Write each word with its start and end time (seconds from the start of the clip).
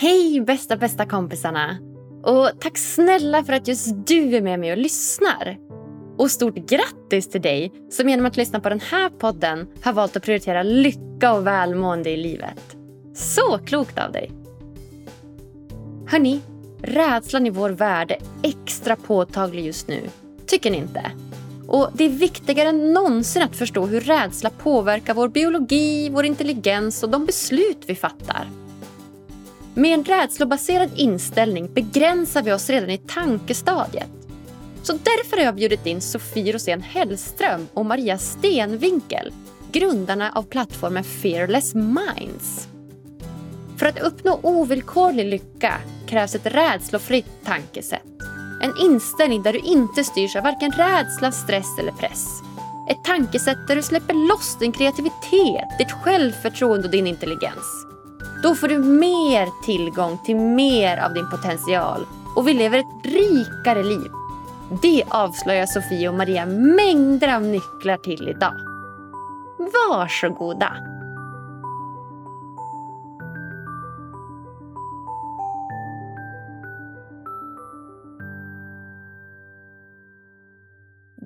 Hej 0.00 0.40
bästa 0.40 0.76
bästa 0.76 1.06
kompisarna! 1.06 1.78
Och 2.22 2.50
tack 2.60 2.78
snälla 2.78 3.44
för 3.44 3.52
att 3.52 3.68
just 3.68 4.06
du 4.06 4.36
är 4.36 4.42
med 4.42 4.60
mig 4.60 4.72
och 4.72 4.78
lyssnar. 4.78 5.58
Och 6.18 6.30
stort 6.30 6.54
grattis 6.54 7.28
till 7.28 7.40
dig 7.40 7.72
som 7.90 8.08
genom 8.08 8.26
att 8.26 8.36
lyssna 8.36 8.60
på 8.60 8.68
den 8.68 8.80
här 8.80 9.10
podden 9.10 9.66
har 9.82 9.92
valt 9.92 10.16
att 10.16 10.22
prioritera 10.22 10.62
lycka 10.62 11.32
och 11.32 11.46
välmående 11.46 12.10
i 12.10 12.16
livet. 12.16 12.76
Så 13.14 13.58
klokt 13.58 13.98
av 13.98 14.12
dig! 14.12 14.30
Hörni, 16.06 16.40
rädslan 16.82 17.46
i 17.46 17.50
vår 17.50 17.70
värld 17.70 18.10
är 18.10 18.18
extra 18.42 18.96
påtaglig 18.96 19.66
just 19.66 19.88
nu. 19.88 20.00
Tycker 20.46 20.70
ni 20.70 20.76
inte? 20.76 21.10
Och 21.68 21.90
Det 21.94 22.04
är 22.04 22.10
viktigare 22.10 22.68
än 22.68 22.92
någonsin 22.92 23.42
att 23.42 23.56
förstå 23.56 23.86
hur 23.86 24.00
rädsla 24.00 24.50
påverkar 24.50 25.14
vår 25.14 25.28
biologi, 25.28 26.10
vår 26.10 26.24
intelligens 26.24 27.02
och 27.02 27.10
de 27.10 27.26
beslut 27.26 27.84
vi 27.86 27.94
fattar. 27.94 28.48
Med 29.78 29.94
en 29.94 30.04
rädslobaserad 30.04 30.90
inställning 30.96 31.74
begränsar 31.74 32.42
vi 32.42 32.52
oss 32.52 32.70
redan 32.70 32.90
i 32.90 32.98
tankestadiet. 32.98 34.10
Så 34.82 34.92
därför 34.92 35.36
har 35.36 35.44
jag 35.44 35.54
bjudit 35.54 35.86
in 35.86 36.00
Sofie 36.00 36.52
Rosén 36.52 36.82
Hellström 36.82 37.68
och 37.74 37.86
Maria 37.86 38.18
Stenvinkel, 38.18 39.32
grundarna 39.72 40.32
av 40.34 40.42
plattformen 40.42 41.04
Fearless 41.04 41.74
Minds. 41.74 42.68
För 43.76 43.86
att 43.86 44.00
uppnå 44.00 44.40
ovillkorlig 44.42 45.26
lycka 45.26 45.74
krävs 46.06 46.34
ett 46.34 46.46
rädslofritt 46.46 47.44
tankesätt. 47.44 48.02
En 48.62 48.72
inställning 48.84 49.42
där 49.42 49.52
du 49.52 49.58
inte 49.58 50.04
styrs 50.04 50.36
av 50.36 50.42
varken 50.42 50.72
rädsla, 50.72 51.32
stress 51.32 51.78
eller 51.78 51.92
press. 51.92 52.26
Ett 52.90 53.04
tankesätt 53.04 53.68
där 53.68 53.76
du 53.76 53.82
släpper 53.82 54.14
loss 54.28 54.58
din 54.58 54.72
kreativitet, 54.72 55.78
ditt 55.78 55.92
självförtroende 55.92 56.86
och 56.86 56.92
din 56.92 57.06
intelligens. 57.06 57.87
Då 58.42 58.54
får 58.54 58.68
du 58.68 58.78
mer 58.78 59.48
tillgång 59.64 60.18
till 60.24 60.36
mer 60.36 60.96
av 60.96 61.14
din 61.14 61.30
potential 61.30 62.06
och 62.36 62.48
vi 62.48 62.54
lever 62.54 62.78
ett 62.78 63.06
rikare 63.06 63.82
liv. 63.82 64.10
Det 64.82 65.04
avslöjar 65.08 65.66
Sofie 65.66 66.08
och 66.08 66.14
Maria 66.14 66.46
mängder 66.46 67.34
av 67.34 67.42
nycklar 67.42 67.96
till 67.96 68.28
idag. 68.28 68.54
Varsågoda! 69.88 70.97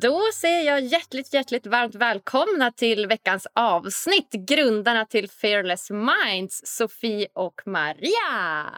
Då 0.02 0.20
säger 0.34 0.62
jag 0.72 0.80
hjärtligt, 0.80 1.34
hjärtligt 1.34 1.66
varmt 1.66 1.94
välkomna 1.94 2.72
till 2.72 3.06
veckans 3.06 3.46
avsnitt. 3.54 4.32
Grundarna 4.32 5.04
till 5.06 5.30
Fearless 5.30 5.90
Minds, 5.90 6.62
Sofie 6.64 7.26
och 7.34 7.60
Maria. 7.66 8.70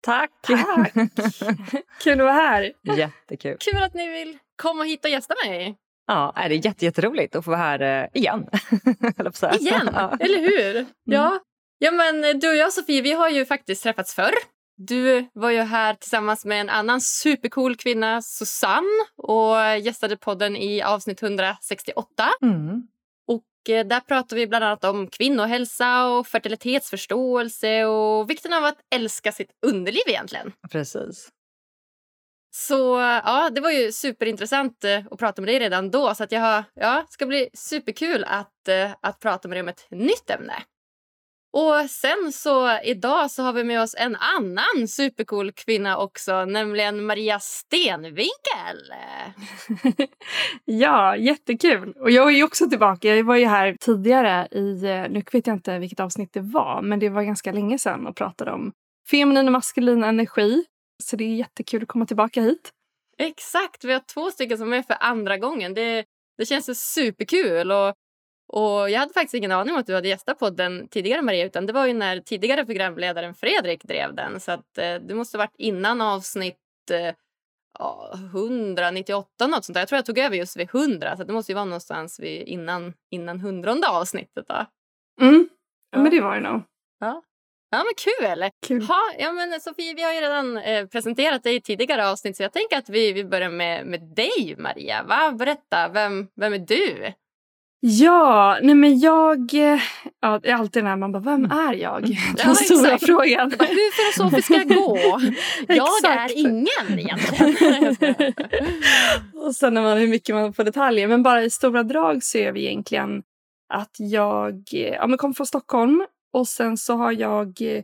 Tack! 0.00 0.30
Tack. 0.42 0.92
Kul 2.02 2.12
att 2.12 2.18
vara 2.18 2.32
här. 2.32 2.72
Jättekul. 2.96 3.56
Kul 3.60 3.82
att 3.82 3.94
ni 3.94 4.08
vill 4.08 4.38
komma 4.56 4.84
hit 4.84 5.04
och 5.04 5.10
gästa 5.10 5.34
mig. 5.46 5.76
Ja, 6.06 6.32
det 6.36 6.40
är 6.40 6.66
jätte, 6.66 6.84
jätteroligt 6.84 7.36
att 7.36 7.44
få 7.44 7.50
vara 7.50 7.60
här 7.60 7.80
eh, 7.80 8.20
igen. 8.20 8.46
igen, 9.60 9.90
ja. 9.92 10.16
eller 10.20 10.38
hur? 10.38 10.76
Mm. 10.76 10.86
Ja. 11.04 11.40
ja, 11.78 11.90
men 11.90 12.40
du 12.40 12.48
och 12.48 12.56
jag 12.56 12.72
Sofie, 12.72 13.02
vi 13.02 13.12
har 13.12 13.28
ju 13.28 13.46
faktiskt 13.46 13.82
träffats 13.82 14.14
förr. 14.14 14.34
Du 14.82 15.28
var 15.32 15.50
ju 15.50 15.60
här 15.60 15.94
tillsammans 15.94 16.44
med 16.44 16.60
en 16.60 16.68
annan 16.68 17.00
supercool 17.00 17.76
kvinna, 17.76 18.22
Susanne 18.22 19.06
och 19.16 19.78
gästade 19.78 20.16
podden 20.16 20.56
i 20.56 20.82
avsnitt 20.82 21.22
168. 21.22 22.28
Mm. 22.42 22.82
Och 23.26 23.70
eh, 23.70 23.86
där 23.86 24.00
pratar 24.00 24.36
vi 24.36 24.46
bland 24.46 24.64
annat 24.64 24.84
om 24.84 25.06
kvinnohälsa 25.06 26.06
och 26.06 26.26
fertilitetsförståelse 26.26 27.84
och 27.84 28.30
vikten 28.30 28.52
av 28.52 28.64
att 28.64 28.78
älska 28.94 29.32
sitt 29.32 29.50
underliv 29.66 30.02
egentligen. 30.06 30.52
Precis. 30.70 31.28
Så 32.50 32.98
ja, 33.24 33.50
det 33.52 33.60
var 33.60 33.70
ju 33.70 33.92
superintressant 33.92 34.84
eh, 34.84 35.06
att 35.10 35.18
prata 35.18 35.42
med 35.42 35.48
dig 35.48 35.58
redan 35.58 35.90
då. 35.90 36.14
Så 36.14 36.24
att 36.24 36.32
jag 36.32 36.40
har, 36.40 36.64
ja, 36.74 37.06
ska 37.08 37.26
bli 37.26 37.48
superkul 37.54 38.24
att, 38.24 38.68
eh, 38.68 38.90
att 39.00 39.20
prata 39.20 39.48
med 39.48 39.56
dig 39.56 39.62
om 39.62 39.68
ett 39.68 39.86
nytt 39.90 40.30
ämne. 40.30 40.54
Och 41.52 41.90
sen 41.90 42.32
så 42.32 42.78
idag 42.84 43.30
så 43.30 43.42
har 43.42 43.52
vi 43.52 43.64
med 43.64 43.82
oss 43.82 43.94
en 43.98 44.16
annan 44.16 44.88
supercool 44.88 45.52
kvinna 45.52 45.98
också, 45.98 46.44
nämligen 46.44 47.06
Maria 47.06 47.38
Stenvinkel. 47.40 48.92
ja, 50.64 51.16
jättekul. 51.16 51.92
Och 52.00 52.10
jag 52.10 52.38
är 52.38 52.44
också 52.44 52.68
tillbaka. 52.68 53.16
Jag 53.16 53.24
var 53.24 53.36
ju 53.36 53.46
här 53.46 53.76
tidigare 53.80 54.48
i, 54.50 54.84
eh, 54.84 55.10
nu 55.10 55.22
vet 55.32 55.46
jag 55.46 55.56
inte 55.56 55.78
vilket 55.78 56.00
avsnitt 56.00 56.32
det 56.32 56.40
var, 56.40 56.82
men 56.82 56.98
det 56.98 57.08
var 57.08 57.22
ganska 57.22 57.52
länge 57.52 57.78
sedan 57.78 58.06
och 58.06 58.16
pratade 58.16 58.52
om 58.52 58.72
feminin 59.10 59.46
och 59.46 59.52
maskulin 59.52 60.04
energi. 60.04 60.64
Så 61.02 61.16
det 61.16 61.24
är 61.24 61.34
jättekul 61.34 61.82
att 61.82 61.88
komma 61.88 62.06
tillbaka 62.06 62.42
hit. 62.42 62.70
Exakt, 63.18 63.84
vi 63.84 63.92
har 63.92 64.02
två 64.14 64.30
stycken 64.30 64.58
som 64.58 64.72
är 64.72 64.82
för 64.82 64.96
andra 65.00 65.38
gången. 65.38 65.74
Det, 65.74 66.04
det 66.38 66.46
känns 66.46 66.92
superkul. 66.92 67.72
Och 67.72 67.94
och 68.52 68.90
jag 68.90 69.00
hade 69.00 69.12
faktiskt 69.12 69.34
ingen 69.34 69.52
aning 69.52 69.74
om 69.74 69.80
att 69.80 69.86
du 69.86 69.94
hade 69.94 70.08
gästat 70.08 70.38
podden 70.38 70.88
tidigare 70.88 71.22
Maria 71.22 71.44
utan 71.44 71.66
det 71.66 71.72
var 71.72 71.86
ju 71.86 71.94
när 71.94 72.20
tidigare 72.20 72.64
programledaren 72.64 73.34
Fredrik 73.34 73.84
drev 73.84 74.14
den 74.14 74.40
så 74.40 74.52
att 74.52 74.78
eh, 74.78 74.94
det 74.94 75.14
måste 75.14 75.38
varit 75.38 75.54
innan 75.58 76.00
avsnitt 76.00 76.56
eh, 76.92 77.14
198 78.34 79.46
något 79.46 79.64
sånt 79.64 79.74
där. 79.74 79.80
Jag 79.80 79.88
tror 79.88 79.96
jag 79.96 80.06
tog 80.06 80.18
över 80.18 80.36
just 80.36 80.56
vid 80.56 80.68
100 80.74 81.16
så 81.16 81.24
det 81.24 81.32
måste 81.32 81.52
ju 81.52 81.54
vara 81.54 81.64
någonstans 81.64 82.20
vid 82.20 82.42
innan, 82.42 82.94
innan 83.10 83.40
hundrade 83.40 83.88
avsnittet 83.88 84.44
då. 84.48 84.66
Mm, 85.20 85.48
ja, 85.90 85.98
men 85.98 86.10
det 86.10 86.20
var 86.20 86.34
det 86.34 86.50
nog. 86.50 86.62
Ja. 87.00 87.22
Ja 87.70 87.84
men 87.84 87.94
kul! 87.96 88.50
kul. 88.66 88.82
Ha, 88.82 89.00
ja, 89.18 89.32
men 89.32 89.60
Sofie, 89.60 89.94
vi 89.94 90.02
har 90.02 90.12
ju 90.12 90.20
redan 90.20 90.58
eh, 90.58 90.86
presenterat 90.86 91.42
dig 91.42 91.54
i 91.54 91.60
tidigare 91.60 92.08
avsnitt 92.08 92.36
så 92.36 92.42
jag 92.42 92.52
tänker 92.52 92.78
att 92.78 92.88
vi, 92.88 93.12
vi 93.12 93.24
börjar 93.24 93.50
med, 93.50 93.86
med 93.86 94.00
dig 94.00 94.54
Maria. 94.58 95.02
Va? 95.02 95.32
Berätta, 95.32 95.88
vem, 95.88 96.28
vem 96.36 96.52
är 96.52 96.58
du? 96.58 97.12
Ja, 97.82 98.58
nej 98.62 98.74
men 98.74 98.98
jag... 98.98 99.54
Eh, 99.54 99.80
ja, 100.20 100.38
det 100.42 100.50
är 100.50 100.54
alltid 100.54 100.84
när 100.84 100.96
man 100.96 101.12
bara, 101.12 101.22
vem 101.22 101.44
mm. 101.44 101.58
är 101.58 101.74
jag? 101.74 102.02
Den 102.06 102.16
ja, 102.36 102.54
stora 102.54 102.86
exakt. 102.86 103.06
frågan. 103.06 103.50
Hur 103.50 104.12
filosofiskt 104.12 104.44
ska 104.44 104.54
jag 104.54 104.68
gå? 104.76 105.20
jag 105.68 106.04
är 106.04 106.38
ingen 106.38 106.98
egentligen. 106.98 107.96
och 109.46 109.56
sen 109.56 109.74
när 109.74 109.82
man, 109.82 109.98
hur 109.98 110.08
mycket 110.08 110.34
man 110.34 110.52
får 110.52 110.64
detaljer. 110.64 111.08
Men 111.08 111.22
bara 111.22 111.42
i 111.42 111.50
stora 111.50 111.82
drag 111.82 112.22
så 112.22 112.38
är 112.38 112.52
vi 112.52 112.66
egentligen 112.66 113.22
att 113.74 113.96
jag 113.98 114.62
ja, 114.70 115.06
men 115.06 115.18
kom 115.18 115.34
från 115.34 115.46
Stockholm 115.46 116.06
och 116.32 116.48
sen 116.48 116.76
så 116.76 116.96
har 116.96 117.12
jag 117.12 117.62
eh, 117.62 117.82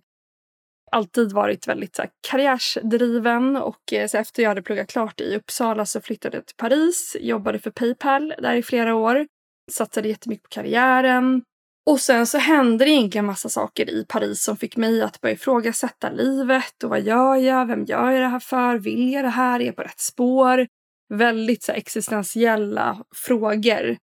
alltid 0.93 1.33
varit 1.33 1.69
väldigt 1.69 1.97
så 1.97 2.03
här, 2.03 2.11
karriärsdriven 2.31 3.57
och 3.57 3.93
eh, 3.93 4.07
så 4.07 4.19
efter 4.19 4.43
jag 4.43 4.51
hade 4.51 4.63
pluggat 4.63 4.89
klart 4.89 5.21
i 5.21 5.37
Uppsala 5.37 5.87
så 5.87 6.01
flyttade 6.01 6.37
jag 6.37 6.47
till 6.47 6.57
Paris, 6.57 7.17
jobbade 7.21 7.59
för 7.59 7.71
Paypal 7.71 8.35
där 8.39 8.55
i 8.55 8.63
flera 8.63 8.95
år 8.95 9.27
satsade 9.73 10.09
jättemycket 10.09 10.43
på 10.43 10.49
karriären. 10.49 11.43
Och 11.87 12.01
sen 12.01 12.27
så 12.27 12.39
hände 12.39 12.85
det 12.85 12.91
egentligen 12.91 13.25
massa 13.25 13.49
saker 13.49 13.91
i 13.91 14.05
Paris 14.09 14.45
som 14.45 14.57
fick 14.57 14.77
mig 14.77 15.03
att 15.03 15.21
börja 15.21 15.35
ifrågasätta 15.35 16.11
livet 16.11 16.83
och 16.85 16.91
vad 16.91 17.01
gör 17.01 17.37
jag? 17.37 17.67
Vem 17.67 17.85
gör 17.85 18.11
jag 18.11 18.23
det 18.23 18.29
här 18.29 18.41
för? 18.41 18.79
Vill 18.79 19.13
jag 19.13 19.25
det 19.25 19.29
här? 19.29 19.61
Är 19.61 19.65
jag 19.65 19.77
på 19.77 19.83
rätt 19.83 20.01
spår? 20.01 20.67
Väldigt 21.15 21.63
så 21.63 21.73
existentiella 21.73 23.05
frågor. 23.15 23.97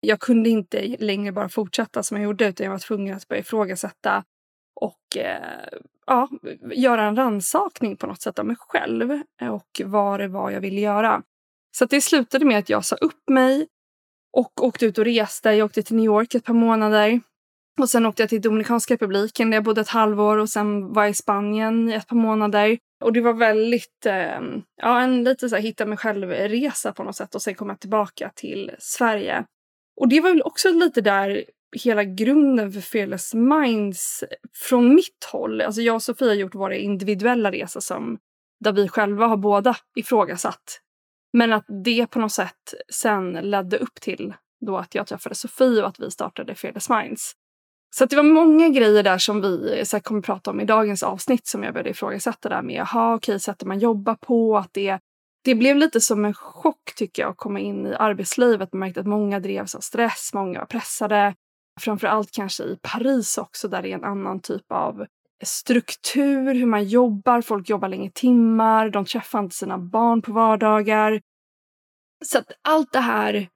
Jag 0.00 0.20
kunde 0.20 0.50
inte 0.50 0.96
längre 0.98 1.32
bara 1.32 1.48
fortsätta 1.48 2.02
som 2.02 2.16
jag 2.16 2.24
gjorde 2.24 2.48
utan 2.48 2.64
jag 2.64 2.70
var 2.72 2.78
tvungen 2.78 3.16
att 3.16 3.28
börja 3.28 3.40
ifrågasätta 3.40 4.24
och 4.80 5.16
eh, 5.16 5.68
ja, 6.06 6.28
göra 6.74 7.04
en 7.04 7.16
ransakning 7.16 7.96
på 7.96 8.06
något 8.06 8.22
sätt 8.22 8.38
av 8.38 8.46
mig 8.46 8.56
själv 8.58 9.22
och 9.50 9.80
vad 9.84 10.20
det 10.20 10.28
var 10.28 10.50
jag 10.50 10.60
ville 10.60 10.80
göra. 10.80 11.22
Så 11.76 11.84
det 11.84 12.00
slutade 12.00 12.44
med 12.44 12.58
att 12.58 12.68
jag 12.68 12.84
sa 12.84 12.96
upp 12.96 13.28
mig 13.30 13.66
och 14.32 14.64
åkte 14.64 14.86
ut 14.86 14.98
och 14.98 15.04
reste. 15.04 15.52
Jag 15.52 15.64
åkte 15.64 15.82
till 15.82 15.96
New 15.96 16.04
York 16.04 16.34
ett 16.34 16.44
par 16.44 16.54
månader. 16.54 17.20
Och 17.80 17.88
sen 17.88 18.06
åkte 18.06 18.22
jag 18.22 18.30
till 18.30 18.40
Dominikanska 18.40 18.94
republiken 18.94 19.50
där 19.50 19.56
jag 19.56 19.64
bodde 19.64 19.80
ett 19.80 19.88
halvår 19.88 20.36
och 20.36 20.48
sen 20.48 20.92
var 20.92 21.02
jag 21.02 21.10
i 21.10 21.14
Spanien 21.14 21.88
i 21.88 21.92
ett 21.92 22.06
par 22.06 22.16
månader. 22.16 22.78
Och 23.04 23.12
det 23.12 23.20
var 23.20 23.32
väldigt, 23.32 24.06
eh, 24.06 24.40
ja 24.76 25.00
en 25.00 25.24
lite 25.24 25.48
så 25.48 25.56
här 25.56 25.62
hitta 25.62 25.86
mig 25.86 25.98
själv-resa 25.98 26.92
på 26.92 27.04
något 27.04 27.16
sätt 27.16 27.34
och 27.34 27.42
sen 27.42 27.54
kom 27.54 27.68
jag 27.68 27.80
tillbaka 27.80 28.30
till 28.34 28.70
Sverige. 28.78 29.44
Och 30.00 30.08
det 30.08 30.20
var 30.20 30.30
väl 30.30 30.42
också 30.42 30.70
lite 30.70 31.00
där 31.00 31.44
hela 31.76 32.04
grunden 32.04 32.72
för 32.72 32.80
Fearless 32.80 33.34
Minds 33.34 34.24
från 34.68 34.94
mitt 34.94 35.24
håll. 35.32 35.60
Alltså 35.60 35.80
jag 35.80 35.94
och 35.94 36.02
Sofia 36.02 36.28
har 36.28 36.34
gjort 36.34 36.54
våra 36.54 36.76
individuella 36.76 37.52
resor 37.52 37.80
som 37.80 38.18
där 38.64 38.72
vi 38.72 38.88
själva 38.88 39.26
har 39.26 39.36
båda 39.36 39.76
ifrågasatt 39.96 40.80
men 41.32 41.52
att 41.52 41.64
det 41.84 42.06
på 42.06 42.18
något 42.18 42.32
sätt 42.32 42.74
sen 42.92 43.32
ledde 43.32 43.78
upp 43.78 44.00
till 44.00 44.34
då 44.66 44.76
att 44.76 44.94
jag 44.94 45.06
träffade 45.06 45.34
Sofie 45.34 45.82
och 45.82 45.88
att 45.88 46.00
vi 46.00 46.10
startade 46.10 46.54
Fearless 46.54 46.88
Minds. 46.88 47.32
Så 47.96 48.04
det 48.04 48.16
var 48.16 48.22
många 48.22 48.68
grejer 48.68 49.02
där 49.02 49.18
som 49.18 49.40
vi 49.40 49.82
så 49.84 50.00
kommer 50.00 50.20
prata 50.20 50.50
om 50.50 50.60
i 50.60 50.64
dagens 50.64 51.02
avsnitt 51.02 51.46
som 51.46 51.62
jag 51.62 51.74
började 51.74 51.90
ifrågasätta 51.90 52.48
där 52.48 52.62
med, 52.62 52.76
jaha 52.76 53.14
okej, 53.14 53.40
sättet 53.40 53.68
man 53.68 53.78
jobbar 53.78 54.14
på, 54.14 54.56
att 54.56 54.70
det 54.72 54.98
det 55.44 55.54
blev 55.54 55.76
lite 55.76 56.00
som 56.00 56.24
en 56.24 56.34
chock 56.34 56.94
tycker 56.96 57.22
jag 57.22 57.30
att 57.30 57.36
komma 57.36 57.60
in 57.60 57.86
i 57.86 57.94
arbetslivet. 57.94 58.72
Man 58.72 58.80
märkte 58.80 59.00
att 59.00 59.06
många 59.06 59.40
drevs 59.40 59.74
av 59.74 59.80
stress, 59.80 60.30
många 60.34 60.58
var 60.58 60.66
pressade. 60.66 61.34
Framför 61.80 62.06
allt 62.06 62.32
kanske 62.32 62.64
i 62.64 62.78
Paris 62.82 63.38
också 63.38 63.68
där 63.68 63.82
det 63.82 63.90
är 63.90 63.94
en 63.94 64.04
annan 64.04 64.40
typ 64.40 64.72
av 64.72 65.06
struktur, 65.42 66.54
hur 66.54 66.66
man 66.66 66.84
jobbar. 66.84 67.40
Folk 67.40 67.68
jobbar 67.68 67.88
längre 67.88 68.10
timmar, 68.14 68.90
de 68.90 69.04
träffar 69.04 69.38
inte 69.38 69.56
sina 69.56 69.78
barn 69.78 70.22
på 70.22 70.32
vardagar. 70.32 71.20
Så 72.24 72.38
att 72.38 72.52
allt 72.62 72.92
det 72.92 73.00
här 73.00 73.48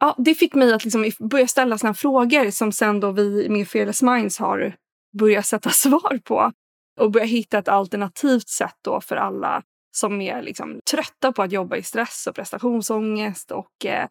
ja, 0.00 0.14
det 0.18 0.34
fick 0.34 0.54
mig 0.54 0.72
att 0.72 0.84
liksom 0.84 1.10
börja 1.18 1.46
ställa 1.46 1.78
såna 1.78 1.94
frågor 1.94 2.50
som 2.50 2.72
sen 2.72 3.00
då 3.00 3.10
vi 3.10 3.48
med 3.48 3.68
Fearless 3.68 4.02
Minds 4.02 4.38
har 4.38 4.76
börjat 5.18 5.46
sätta 5.46 5.70
svar 5.70 6.20
på. 6.24 6.52
Och 7.00 7.10
börja 7.10 7.26
hitta 7.26 7.58
ett 7.58 7.68
alternativt 7.68 8.48
sätt 8.48 8.76
då 8.84 9.00
för 9.00 9.16
alla 9.16 9.62
som 9.96 10.20
är 10.20 10.42
liksom 10.42 10.80
trötta 10.90 11.32
på 11.32 11.42
att 11.42 11.52
jobba 11.52 11.76
i 11.76 11.82
stress 11.82 12.26
och 12.26 12.34
prestationsångest 12.34 13.50
och 13.50 13.86
eh, 13.86 14.08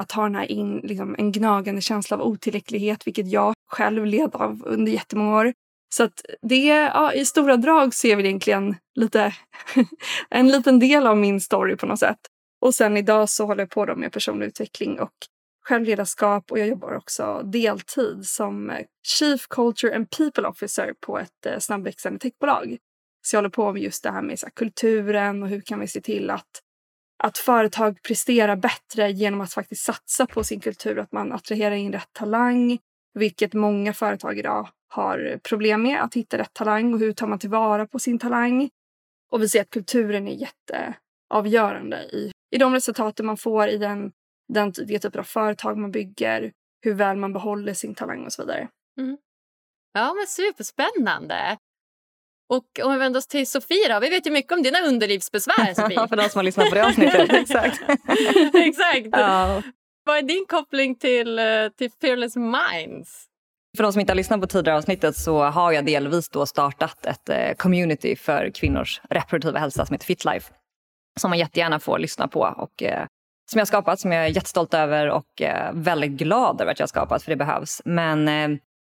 att 0.00 0.12
ha 0.12 0.22
den 0.22 0.34
här 0.34 0.52
in, 0.52 0.76
liksom, 0.76 1.14
en 1.18 1.32
gnagande 1.32 1.80
känsla 1.80 2.16
av 2.16 2.22
otillräcklighet, 2.22 3.06
vilket 3.06 3.28
jag 3.28 3.54
själv 3.70 4.06
led 4.06 4.34
av 4.34 4.62
under 4.66 4.92
jättemånga 4.92 5.36
år. 5.36 5.52
Så 5.88 6.04
att 6.04 6.22
det, 6.42 6.66
ja, 6.66 7.12
i 7.12 7.24
stora 7.24 7.56
drag 7.56 7.94
så 7.94 8.06
är 8.06 8.16
väl 8.16 8.26
egentligen 8.26 8.76
lite 8.94 9.34
en 10.30 10.48
liten 10.48 10.78
del 10.78 11.06
av 11.06 11.16
min 11.16 11.40
story 11.40 11.76
på 11.76 11.86
något 11.86 11.98
sätt. 11.98 12.18
Och 12.60 12.74
sen 12.74 12.96
idag 12.96 13.28
så 13.28 13.46
håller 13.46 13.62
jag 13.62 13.70
på 13.70 13.96
med 13.96 14.12
personlig 14.12 14.46
utveckling 14.46 15.00
och 15.00 15.12
självledarskap 15.66 16.52
och 16.52 16.58
jag 16.58 16.68
jobbar 16.68 16.92
också 16.92 17.42
deltid 17.44 18.26
som 18.26 18.70
eh, 18.70 18.84
Chief 19.06 19.46
Culture 19.48 19.96
and 19.96 20.10
People 20.10 20.48
Officer 20.48 20.94
på 21.00 21.18
ett 21.18 21.46
eh, 21.46 21.58
snabbväxande 21.58 22.18
techbolag. 22.18 22.76
Så 23.22 23.36
jag 23.36 23.38
håller 23.38 23.50
på 23.50 23.72
med 23.72 23.82
just 23.82 24.02
det 24.02 24.10
här 24.10 24.22
med 24.22 24.38
så 24.38 24.46
här, 24.46 24.50
kulturen 24.50 25.42
och 25.42 25.48
hur 25.48 25.60
kan 25.60 25.80
vi 25.80 25.86
se 25.86 26.00
till 26.00 26.30
att, 26.30 26.62
att 27.22 27.38
företag 27.38 28.02
presterar 28.02 28.56
bättre 28.56 29.10
genom 29.10 29.40
att 29.40 29.52
faktiskt 29.52 29.84
satsa 29.84 30.26
på 30.26 30.44
sin 30.44 30.60
kultur, 30.60 30.98
att 30.98 31.12
man 31.12 31.32
attraherar 31.32 31.74
in 31.74 31.92
rätt 31.92 32.12
talang, 32.12 32.78
vilket 33.14 33.54
många 33.54 33.92
företag 33.92 34.38
idag 34.38 34.68
har 34.96 35.40
problem 35.42 35.82
med, 35.82 36.02
att 36.02 36.14
hitta 36.14 36.38
rätt 36.38 36.54
talang 36.54 36.94
och 36.94 37.00
hur 37.00 37.12
tar 37.12 37.26
man 37.26 37.38
tillvara 37.38 37.86
på 37.86 37.98
sin 37.98 38.18
talang. 38.18 38.70
Och 39.30 39.42
vi 39.42 39.48
ser 39.48 39.60
att 39.60 39.70
kulturen 39.70 40.28
är 40.28 40.32
jätteavgörande 40.32 41.96
i, 41.96 42.32
i 42.50 42.58
de 42.58 42.74
resultaten 42.74 43.26
man 43.26 43.36
får 43.36 43.68
i 43.68 43.78
den, 43.78 44.12
den, 44.52 44.72
det 44.86 44.98
typer 44.98 45.18
av 45.18 45.24
företag 45.24 45.78
man 45.78 45.90
bygger, 45.90 46.52
hur 46.82 46.94
väl 46.94 47.16
man 47.16 47.32
behåller 47.32 47.74
sin 47.74 47.94
talang 47.94 48.24
och 48.24 48.32
så 48.32 48.42
vidare. 48.42 48.68
Mm. 48.98 49.16
Ja, 49.92 50.14
men 50.14 50.26
superspännande. 50.26 51.56
Och 52.48 52.80
om 52.84 52.92
vi 52.92 52.98
vänder 52.98 53.18
oss 53.18 53.26
till 53.26 53.46
Sofie 53.46 53.94
då. 53.94 54.00
Vi 54.00 54.08
vet 54.08 54.26
ju 54.26 54.30
mycket 54.30 54.52
om 54.52 54.62
dina 54.62 54.78
underlivsbesvär 54.80 55.74
Sofie. 55.74 56.08
För 56.08 56.16
de 56.16 56.28
som 56.28 56.38
har 56.38 56.42
lyssnat 56.42 56.68
på 56.68 56.74
det 56.74 56.86
avsnittet. 56.86 57.30
Exakt. 57.32 57.82
Exakt. 58.54 59.08
Ja. 59.12 59.62
Vad 60.04 60.18
är 60.18 60.22
din 60.22 60.46
koppling 60.48 60.94
till, 60.94 61.38
eh, 61.38 61.68
till 61.76 61.90
Fearless 62.00 62.36
Minds? 62.36 63.26
För 63.76 63.82
de 63.82 63.92
som 63.92 64.00
inte 64.00 64.12
har 64.12 64.16
lyssnat 64.16 64.40
på 64.40 64.46
tidigare 64.46 64.78
avsnittet 64.78 65.16
så 65.16 65.42
har 65.42 65.72
jag 65.72 65.86
delvis 65.86 66.28
då 66.28 66.46
startat 66.46 67.06
ett 67.06 67.28
eh, 67.28 67.54
community 67.56 68.16
för 68.16 68.50
kvinnors 68.50 69.00
reproduktiva 69.10 69.58
hälsa 69.58 69.86
som 69.86 69.94
heter 69.94 70.06
FitLife. 70.06 70.52
Som 71.20 71.30
man 71.30 71.38
jättegärna 71.38 71.80
får 71.80 71.98
lyssna 71.98 72.28
på 72.28 72.40
och 72.40 72.82
eh, 72.82 73.06
som 73.50 73.58
jag 73.58 73.60
har 73.60 73.66
skapat, 73.66 74.00
som 74.00 74.12
jag 74.12 74.24
är 74.24 74.28
jättestolt 74.28 74.74
över 74.74 75.10
och 75.10 75.42
eh, 75.42 75.72
väldigt 75.72 76.10
glad 76.10 76.60
över 76.60 76.72
att 76.72 76.78
jag 76.78 76.84
har 76.84 76.88
skapat 76.88 77.22
för 77.22 77.30
det 77.30 77.36
behövs. 77.36 77.82
Men 77.84 78.28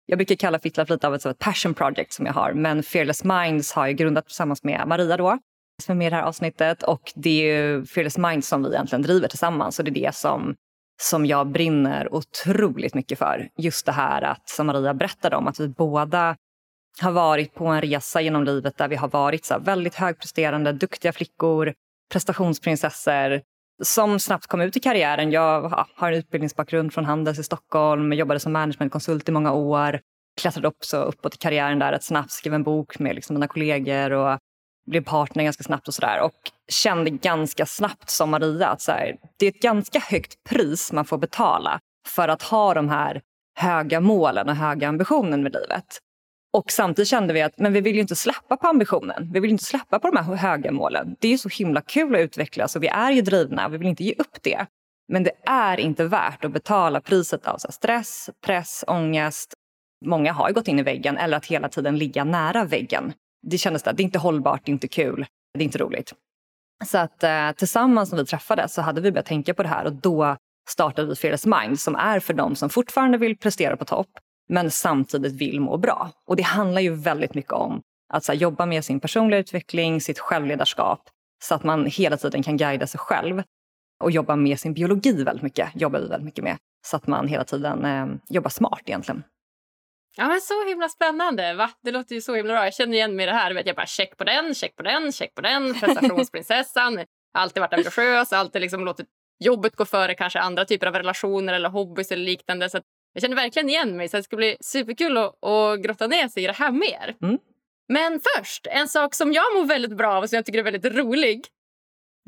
jag 0.06 0.18
brukar 0.18 0.34
kalla 0.34 0.58
FitLife 0.58 0.92
lite 0.92 1.06
av 1.06 1.14
ett, 1.14 1.26
ett 1.26 1.38
passion 1.38 1.74
project 1.74 2.12
som 2.12 2.26
jag 2.26 2.32
har. 2.32 2.52
Men 2.52 2.82
Fearless 2.82 3.24
Minds 3.24 3.72
har 3.72 3.86
jag 3.86 3.96
grundat 3.96 4.26
tillsammans 4.26 4.64
med 4.64 4.82
Maria 4.86 5.16
då, 5.16 5.38
som 5.82 5.92
är 5.92 5.96
med 5.96 6.06
i 6.06 6.10
det 6.10 6.16
här 6.16 6.22
avsnittet. 6.22 6.82
Och 6.82 7.12
det 7.14 7.30
är 7.30 7.56
ju 7.56 7.86
Fearless 7.86 8.18
Minds 8.18 8.48
som 8.48 8.62
vi 8.62 8.68
egentligen 8.68 9.02
driver 9.02 9.28
tillsammans. 9.28 9.78
Och 9.78 9.84
det 9.84 9.90
är 9.90 10.06
det 10.06 10.14
som, 10.14 10.54
som 11.02 11.26
jag 11.26 11.46
brinner 11.46 12.14
otroligt 12.14 12.94
mycket 12.94 13.18
för. 13.18 13.48
Just 13.56 13.86
det 13.86 13.92
här 13.92 14.22
att, 14.22 14.48
som 14.48 14.66
Maria 14.66 14.94
berättade 14.94 15.36
om, 15.36 15.48
att 15.48 15.60
vi 15.60 15.68
båda 15.68 16.36
har 17.00 17.12
varit 17.12 17.54
på 17.54 17.66
en 17.66 17.80
resa 17.80 18.20
genom 18.20 18.44
livet 18.44 18.76
där 18.76 18.88
vi 18.88 18.96
har 18.96 19.08
varit 19.08 19.44
så 19.44 19.58
väldigt 19.58 19.94
högpresterande, 19.94 20.72
duktiga 20.72 21.12
flickor, 21.12 21.74
prestationsprinsessor 22.12 23.40
som 23.82 24.20
snabbt 24.20 24.46
kom 24.46 24.60
ut 24.60 24.76
i 24.76 24.80
karriären. 24.80 25.30
Jag 25.30 25.86
har 25.96 26.12
en 26.12 26.18
utbildningsbakgrund 26.18 26.94
från 26.94 27.04
Handels 27.04 27.38
i 27.38 27.42
Stockholm, 27.42 28.12
jobbade 28.12 28.40
som 28.40 28.52
managementkonsult 28.52 29.28
i 29.28 29.32
många 29.32 29.52
år, 29.52 30.00
klättrade 30.40 30.68
också 30.68 30.96
uppåt 30.96 31.34
i 31.34 31.38
karriären 31.38 31.78
där 31.78 31.92
rätt 31.92 32.04
snabbt, 32.04 32.30
skrev 32.30 32.54
en 32.54 32.62
bok 32.62 32.98
med 32.98 33.14
liksom 33.14 33.34
mina 33.34 33.48
kollegor 33.48 34.12
och 34.12 34.38
blev 34.90 35.04
partner 35.04 35.44
ganska 35.44 35.64
snabbt 35.64 35.88
och 35.88 35.94
sådär. 35.94 36.20
Och 36.20 36.34
kände 36.68 37.10
ganska 37.10 37.66
snabbt 37.66 38.10
som 38.10 38.30
Maria 38.30 38.68
att 38.68 38.80
så 38.80 38.92
här, 38.92 39.16
det 39.38 39.46
är 39.46 39.50
ett 39.50 39.62
ganska 39.62 39.98
högt 39.98 40.44
pris 40.44 40.92
man 40.92 41.04
får 41.04 41.18
betala 41.18 41.80
för 42.08 42.28
att 42.28 42.42
ha 42.42 42.74
de 42.74 42.88
här 42.88 43.20
höga 43.58 44.00
målen 44.00 44.48
och 44.48 44.56
höga 44.56 44.88
ambitionen 44.88 45.42
med 45.42 45.52
livet. 45.52 45.98
Och 46.52 46.70
samtidigt 46.70 47.08
kände 47.08 47.34
vi 47.34 47.42
att 47.42 47.58
men 47.58 47.72
vi 47.72 47.80
vill 47.80 47.94
ju 47.94 48.00
inte 48.00 48.16
släppa 48.16 48.56
på 48.56 48.68
ambitionen. 48.68 49.30
Vi 49.32 49.40
vill 49.40 49.50
inte 49.50 49.64
släppa 49.64 49.98
på 49.98 50.10
de 50.10 50.16
här 50.16 50.34
höga 50.34 50.72
målen. 50.72 51.16
Det 51.20 51.28
är 51.28 51.32
ju 51.32 51.38
så 51.38 51.48
himla 51.48 51.80
kul 51.80 52.14
att 52.14 52.20
utvecklas 52.20 52.76
och 52.76 52.82
vi 52.82 52.88
är 52.88 53.10
ju 53.10 53.22
drivna. 53.22 53.68
Vi 53.68 53.78
vill 53.78 53.88
inte 53.88 54.04
ge 54.04 54.14
upp 54.18 54.42
det. 54.42 54.66
Men 55.08 55.22
det 55.22 55.32
är 55.46 55.80
inte 55.80 56.04
värt 56.04 56.44
att 56.44 56.52
betala 56.52 57.00
priset 57.00 57.46
av 57.46 57.58
stress, 57.58 58.30
press, 58.46 58.84
ångest. 58.86 59.54
Många 60.04 60.32
har 60.32 60.52
gått 60.52 60.68
in 60.68 60.78
i 60.78 60.82
väggen 60.82 61.16
eller 61.16 61.36
att 61.36 61.46
hela 61.46 61.68
tiden 61.68 61.98
ligga 61.98 62.24
nära 62.24 62.64
väggen. 62.64 63.12
Det 63.42 63.58
kändes 63.58 63.82
där, 63.82 63.92
det 63.92 64.02
är 64.02 64.04
inte 64.04 64.18
hållbart, 64.18 64.60
det 64.64 64.70
är 64.70 64.72
inte 64.72 64.88
kul, 64.88 65.26
det 65.54 65.60
är 65.60 65.64
inte 65.64 65.78
roligt. 65.78 66.14
Så 66.84 66.98
att 66.98 67.22
eh, 67.22 67.52
tillsammans 67.52 68.12
när 68.12 68.18
vi 68.18 68.26
träffades 68.26 68.74
så 68.74 68.82
hade 68.82 69.00
vi 69.00 69.12
börjat 69.12 69.26
tänka 69.26 69.54
på 69.54 69.62
det 69.62 69.68
här 69.68 69.84
och 69.84 69.92
då 69.92 70.36
startade 70.70 71.08
vi 71.08 71.14
Fearless 71.14 71.46
Mind 71.46 71.80
som 71.80 71.94
är 71.94 72.20
för 72.20 72.34
dem 72.34 72.56
som 72.56 72.70
fortfarande 72.70 73.18
vill 73.18 73.36
prestera 73.36 73.76
på 73.76 73.84
topp 73.84 74.08
men 74.48 74.70
samtidigt 74.70 75.32
vill 75.32 75.60
må 75.60 75.76
bra. 75.76 76.10
Och 76.26 76.36
det 76.36 76.42
handlar 76.42 76.80
ju 76.80 76.94
väldigt 76.94 77.34
mycket 77.34 77.52
om 77.52 77.82
att 78.12 78.28
här, 78.28 78.34
jobba 78.34 78.66
med 78.66 78.84
sin 78.84 79.00
personliga 79.00 79.40
utveckling, 79.40 80.00
sitt 80.00 80.18
självledarskap 80.18 81.00
så 81.44 81.54
att 81.54 81.64
man 81.64 81.86
hela 81.86 82.16
tiden 82.16 82.42
kan 82.42 82.56
guida 82.56 82.86
sig 82.86 83.00
själv 83.00 83.42
och 84.04 84.10
jobba 84.10 84.36
med 84.36 84.60
sin 84.60 84.74
biologi 84.74 85.24
väldigt 85.24 85.42
mycket. 85.42 85.68
jobbar 85.74 86.00
vi 86.00 86.08
väldigt 86.08 86.24
mycket 86.24 86.44
med. 86.44 86.56
Så 86.86 86.96
att 86.96 87.06
man 87.06 87.28
hela 87.28 87.44
tiden 87.44 87.84
eh, 87.84 88.06
jobbar 88.28 88.50
smart 88.50 88.82
egentligen. 88.84 89.22
Ja, 90.16 90.28
men 90.28 90.40
så 90.40 90.64
himla 90.64 90.88
spännande. 90.88 91.54
Va? 91.54 91.70
Det 91.82 91.90
låter 91.90 92.14
ju 92.14 92.20
så 92.20 92.34
himla 92.34 92.52
bra. 92.52 92.64
Jag 92.64 92.74
känner 92.74 92.94
igen 92.94 93.16
mig 93.16 93.22
i 93.22 93.26
det 93.26 93.32
här. 93.32 93.62
Jag 93.66 93.76
bara 93.76 93.86
check 93.86 94.16
på 94.16 94.24
den, 94.24 94.54
check 94.54 94.76
på 94.76 94.82
den, 94.82 95.12
check 95.12 95.34
på 95.34 95.40
den. 95.40 95.74
Prestationsprinsessan. 95.80 97.04
alltid 97.34 97.60
varit 97.60 97.72
ambitiös, 97.72 98.32
alltid 98.32 98.62
liksom 98.62 98.84
låtit 98.84 99.06
jobbet 99.44 99.76
gå 99.76 99.84
före 99.84 100.14
kanske 100.14 100.40
andra 100.40 100.64
typer 100.64 100.86
av 100.86 100.94
relationer 100.94 101.52
eller 101.52 101.68
hobbys 101.68 102.10
eller 102.12 102.24
liknande. 102.24 102.70
Så 102.70 102.80
jag 103.12 103.22
känner 103.22 103.36
verkligen 103.36 103.68
igen 103.68 103.96
mig 103.96 104.08
så 104.08 104.16
det 104.16 104.22
ska 104.22 104.36
bli 104.36 104.56
superkul 104.60 105.16
att, 105.16 105.44
att 105.44 105.82
grotta 105.82 106.06
ner 106.06 106.28
sig 106.28 106.44
i 106.44 106.46
det 106.46 106.52
här 106.52 106.72
mer. 106.72 107.16
Mm. 107.22 107.38
Men 107.88 108.20
först, 108.36 108.66
en 108.66 108.88
sak 108.88 109.14
som 109.14 109.32
jag 109.32 109.54
mår 109.54 109.64
väldigt 109.64 109.96
bra 109.96 110.14
av 110.14 110.22
och 110.22 110.28
som 110.28 110.36
jag 110.36 110.46
tycker 110.46 110.58
är 110.58 110.62
väldigt 110.62 110.94
rolig. 110.94 111.46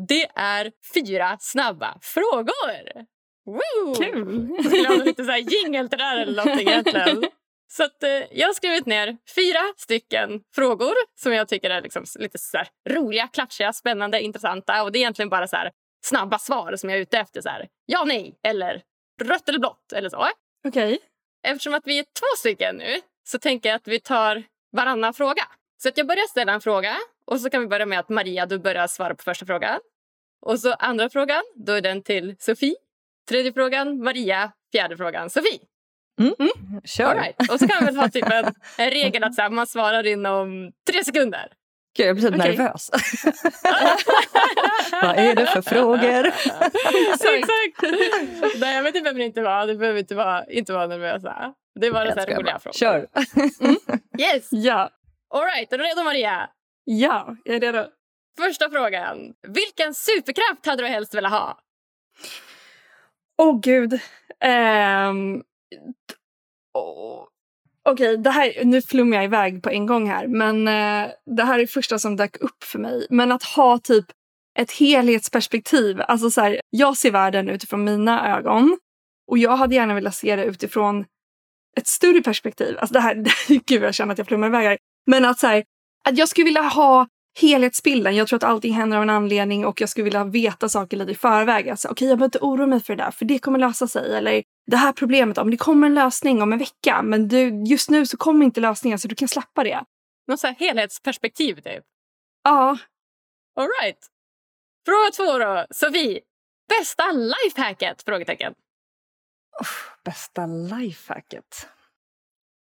Det 0.09 0.27
är 0.35 0.73
fyra 0.95 1.37
snabba 1.41 1.99
frågor. 2.01 3.07
Woo! 3.47 3.95
Kul! 3.95 4.49
Jag 4.57 4.67
skulle 4.67 4.89
ha 4.89 4.95
lite 4.95 5.25
så 5.25 5.31
här 5.31 5.39
jingle 5.39 5.89
till 5.89 5.99
det 5.99 6.05
där 6.05 6.19
eller 6.21 6.45
någonting 6.45 6.69
egentligen. 6.69 7.25
Så 7.77 7.85
att, 7.85 8.03
eh, 8.03 8.11
jag 8.11 8.47
har 8.49 8.55
skrivit 8.55 8.87
ner 8.87 9.17
fyra 9.35 9.61
stycken 9.77 10.41
frågor 10.55 10.95
som 11.21 11.33
jag 11.33 11.49
tycker 11.49 11.71
är 11.71 11.83
liksom 11.83 12.05
lite 12.15 12.39
så 12.39 12.63
roliga, 12.89 13.29
klatschiga, 13.29 13.73
spännande, 13.73 14.21
intressanta. 14.21 14.83
Och 14.83 14.93
Det 14.93 14.99
är 14.99 15.01
egentligen 15.01 15.29
bara 15.29 15.47
så 15.47 15.57
snabba 16.05 16.39
svar 16.39 16.77
som 16.77 16.91
jag 16.91 16.97
är 16.97 17.03
ute 17.03 17.19
efter. 17.19 17.41
Så 17.41 17.49
här, 17.49 17.69
ja, 17.87 18.05
nej 18.05 18.39
eller 18.43 18.83
rött 19.23 19.49
eller 19.49 19.59
blått 19.59 19.93
eller 19.93 20.09
så. 20.09 20.17
Okej. 20.69 20.95
Okay. 20.95 20.99
Eftersom 21.47 21.75
att 21.75 21.87
vi 21.87 21.99
är 21.99 22.03
två 22.03 22.39
stycken 22.39 22.77
nu 22.77 23.01
så 23.25 23.39
tänker 23.39 23.69
jag 23.69 23.77
att 23.77 23.89
vi 23.89 24.01
tar 24.01 24.43
varannan 24.73 25.15
fråga. 25.15 25.43
Så 25.83 25.89
att 25.89 25.99
jag 25.99 26.07
börjar 26.07 26.27
ställa 26.27 26.53
en 26.53 26.61
fråga 26.61 26.97
och 27.27 27.41
så 27.41 27.51
kan 27.51 27.61
vi 27.61 27.67
börja 27.67 27.87
med 27.87 27.99
att 27.99 28.09
Maria, 28.09 28.47
du 28.47 28.59
börjar 28.59 28.87
svara 28.87 29.15
på 29.15 29.23
första 29.23 29.47
frågan. 29.47 29.81
Och 30.47 30.61
så 30.61 30.73
andra 30.73 31.11
frågan, 31.11 31.43
då 31.55 31.73
är 31.73 31.81
den 31.81 32.03
till 32.03 32.37
Sofie. 32.39 32.77
Tredje 33.29 33.53
frågan, 33.53 34.03
Maria. 34.03 34.53
Fjärde 34.73 34.97
frågan, 34.97 35.31
Sofie. 35.31 35.61
Mm. 36.21 36.35
Mm. 36.39 36.81
Kör. 36.85 37.05
All 37.05 37.17
right. 37.17 37.51
Och 37.51 37.59
så 37.59 37.69
kan 37.69 37.77
vi 37.81 37.87
väl 37.87 37.97
ha 37.97 38.09
typ 38.09 38.31
en, 38.31 38.55
en 38.79 38.91
regel 38.91 39.25
att 39.25 39.35
så 39.35 39.43
här, 39.43 39.51
man 39.51 39.67
svarar 39.67 40.07
inom 40.07 40.73
tre 40.91 41.05
sekunder. 41.05 41.49
Gud, 41.97 42.07
jag 42.07 42.17
blir 42.17 42.31
typ 42.31 42.41
okay. 42.41 42.57
nervös. 42.57 42.91
Vad 45.03 45.19
är 45.19 45.35
det 45.35 45.47
för 45.47 45.63
frågor? 45.63 46.27
Exakt. 46.27 47.53
Nej, 48.61 48.83
men 48.83 48.93
det 48.93 49.01
behöver 49.01 49.21
inte 49.21 49.43
vara. 49.43 49.67
Det 49.67 49.75
behöver 49.75 49.99
inte 49.99 50.15
vara, 50.15 50.45
inte 50.47 50.73
vara 50.73 50.87
nervösa. 50.87 51.55
Det 51.81 51.91
var 51.91 52.07
så 52.07 52.21
här 52.21 52.27
roliga 52.27 52.59
frågor. 52.59 52.79
Kör. 52.79 53.07
Mm. 53.61 53.77
Yes. 54.19 54.49
Ja. 54.51 54.91
All 55.31 55.45
right. 55.45 55.73
Är 55.73 55.79
du 55.79 55.85
redo, 55.85 56.03
Maria? 56.03 56.51
Ja, 56.85 57.37
jag 57.45 57.57
är 57.57 57.61
redo. 57.61 57.87
Första 58.39 58.71
frågan. 58.71 59.17
Vilken 59.49 59.95
superkraft 59.95 60.67
hade 60.67 60.83
du 60.83 60.89
helst 60.89 61.15
velat 61.15 61.33
ha? 61.33 61.59
Åh, 63.39 63.51
oh, 63.51 63.61
gud. 63.61 63.93
Um, 64.45 65.43
oh. 66.79 67.29
Okej, 67.89 68.19
okay, 68.19 68.65
nu 68.65 68.83
flummar 68.83 69.17
jag 69.17 69.25
iväg 69.25 69.63
på 69.63 69.71
en 69.71 69.87
gång 69.87 70.09
här, 70.11 70.27
men 70.27 70.69
eh, 70.69 71.11
det 71.37 71.45
här 71.45 71.59
är 71.59 71.67
första 71.67 71.99
som 71.99 72.17
dök 72.17 72.37
upp 72.37 72.65
för 72.65 72.79
mig. 72.79 73.07
Men 73.11 73.33
att 73.33 73.43
ha 73.43 73.79
typ 73.79 74.05
ett 74.59 74.73
helhetsperspektiv. 74.73 76.01
Alltså 76.01 76.31
så 76.31 76.41
här, 76.41 76.61
jag 76.71 76.97
ser 76.97 77.11
världen 77.11 77.49
utifrån 77.49 77.85
mina 77.85 78.37
ögon 78.37 78.79
och 79.31 79.39
jag 79.39 79.57
hade 79.57 79.75
gärna 79.75 79.95
velat 79.95 80.15
se 80.15 80.37
det 80.37 80.45
utifrån 80.45 81.05
ett 81.77 81.87
större 81.87 82.23
perspektiv. 82.23 82.79
Alltså 82.79 82.95
det 82.95 83.01
här, 83.01 83.25
gud 83.67 83.83
jag 83.83 83.95
känner 83.95 84.13
att 84.13 84.19
jag 84.19 84.27
flummar 84.27 84.47
iväg 84.47 84.67
här. 84.67 84.79
Men 85.07 85.25
att, 85.25 85.39
så 85.39 85.47
här, 85.47 85.65
att 86.09 86.19
jag 86.19 86.29
skulle 86.29 86.45
vilja 86.45 86.63
ha 86.63 87.07
helhetsbilden. 87.41 88.17
Jag 88.17 88.29
tror 88.29 88.37
att 88.37 88.45
allting 88.45 88.75
händer 88.75 88.97
av 88.97 89.03
en 89.03 89.11
anledning 89.11 89.67
och 89.67 89.81
jag 89.81 89.89
skulle 89.89 90.05
vilja 90.05 90.25
veta 90.25 90.69
saker 90.69 90.97
lite 90.97 91.13
i 91.13 91.15
förväg. 91.15 91.69
Alltså, 91.69 91.89
Okej, 91.89 91.93
okay, 91.93 92.09
jag 92.09 92.19
behöver 92.19 92.27
inte 92.27 92.39
oroa 92.39 92.67
mig 92.67 92.81
för 92.81 92.97
det 92.97 93.05
där, 93.05 93.11
för 93.11 93.25
det 93.25 93.39
kommer 93.39 93.59
lösa 93.59 93.87
sig. 93.87 94.17
Eller 94.17 94.43
det 94.67 94.77
här 94.77 94.93
problemet, 94.93 95.39
om 95.39 95.51
det 95.51 95.57
kommer 95.57 95.87
en 95.87 95.95
lösning 95.95 96.43
om 96.43 96.53
en 96.53 96.59
vecka, 96.59 97.03
men 97.03 97.29
du, 97.29 97.65
just 97.65 97.91
nu 97.91 98.07
så 98.07 98.17
kommer 98.17 98.45
inte 98.45 98.61
lösningen 98.61 98.99
så 98.99 99.09
du 99.09 99.15
kan 99.15 99.29
släppa 99.29 99.65
det. 99.65 99.85
Något 100.27 100.41
så 100.41 100.47
här 100.47 100.55
helhetsperspektiv 100.55 101.55
typ? 101.55 101.85
Ja. 102.45 102.79
All 103.57 103.69
right. 103.83 103.99
Fråga 104.87 105.11
två 105.17 105.39
då. 105.39 105.67
Sofie, 105.71 106.21
bästa 106.69 107.13
lifehacket? 107.13 108.03
Frågetecken. 108.03 108.55
Oh, 109.61 110.05
bästa 110.05 110.47
lifehacket? 110.47 111.69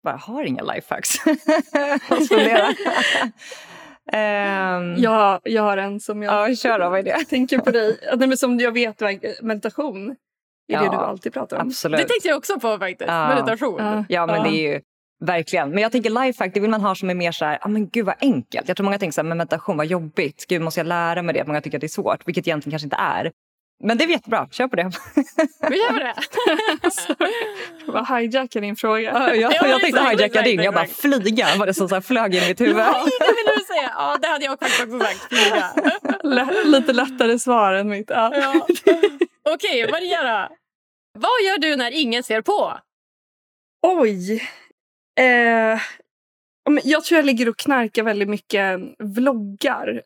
Jag 0.03 0.17
har 0.17 0.43
inga 0.43 0.63
lifehacks. 0.63 1.09
Um, 4.13 4.95
jag, 4.97 5.39
jag 5.43 5.63
har 5.63 5.77
en 5.77 5.99
som 5.99 6.23
jag 6.23 6.49
ja, 6.49 6.55
kör 6.55 6.79
då, 6.79 6.89
vad 6.89 6.99
är 6.99 7.03
det? 7.03 7.25
tänker 7.29 7.59
på 7.59 7.71
dig. 7.71 7.99
Nej, 8.17 8.27
men 8.27 8.37
som 8.37 8.59
jag 8.59 8.71
vet, 8.71 9.01
meditation 9.41 10.09
är 10.09 10.15
ja, 10.67 10.81
det 10.81 10.89
du 10.89 10.95
alltid 10.95 11.33
pratar 11.33 11.57
om. 11.57 11.67
Absolut. 11.67 11.99
Det 11.99 12.07
tänkte 12.07 12.27
jag 12.27 12.37
också 12.37 12.59
på 12.59 12.77
faktiskt. 12.77 13.07
Ja. 13.07 13.27
Meditation. 13.27 13.77
Ja, 13.79 14.05
ja 14.09 14.25
men 14.25 14.43
det 14.43 14.49
är 14.49 14.73
ju 14.73 14.81
Verkligen. 15.21 15.69
Men 15.69 15.83
jag 15.83 15.91
tänker 15.91 16.25
lifehack, 16.25 16.53
det 16.53 16.59
vill 16.59 16.69
man 16.69 16.81
ha 16.81 16.95
som 16.95 17.09
är 17.09 17.13
mer 17.13 17.31
så 17.31 17.45
här, 17.45 17.57
ah, 17.61 17.67
men 17.67 17.89
gud 17.89 18.05
vad 18.05 18.15
enkelt. 18.21 18.67
Jag 18.67 18.77
tror 18.77 18.85
många 18.85 18.99
tänker 18.99 19.13
så 19.13 19.21
här, 19.21 19.27
men 19.27 19.37
meditation, 19.37 19.77
vad 19.77 19.85
jobbigt. 19.85 20.45
Gud, 20.49 20.61
måste 20.61 20.79
jag 20.79 20.87
lära 20.87 21.21
mig 21.21 21.33
det? 21.33 21.45
Många 21.47 21.61
tycker 21.61 21.77
att 21.77 21.81
det 21.81 21.87
är 21.87 21.89
svårt, 21.89 22.27
vilket 22.27 22.47
egentligen 22.47 22.71
kanske 22.71 22.85
inte 22.85 22.95
är. 22.95 23.31
Men 23.83 23.97
det 23.97 24.03
är 24.03 24.07
jättebra, 24.07 24.47
kör 24.51 24.67
på 24.67 24.75
det. 24.75 24.91
Vi 25.69 25.77
gör 25.77 25.93
det. 25.93 26.15
Vad 27.91 28.07
hijackar 28.07 28.61
din 28.61 28.75
fråga. 28.75 29.01
Ja, 29.01 29.35
jag, 29.35 29.53
ja, 29.53 29.67
jag 29.67 29.81
tänkte 29.81 30.03
hijacka 30.03 30.41
din, 30.41 30.59
jag 30.59 30.73
bara 30.73 30.85
flyga 30.85 31.47
var 31.57 31.65
det 31.65 31.73
som 31.73 31.89
så 31.89 31.95
här, 31.95 32.01
flög 32.01 32.35
in 32.35 32.43
i 32.43 32.47
mitt 32.47 32.61
huvud. 32.61 32.77
Ja, 32.77 33.05
det 33.19 33.25
vill 33.25 33.57
du 33.57 33.63
säga. 33.65 33.91
Ja, 33.95 34.17
det 34.21 34.27
hade 34.27 34.45
jag 34.45 34.59
faktiskt 34.59 34.83
också 34.83 34.99
sagt, 34.99 35.27
flyga. 35.29 36.63
Lite 36.63 36.93
lättare 36.93 37.39
svar 37.39 37.73
än 37.73 37.89
mitt. 37.89 38.09
Ja. 38.09 38.31
Ja. 38.35 38.67
Okej, 39.53 39.83
okay, 39.83 39.91
Maria 39.91 40.23
då. 40.23 40.55
Vad 41.13 41.41
gör 41.45 41.57
du 41.57 41.75
när 41.75 41.91
ingen 41.91 42.23
ser 42.23 42.41
på? 42.41 42.79
Oj. 43.81 44.43
Eh, 45.19 45.79
jag 46.83 47.03
tror 47.03 47.17
jag 47.17 47.25
ligger 47.25 47.49
och 47.49 47.57
knarkar 47.57 48.03
väldigt 48.03 48.29
mycket 48.29 48.79
vloggar. 48.99 50.01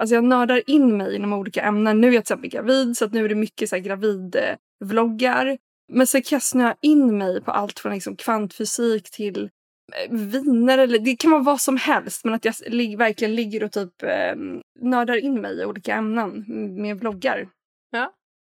Alltså 0.00 0.14
jag 0.14 0.24
nördar 0.24 0.62
in 0.66 0.96
mig 0.96 1.16
inom 1.16 1.32
olika 1.32 1.62
ämnen. 1.62 2.00
Nu 2.00 2.08
är 2.08 2.12
jag 2.12 2.24
till 2.24 2.34
exempel 2.34 2.50
gravid 2.50 2.96
så 2.96 3.04
att 3.04 3.12
nu 3.12 3.24
är 3.24 3.28
det 3.28 3.34
mycket 3.34 3.68
så 3.68 3.76
här 3.76 3.82
gravidvloggar. 3.82 5.58
Men 5.92 6.06
sen 6.06 6.22
kan 6.22 6.36
jag 6.36 6.42
snöa 6.42 6.74
in 6.80 7.18
mig 7.18 7.42
på 7.42 7.50
allt 7.50 7.80
från 7.80 7.92
liksom 7.92 8.16
kvantfysik 8.16 9.10
till 9.10 9.50
eh, 9.92 10.16
viner. 10.16 10.78
Eller, 10.78 10.98
det 10.98 11.16
kan 11.16 11.30
vara 11.30 11.42
vad 11.42 11.60
som 11.60 11.76
helst. 11.76 12.24
Men 12.24 12.34
att 12.34 12.44
jag 12.44 12.54
verkligen 12.98 13.34
ligger 13.34 13.64
och 13.64 13.72
typ 13.72 14.02
eh, 14.02 14.34
nördar 14.80 15.24
in 15.24 15.40
mig 15.40 15.60
i 15.60 15.64
olika 15.64 15.94
ämnen 15.94 16.44
med 16.82 17.00
vloggar. 17.00 17.48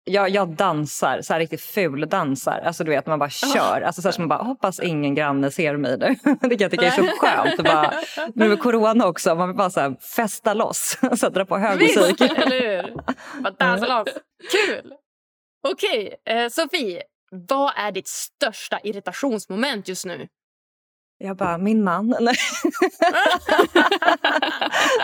Ja. 0.07 0.21
Jag, 0.21 0.29
jag 0.29 0.49
dansar, 0.49 1.21
så 1.21 1.33
här 1.33 1.39
riktigt 1.39 1.61
ful 1.61 2.09
dansar. 2.09 2.61
Alltså 2.65 2.83
du 2.83 2.91
vet 2.91 3.05
man 3.05 3.19
bara 3.19 3.29
kör. 3.29 3.81
Alltså 3.81 4.01
så 4.01 4.07
här, 4.07 4.13
så 4.13 4.21
man 4.21 4.27
bara 4.27 4.43
hoppas 4.43 4.79
ingen 4.79 5.15
granne 5.15 5.51
ser 5.51 5.77
mig 5.77 5.97
nu. 5.97 6.15
Det 6.41 6.49
kan 6.49 6.57
jag 6.59 6.71
tycka 6.71 6.85
är 6.85 6.91
så 6.91 7.03
skönt. 7.19 7.63
Bara, 7.63 7.93
nu 8.35 8.49
med 8.49 8.59
corona 8.59 9.07
också, 9.07 9.35
man 9.35 9.47
vill 9.47 9.57
bara 9.57 9.69
så 9.69 9.79
här, 9.79 9.95
festa 10.15 10.53
loss. 10.53 10.97
Så 11.17 11.29
dra 11.29 11.45
på 11.45 11.57
hög 11.57 11.81
musik. 11.81 12.21
eller 12.21 12.83
hur? 12.83 12.93
Bara 13.41 13.53
dansa 13.59 13.99
loss. 13.99 14.13
Kul! 14.51 14.93
Okej, 15.67 16.15
eh, 16.29 16.49
Sofie. 16.49 17.01
Vad 17.49 17.73
är 17.77 17.91
ditt 17.91 18.07
största 18.07 18.79
irritationsmoment 18.83 19.87
just 19.87 20.05
nu? 20.05 20.27
Jag 21.17 21.37
bara, 21.37 21.57
min 21.57 21.83
man? 21.83 22.15
Nej, 22.19 22.35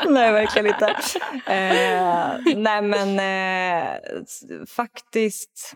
nej 0.09 0.31
verkligen 0.31 0.67
inte. 0.67 0.85
Eh, 1.51 2.55
nej, 2.55 2.81
men 2.81 3.19
eh, 3.19 3.99
faktiskt... 4.75 5.73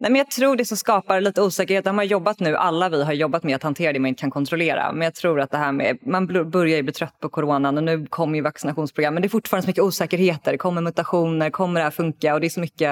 Nej, 0.00 0.10
men 0.10 0.18
jag 0.18 0.30
tror 0.30 0.56
det 0.56 0.64
som 0.64 0.76
skapar 0.76 1.20
lite 1.20 1.42
osäkerhet, 1.42 1.84
de 1.84 1.98
har 1.98 2.04
jobbat 2.04 2.40
nu, 2.40 2.56
alla 2.56 2.88
vi 2.88 3.04
har 3.04 3.12
jobbat 3.12 3.42
med 3.42 3.56
att 3.56 3.62
hantera 3.62 3.92
det 3.92 3.98
man 3.98 4.08
inte 4.08 4.20
kan 4.20 4.30
kontrollera. 4.30 4.92
Men 4.92 5.02
jag 5.02 5.14
tror 5.14 5.40
att 5.40 5.50
det 5.50 5.58
här 5.58 5.72
med, 5.72 5.98
man 6.02 6.26
börjar 6.26 6.76
ju 6.76 6.82
bli 6.82 6.92
trött 6.92 7.20
på 7.20 7.28
coronan 7.28 7.76
och 7.76 7.84
nu 7.84 8.06
kommer 8.06 8.34
ju 8.34 8.42
vaccinationsprogram. 8.42 9.14
Men 9.14 9.22
det 9.22 9.26
är 9.26 9.30
fortfarande 9.30 9.62
så 9.62 9.68
mycket 9.68 9.84
osäkerheter. 9.84 10.56
Kommer 10.56 10.82
mutationer, 10.82 11.50
kommer 11.50 11.80
det 11.80 11.84
här 11.84 11.90
funka? 11.90 12.34
Och 12.34 12.40
det 12.40 12.46
är 12.46 12.50
så 12.50 12.60
mycket 12.60 12.90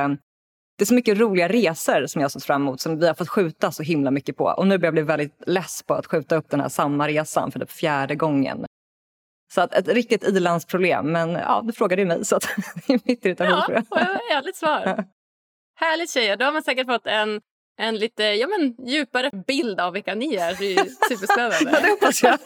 det 0.79 0.85
är 0.85 0.87
så 0.87 0.95
mycket 0.95 1.19
roliga 1.19 1.49
resor 1.49 2.07
som 2.07 2.21
jag 2.21 2.25
har 2.25 2.31
sett 2.31 2.45
fram 2.45 2.63
emot 2.63 2.81
som 2.81 2.99
vi 2.99 3.07
har 3.07 3.15
fått 3.15 3.29
skjuta 3.29 3.73
så 3.73 3.83
himla 3.83 4.11
mycket 4.11 4.37
på. 4.37 4.45
Och 4.45 4.67
nu 4.67 4.79
börjar 4.79 4.87
jag 4.87 4.95
bli 4.95 5.03
väldigt 5.03 5.43
less 5.47 5.83
på 5.83 5.95
att 5.95 6.07
skjuta 6.07 6.37
upp 6.37 6.51
den 6.51 6.61
här 6.61 6.69
samma 6.69 7.09
resan 7.09 7.53
för 7.53 7.61
typ 7.61 7.71
fjärde 7.71 8.15
gången. 8.15 8.67
Så 9.55 9.61
att 9.61 9.75
ett 9.75 9.89
riktigt 9.89 10.25
ilandsproblem. 10.25 11.13
Men 11.13 11.31
ja, 11.31 11.63
du 11.65 11.73
frågade 11.73 12.03
ju 12.03 12.09
mig 12.09 12.25
så 12.25 12.37
att 12.37 12.43
det 12.87 12.93
är 12.93 13.01
mitt 13.05 13.25
irritationsproblem. 13.25 13.85
Ja, 13.91 13.97
härligt 14.31 14.57
svar. 14.57 15.05
Härligt 15.75 16.11
tjejer. 16.11 16.37
Då 16.37 16.45
har 16.45 16.53
man 16.53 16.63
säkert 16.63 16.87
fått 16.87 17.07
en, 17.07 17.41
en 17.79 17.97
lite 17.99 18.23
ja, 18.23 18.47
men, 18.47 18.87
djupare 18.87 19.31
bild 19.47 19.81
av 19.81 19.93
vilka 19.93 20.15
ni 20.15 20.35
är. 20.35 20.55
Det 20.59 20.75
är 20.75 20.85
superspännande. 21.09 21.71
ja, 21.73 21.81
det 21.81 21.91
hoppas 21.91 22.23
jag. 22.23 22.39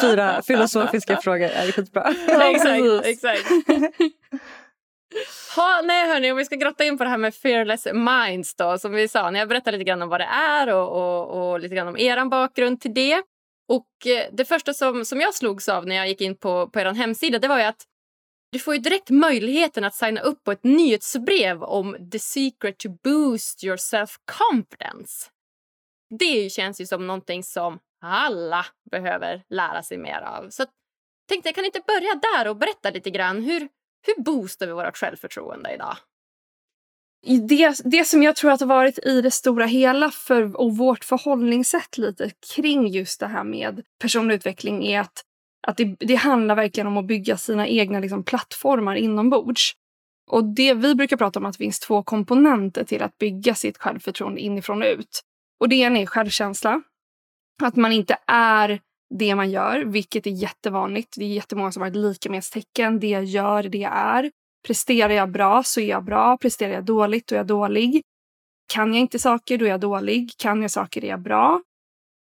Fyra 0.00 0.42
filosofiska 0.42 1.16
frågor 1.16 1.48
är 1.48 1.72
skitbra. 1.72 2.14
Ja, 2.28 2.50
exakt. 2.50 3.06
exakt. 3.06 3.48
Ha, 5.56 5.80
nej 5.84 6.08
hörni, 6.08 6.32
om 6.32 6.36
vi 6.36 6.44
ska 6.44 6.56
grotta 6.56 6.84
in 6.84 6.98
på 6.98 7.04
det 7.04 7.10
här 7.10 7.18
med 7.18 7.34
fearless 7.34 7.86
minds 7.92 8.54
då, 8.54 8.78
som 8.78 8.92
vi 8.92 9.08
sa, 9.08 9.30
när 9.30 9.38
jag 9.38 9.48
berättade 9.48 9.76
lite 9.76 9.88
grann 9.88 10.02
om 10.02 10.08
vad 10.08 10.20
det 10.20 10.24
är 10.24 10.74
och, 10.74 10.88
och, 10.92 11.52
och 11.52 11.60
lite 11.60 11.74
grann 11.74 11.88
om 11.88 11.98
er 11.98 12.24
bakgrund 12.24 12.80
till 12.80 12.94
det. 12.94 13.22
Och 13.68 14.06
eh, 14.06 14.28
det 14.32 14.44
första 14.44 14.74
som, 14.74 15.04
som 15.04 15.20
jag 15.20 15.34
slogs 15.34 15.68
av 15.68 15.86
när 15.86 15.96
jag 15.96 16.08
gick 16.08 16.20
in 16.20 16.36
på, 16.36 16.68
på 16.68 16.80
er 16.80 16.94
hemsida, 16.94 17.38
det 17.38 17.48
var 17.48 17.58
ju 17.58 17.64
att 17.64 17.84
du 18.52 18.58
får 18.58 18.74
ju 18.74 18.80
direkt 18.80 19.10
möjligheten 19.10 19.84
att 19.84 19.94
signa 19.94 20.20
upp 20.20 20.44
på 20.44 20.52
ett 20.52 20.64
nyhetsbrev 20.64 21.62
om 21.62 22.10
the 22.12 22.18
secret 22.18 22.78
to 22.78 22.88
boost 23.04 23.64
your 23.64 23.76
self-confidence. 23.76 25.28
Det 26.18 26.52
känns 26.52 26.80
ju 26.80 26.86
som 26.86 27.06
någonting 27.06 27.42
som 27.42 27.78
alla 28.02 28.66
behöver 28.90 29.42
lära 29.50 29.82
sig 29.82 29.98
mer 29.98 30.20
av. 30.20 30.50
Så 30.50 30.64
tänkte 31.28 31.48
jag 31.48 31.54
kan 31.54 31.64
inte 31.64 31.80
börja 31.86 32.14
där 32.14 32.48
och 32.48 32.56
berätta 32.56 32.90
lite 32.90 33.10
grann 33.10 33.42
hur, 33.42 33.68
hur 34.06 34.22
boostar 34.22 34.66
vi 34.66 34.72
vårt 34.72 34.96
självförtroende 34.96 35.74
idag? 35.74 35.96
Det, 37.48 37.76
det 37.84 38.04
som 38.04 38.22
jag 38.22 38.36
tror 38.36 38.50
att 38.50 38.60
har 38.60 38.66
varit 38.66 38.98
i 39.06 39.20
det 39.20 39.30
stora 39.30 39.66
hela 39.66 40.10
för, 40.10 40.56
och 40.60 40.76
vårt 40.76 41.04
förhållningssätt 41.04 41.98
lite 41.98 42.30
kring 42.54 42.88
just 42.88 43.20
det 43.20 43.26
här 43.26 43.44
med 43.44 43.82
personlig 44.00 44.34
utveckling 44.34 44.86
är 44.86 45.00
att, 45.00 45.24
att 45.66 45.76
det, 45.76 45.96
det 45.98 46.14
handlar 46.14 46.54
verkligen 46.54 46.86
om 46.86 46.96
att 46.96 47.06
bygga 47.06 47.36
sina 47.36 47.68
egna 47.68 48.00
liksom, 48.00 48.24
plattformar 48.24 48.94
inombords. 48.94 49.72
Och 50.30 50.44
det, 50.44 50.74
vi 50.74 50.94
brukar 50.94 51.16
prata 51.16 51.38
om 51.38 51.46
att 51.46 51.52
det 51.52 51.64
finns 51.64 51.80
två 51.80 52.02
komponenter 52.02 52.84
till 52.84 53.02
att 53.02 53.18
bygga 53.18 53.54
sitt 53.54 53.78
självförtroende 53.78 54.40
inifrån 54.40 54.82
och 54.82 54.88
ut. 54.88 55.20
Och 55.60 55.68
det 55.68 55.76
ena 55.76 55.98
är 55.98 56.06
självkänsla. 56.06 56.82
Att 57.62 57.76
man 57.76 57.92
inte 57.92 58.18
är 58.26 58.80
det 59.18 59.34
man 59.34 59.50
gör, 59.50 59.84
vilket 59.84 60.26
är 60.26 60.30
jättevanligt. 60.30 61.14
Det 61.16 61.24
är 61.24 61.28
jättemånga 61.28 61.72
som 61.72 61.82
har 61.82 61.88
ett 61.88 61.96
likamedstecken. 61.96 63.00
Det 63.00 63.08
jag 63.08 63.24
gör, 63.24 63.62
det 63.62 63.78
jag 63.78 63.92
är. 63.92 64.30
Presterar 64.66 65.12
jag 65.12 65.30
bra 65.30 65.62
så 65.62 65.80
är 65.80 65.88
jag 65.88 66.04
bra. 66.04 66.36
Presterar 66.36 66.72
jag 66.72 66.84
dåligt 66.84 67.26
då 67.26 67.34
är 67.34 67.38
jag 67.38 67.46
dålig. 67.46 68.02
Kan 68.72 68.94
jag 68.94 69.00
inte 69.00 69.18
saker 69.18 69.58
då 69.58 69.64
är 69.64 69.68
jag 69.68 69.80
dålig. 69.80 70.30
Kan 70.38 70.62
jag 70.62 70.70
saker 70.70 71.04
är 71.04 71.08
jag 71.08 71.22
bra. 71.22 71.62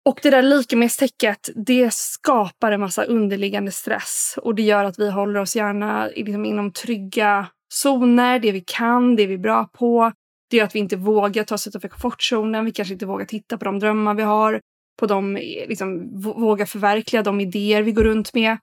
Och 0.05 0.19
det 0.23 0.29
där 0.29 0.41
likamedstecket, 0.41 1.49
det 1.55 1.93
skapar 1.93 2.71
en 2.71 2.79
massa 2.79 3.03
underliggande 3.03 3.71
stress. 3.71 4.35
Och 4.41 4.55
det 4.55 4.61
gör 4.61 4.85
att 4.85 4.99
vi 4.99 5.11
håller 5.11 5.39
oss 5.39 5.55
gärna 5.55 6.07
liksom 6.07 6.45
inom 6.45 6.71
trygga 6.71 7.47
zoner, 7.73 8.39
det 8.39 8.51
vi 8.51 8.63
kan, 8.65 9.15
det 9.15 9.25
vi 9.25 9.33
är 9.33 9.37
bra 9.37 9.69
på. 9.73 10.11
Det 10.49 10.57
gör 10.57 10.65
att 10.65 10.75
vi 10.75 10.79
inte 10.79 10.95
vågar 10.95 11.43
ta 11.43 11.55
oss 11.55 11.67
utanför 11.67 11.87
komfortzonen. 11.87 12.65
Vi 12.65 12.71
kanske 12.71 12.93
inte 12.93 13.05
vågar 13.05 13.25
titta 13.25 13.57
på 13.57 13.65
de 13.65 13.79
drömmar 13.79 14.13
vi 14.13 14.23
har 14.23 14.61
på 14.99 15.05
dem, 15.05 15.35
liksom, 15.67 16.21
våga 16.21 16.65
förverkliga 16.65 17.23
de 17.23 17.41
idéer 17.41 17.81
vi 17.81 17.91
går 17.91 18.03
runt 18.03 18.33
med. 18.33 18.57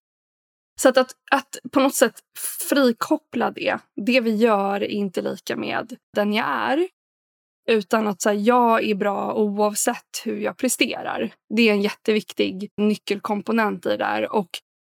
Så 0.80 0.88
att, 0.88 0.98
att, 0.98 1.10
att 1.30 1.56
på 1.72 1.80
något 1.80 1.94
sätt 1.94 2.20
frikoppla 2.68 3.50
det, 3.50 3.78
det 4.06 4.20
vi 4.20 4.34
gör 4.34 4.82
är 4.82 4.88
inte 4.88 5.22
lika 5.22 5.56
med 5.56 5.96
den 6.16 6.32
jag 6.32 6.46
är. 6.46 6.88
Utan 7.68 8.06
att 8.06 8.22
så 8.22 8.28
här, 8.28 8.36
jag 8.36 8.84
är 8.84 8.94
bra 8.94 9.34
oavsett 9.34 10.22
hur 10.24 10.40
jag 10.40 10.56
presterar. 10.56 11.34
Det 11.56 11.68
är 11.68 11.72
en 11.72 11.82
jätteviktig 11.82 12.70
nyckelkomponent 12.76 13.86
i 13.86 13.88
det 13.88 13.96
där. 13.96 14.32
Och 14.32 14.50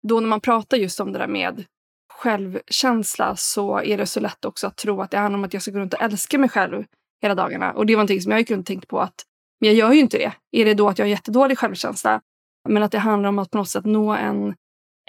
då 0.07 0.19
när 0.19 0.27
man 0.27 0.41
pratar 0.41 0.77
just 0.77 0.99
om 0.99 1.11
det 1.11 1.19
där 1.19 1.27
med 1.27 1.65
självkänsla 2.13 3.35
så 3.35 3.79
är 3.79 3.97
det 3.97 4.05
så 4.05 4.19
lätt 4.19 4.45
också 4.45 4.67
att 4.67 4.77
tro 4.77 5.01
att 5.01 5.11
det 5.11 5.17
handlar 5.17 5.37
om 5.37 5.43
att 5.43 5.53
jag 5.53 5.61
ska 5.61 5.71
gå 5.71 5.79
runt 5.79 5.93
och 5.93 6.01
älska 6.01 6.37
mig 6.37 6.49
själv 6.49 6.85
hela 7.21 7.35
dagarna. 7.35 7.71
Och 7.71 7.85
det 7.85 7.95
var 7.95 7.99
någonting 7.99 8.21
som 8.21 8.31
jag 8.31 8.39
gick 8.39 8.51
runt 8.51 8.59
och 8.59 8.65
tänkte 8.65 8.87
på 8.87 8.99
att 8.99 9.25
men 9.59 9.69
jag 9.69 9.75
gör 9.75 9.93
ju 9.93 9.99
inte 9.99 10.17
det. 10.17 10.33
Är 10.51 10.65
det 10.65 10.73
då 10.73 10.89
att 10.89 10.99
jag 10.99 11.05
har 11.05 11.09
jättedålig 11.09 11.57
självkänsla? 11.57 12.21
Men 12.69 12.83
att 12.83 12.91
det 12.91 12.99
handlar 12.99 13.29
om 13.29 13.39
att 13.39 13.51
på 13.51 13.57
något 13.57 13.69
sätt 13.69 13.85
nå 13.85 14.13
en, 14.13 14.55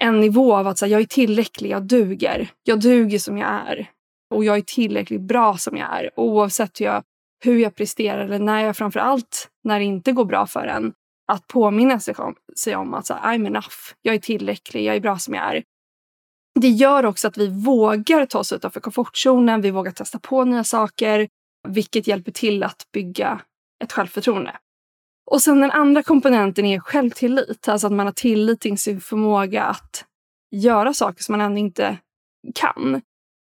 en 0.03 0.21
nivå 0.21 0.57
av 0.57 0.67
att 0.67 0.79
så 0.79 0.85
här, 0.85 0.93
jag 0.93 1.01
är 1.01 1.07
tillräcklig, 1.07 1.71
jag 1.71 1.83
duger. 1.83 2.51
Jag 2.63 2.81
duger 2.81 3.19
som 3.19 3.39
jag 3.39 3.49
är. 3.49 3.91
Och 4.35 4.45
jag 4.45 4.57
är 4.57 4.63
tillräckligt 4.63 5.21
bra 5.21 5.57
som 5.57 5.77
jag 5.77 5.99
är. 5.99 6.11
Oavsett 6.17 6.81
hur 6.81 6.87
jag, 6.87 7.03
hur 7.45 7.59
jag 7.59 7.75
presterar 7.75 8.25
eller 8.25 8.39
när 8.39 8.65
jag 8.65 8.77
framför 8.77 9.01
allt 9.01 9.49
när 9.65 9.79
det 9.79 9.85
inte 9.85 10.13
går 10.13 10.25
bra 10.25 10.47
för 10.47 10.67
en. 10.67 10.93
att 11.33 11.47
påminna 11.47 12.01
sig 12.01 12.15
om, 12.15 12.35
sig 12.57 12.77
om 12.77 12.95
att 12.95 13.07
så 13.07 13.15
här, 13.15 13.39
I'm 13.39 13.47
enough, 13.47 13.75
jag 14.03 14.15
är 14.15 14.19
tillräcklig, 14.19 14.85
jag 14.85 14.97
är 14.97 15.01
bra 15.01 15.19
som 15.19 15.35
jag 15.35 15.57
är. 15.57 15.63
Det 16.61 16.69
gör 16.69 17.07
också 17.07 17.29
att 17.29 17.39
vi 17.39 17.49
vågar 17.65 18.27
ta 18.27 18.39
oss 18.39 18.53
utanför 18.53 18.81
komfortzonen, 18.81 19.61
vi 19.61 19.71
vågar 19.71 19.93
testa 19.93 20.19
på 20.19 20.45
nya 20.45 20.65
saker, 20.65 21.29
vilket 21.69 22.07
hjälper 22.07 22.33
till 22.33 22.63
att 22.63 22.83
bygga 22.93 23.41
ett 23.85 23.93
självförtroende. 23.93 24.57
Och 25.31 25.43
sen 25.43 25.61
den 25.61 25.71
andra 25.71 26.03
komponenten 26.03 26.65
är 26.65 26.81
självtillit, 26.81 27.69
alltså 27.69 27.87
att 27.87 27.93
man 27.93 28.07
har 28.07 28.13
tillit 28.13 28.61
till 28.61 28.79
sin 28.79 29.01
förmåga 29.01 29.65
att 29.65 30.05
göra 30.51 30.95
saker 30.95 31.23
som 31.23 31.33
man 31.33 31.41
ännu 31.41 31.61
inte 31.61 31.99
kan. 32.55 33.03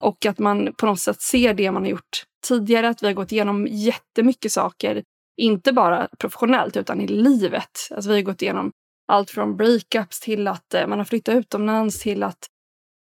Och 0.03 0.27
att 0.27 0.39
man 0.39 0.75
på 0.79 0.87
något 0.87 1.01
sätt 1.01 1.23
ser 1.23 1.55
det 1.55 1.71
man 1.71 1.83
har 1.83 1.91
gjort 1.91 2.25
tidigare, 2.47 2.89
att 2.89 3.03
vi 3.03 3.07
har 3.07 3.15
gått 3.15 3.33
igenom 3.33 3.67
jättemycket 3.67 4.53
saker, 4.53 5.03
inte 5.37 5.73
bara 5.73 6.09
professionellt 6.19 6.77
utan 6.77 7.01
i 7.01 7.07
livet. 7.07 7.89
Alltså 7.91 8.11
vi 8.11 8.17
har 8.17 8.23
gått 8.23 8.43
igenom 8.43 8.73
allt 9.09 9.31
från 9.31 9.57
breakups 9.57 10.21
till 10.21 10.49
att 10.49 10.75
eh, 10.75 10.87
man 10.87 10.99
har 10.99 11.05
flyttat 11.05 11.35
utomlands 11.35 12.01
till 12.01 12.23
att 12.23 12.47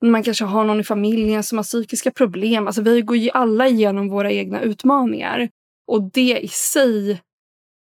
man 0.05 0.23
kanske 0.23 0.45
har 0.45 0.65
någon 0.65 0.81
i 0.81 0.85
familjen 0.85 1.43
som 1.43 1.59
har 1.59 1.63
psykiska 1.63 2.11
problem. 2.11 2.67
Alltså 2.67 2.83
vi 2.83 3.03
går 3.03 3.17
ju 3.17 3.31
alla 3.31 3.69
igenom 3.69 4.09
våra 4.09 4.33
egna 4.33 4.61
utmaningar. 4.61 5.49
Och 5.87 6.11
det 6.13 6.39
i 6.43 6.49
sig 6.49 7.21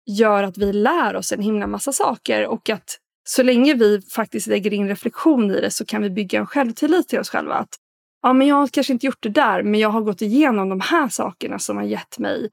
gör 0.07 0.43
att 0.43 0.59
vi 0.59 0.73
lär 0.73 1.17
oss 1.17 1.33
en 1.33 1.43
himla 1.43 1.67
massa 1.67 1.93
saker 1.93 2.47
och 2.47 2.71
att 2.71 2.99
så 3.29 3.43
länge 3.43 3.75
vi 3.75 4.03
faktiskt 4.03 4.47
lägger 4.47 4.73
in 4.73 4.89
reflektion 4.89 5.51
i 5.51 5.61
det 5.61 5.71
så 5.71 5.85
kan 5.85 6.03
vi 6.03 6.11
bygga 6.11 6.39
en 6.39 6.47
självtillit 6.47 7.09
till 7.09 7.19
oss 7.19 7.31
själva. 7.31 7.55
Att 7.55 7.77
ja, 8.23 8.33
men 8.33 8.47
jag 8.47 8.57
har 8.57 8.69
kanske 8.69 8.93
inte 8.93 9.07
gjort 9.07 9.23
det 9.23 9.29
där, 9.29 9.63
men 9.63 9.81
jag 9.81 9.89
har 9.89 10.01
gått 10.01 10.23
igenom 10.23 10.69
de 10.69 10.81
här 10.81 11.09
sakerna 11.09 11.59
som 11.59 11.77
har 11.77 11.85
gett 11.85 12.19
mig, 12.19 12.51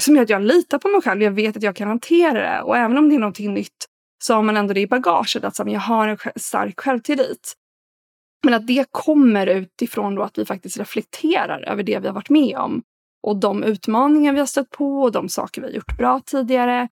som 0.00 0.16
gör 0.16 0.22
att 0.22 0.30
jag 0.30 0.42
litar 0.42 0.78
på 0.78 0.88
mig 0.88 1.02
själv. 1.02 1.22
Jag 1.22 1.30
vet 1.30 1.56
att 1.56 1.62
jag 1.62 1.76
kan 1.76 1.88
hantera 1.88 2.56
det 2.56 2.62
och 2.62 2.76
även 2.76 2.98
om 2.98 3.08
det 3.08 3.14
är 3.14 3.18
någonting 3.20 3.54
nytt 3.54 3.86
så 4.24 4.34
har 4.34 4.42
man 4.42 4.56
ändå 4.56 4.74
det 4.74 4.80
i 4.80 4.86
bagaget 4.86 5.44
att 5.44 5.58
jag 5.58 5.80
har 5.80 6.08
en 6.08 6.18
stark 6.36 6.80
självtillit. 6.80 7.54
Men 8.44 8.54
att 8.54 8.66
det 8.66 8.86
kommer 8.90 9.46
utifrån 9.46 10.14
då 10.14 10.22
att 10.22 10.38
vi 10.38 10.44
faktiskt 10.44 10.78
reflekterar 10.78 11.62
över 11.62 11.82
det 11.82 11.98
vi 11.98 12.06
har 12.06 12.14
varit 12.14 12.30
med 12.30 12.56
om 12.56 12.82
och 13.22 13.36
de 13.36 13.62
utmaningar 13.62 14.32
vi 14.32 14.38
har 14.38 14.46
stött 14.46 14.70
på 14.70 15.02
och 15.02 15.12
de 15.12 15.28
saker 15.28 15.60
vi 15.60 15.66
har 15.66 15.74
gjort 15.74 15.96
bra 15.96 16.20
tidigare. 16.26 16.88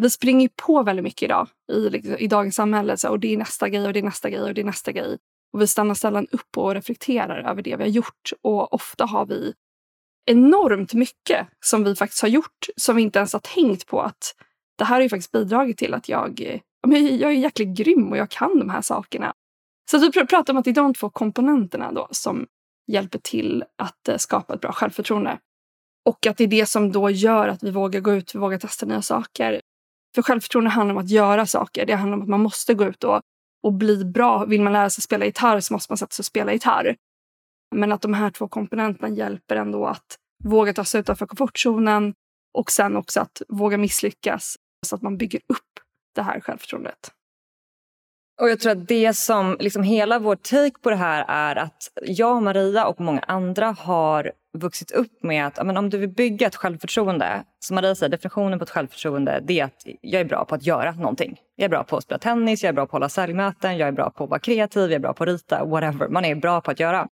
Vi 0.00 0.10
springer 0.10 0.48
på 0.66 0.82
väldigt 0.82 1.02
mycket 1.02 1.22
idag 1.22 1.48
i, 1.72 1.90
liksom, 1.90 2.16
i 2.18 2.26
dagens 2.26 2.54
samhälle 2.54 2.96
så, 2.96 3.08
och 3.08 3.20
det 3.20 3.34
är 3.34 3.36
nästa 3.36 3.68
grej 3.68 3.86
och 3.86 3.92
det 3.92 3.98
är 3.98 4.04
nästa 4.04 4.30
grej 4.30 4.40
och 4.42 4.54
det 4.54 4.60
är 4.60 4.64
nästa 4.64 4.92
grej. 4.92 5.18
Och 5.52 5.60
vi 5.60 5.66
stannar 5.66 5.94
sällan 5.94 6.26
upp 6.30 6.58
och 6.58 6.74
reflekterar 6.74 7.50
över 7.50 7.62
det 7.62 7.76
vi 7.76 7.82
har 7.82 7.90
gjort 7.90 8.32
och 8.42 8.72
ofta 8.72 9.06
har 9.06 9.26
vi 9.26 9.54
enormt 10.26 10.94
mycket 10.94 11.46
som 11.60 11.84
vi 11.84 11.94
faktiskt 11.94 12.22
har 12.22 12.28
gjort 12.28 12.66
som 12.76 12.96
vi 12.96 13.02
inte 13.02 13.18
ens 13.18 13.32
har 13.32 13.40
tänkt 13.40 13.86
på 13.86 14.00
att 14.00 14.34
det 14.78 14.84
här 14.84 14.96
har 14.96 15.02
ju 15.02 15.08
faktiskt 15.08 15.32
bidragit 15.32 15.78
till 15.78 15.94
att 15.94 16.08
jag, 16.08 16.60
jag 16.90 17.30
är 17.30 17.30
jäkligt 17.30 17.76
grym 17.76 18.10
och 18.10 18.16
jag 18.16 18.30
kan 18.30 18.58
de 18.58 18.70
här 18.70 18.80
sakerna. 18.80 19.34
Så 19.90 19.98
vi 19.98 20.12
pratar 20.12 20.52
om 20.52 20.56
att 20.56 20.64
det 20.64 20.70
är 20.70 20.74
de 20.74 20.94
två 20.94 21.10
komponenterna 21.10 21.92
då 21.92 22.08
som 22.10 22.46
hjälper 22.86 23.18
till 23.18 23.64
att 23.78 24.08
eh, 24.08 24.16
skapa 24.16 24.54
ett 24.54 24.60
bra 24.60 24.72
självförtroende. 24.72 25.38
Och 26.04 26.26
att 26.26 26.36
det 26.36 26.44
är 26.44 26.48
det 26.48 26.66
som 26.66 26.92
då 26.92 27.10
gör 27.10 27.48
att 27.48 27.62
vi 27.62 27.70
vågar 27.70 28.00
gå 28.00 28.12
ut, 28.12 28.34
vi 28.34 28.38
vågar 28.38 28.58
testa 28.58 28.86
nya 28.86 29.02
saker. 29.02 29.60
För 30.14 30.22
självförtroende 30.22 30.70
handlar 30.70 30.94
om 30.94 31.00
att 31.00 31.10
göra 31.10 31.46
saker. 31.46 31.86
Det 31.86 31.94
handlar 31.94 32.16
om 32.16 32.22
att 32.22 32.28
man 32.28 32.40
måste 32.40 32.74
gå 32.74 32.84
ut 32.84 33.04
och, 33.04 33.20
och 33.62 33.72
bli 33.72 34.04
bra. 34.04 34.44
Vill 34.44 34.62
man 34.62 34.72
lära 34.72 34.90
sig 34.90 35.02
spela 35.02 35.24
gitarr 35.24 35.60
så 35.60 35.74
måste 35.74 35.92
man 35.92 35.98
sätta 35.98 36.12
sig 36.12 36.22
och 36.22 36.26
spela 36.26 36.52
gitarr. 36.52 36.96
Men 37.74 37.92
att 37.92 38.02
de 38.02 38.14
här 38.14 38.30
två 38.30 38.48
komponenterna 38.48 39.08
hjälper 39.08 39.56
ändå 39.56 39.86
att 39.86 40.18
våga 40.44 40.72
ta 40.72 40.84
sig 40.84 41.00
utanför 41.00 41.26
komfortzonen 41.26 42.14
och 42.58 42.70
sen 42.70 42.96
också 42.96 43.20
att 43.20 43.42
våga 43.48 43.78
misslyckas 43.78 44.56
så 44.86 44.96
att 44.96 45.02
man 45.02 45.16
bygger 45.16 45.40
upp 45.46 45.80
det 46.14 46.22
här 46.22 46.40
självförtroendet. 46.40 47.12
Och 48.40 48.50
jag 48.50 48.60
tror 48.60 48.72
att 48.72 48.88
det 48.88 49.14
som 49.14 49.56
liksom 49.60 49.82
hela 49.82 50.18
vår 50.18 50.36
take 50.36 50.78
på 50.80 50.90
det 50.90 50.96
här 50.96 51.24
är 51.28 51.56
att 51.56 51.90
jag, 52.02 52.42
Maria 52.42 52.86
och 52.86 53.00
många 53.00 53.20
andra 53.20 53.70
har 53.70 54.32
vuxit 54.54 54.90
upp 54.90 55.22
med 55.22 55.46
att 55.46 55.66
men 55.66 55.76
om 55.76 55.90
du 55.90 55.98
vill 55.98 56.08
bygga 56.08 56.46
ett 56.46 56.56
självförtroende, 56.56 57.44
som 57.58 57.74
Maria 57.74 57.94
säger, 57.94 58.10
definitionen 58.10 58.58
på 58.58 58.62
ett 58.62 58.70
självförtroende 58.70 59.40
det 59.42 59.60
är 59.60 59.64
att 59.64 59.86
jag 60.00 60.20
är 60.20 60.24
bra 60.24 60.44
på 60.44 60.54
att 60.54 60.66
göra 60.66 60.92
någonting. 60.92 61.40
Jag 61.56 61.64
är 61.64 61.68
bra 61.68 61.84
på 61.84 61.96
att 61.96 62.04
spela 62.04 62.18
tennis, 62.18 62.62
jag 62.62 62.68
är 62.68 62.72
bra 62.72 62.82
på 62.82 62.88
att 62.88 62.92
hålla 62.92 63.08
säljmöten, 63.08 63.76
jag 63.76 63.88
är 63.88 63.92
bra 63.92 64.10
på 64.10 64.24
att 64.24 64.30
vara 64.30 64.40
kreativ, 64.40 64.82
jag 64.82 64.92
är 64.92 64.98
bra 64.98 65.12
på 65.12 65.22
att 65.22 65.28
rita, 65.28 65.64
whatever. 65.64 66.08
Man 66.08 66.24
är 66.24 66.34
bra 66.34 66.60
på 66.60 66.70
att 66.70 66.80
göra. 66.80 67.08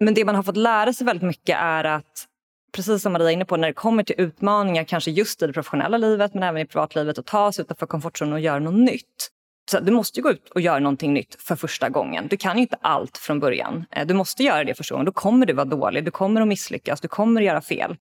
Men 0.00 0.14
det 0.14 0.24
man 0.24 0.34
har 0.34 0.42
fått 0.42 0.56
lära 0.56 0.92
sig 0.92 1.06
väldigt 1.06 1.28
mycket 1.28 1.56
är 1.60 1.84
att 1.84 2.26
precis 2.74 3.02
som 3.02 3.12
Maria 3.12 3.28
är 3.28 3.32
inne 3.32 3.44
på, 3.44 3.56
när 3.56 3.68
det 3.68 3.74
kommer 3.74 4.02
till 4.02 4.14
utmaningar, 4.18 4.84
kanske 4.84 5.10
just 5.10 5.42
i 5.42 5.46
det 5.46 5.52
professionella 5.52 5.98
livet 5.98 6.34
men 6.34 6.42
även 6.42 6.62
i 6.62 6.66
privatlivet, 6.66 7.18
att 7.18 7.26
ta 7.26 7.52
sig 7.52 7.62
utanför 7.62 7.86
komfortzonen 7.86 8.32
och 8.32 8.40
göra 8.40 8.58
något 8.58 8.74
nytt 8.74 9.30
så 9.74 9.80
du 9.80 9.92
måste 9.92 10.20
gå 10.20 10.30
ut 10.30 10.48
och 10.48 10.60
göra 10.60 10.78
någonting 10.78 11.14
nytt 11.14 11.36
för 11.42 11.56
första 11.56 11.88
gången. 11.88 12.26
Du 12.28 12.36
kan 12.36 12.58
inte 12.58 12.76
allt 12.80 13.18
från 13.18 13.40
början. 13.40 13.84
Eh, 13.90 14.06
du 14.06 14.14
måste 14.14 14.42
göra 14.42 14.64
det 14.64 14.74
första 14.74 14.94
gången. 14.94 15.06
Då 15.06 15.12
kommer 15.12 15.46
du 15.46 15.52
vara 15.52 15.64
dålig, 15.64 16.04
du 16.04 16.10
kommer 16.10 16.40
att 16.40 16.48
misslyckas, 16.48 17.00
du 17.00 17.08
kommer 17.08 17.40
att 17.40 17.46
göra 17.46 17.60
fel. 17.60 17.96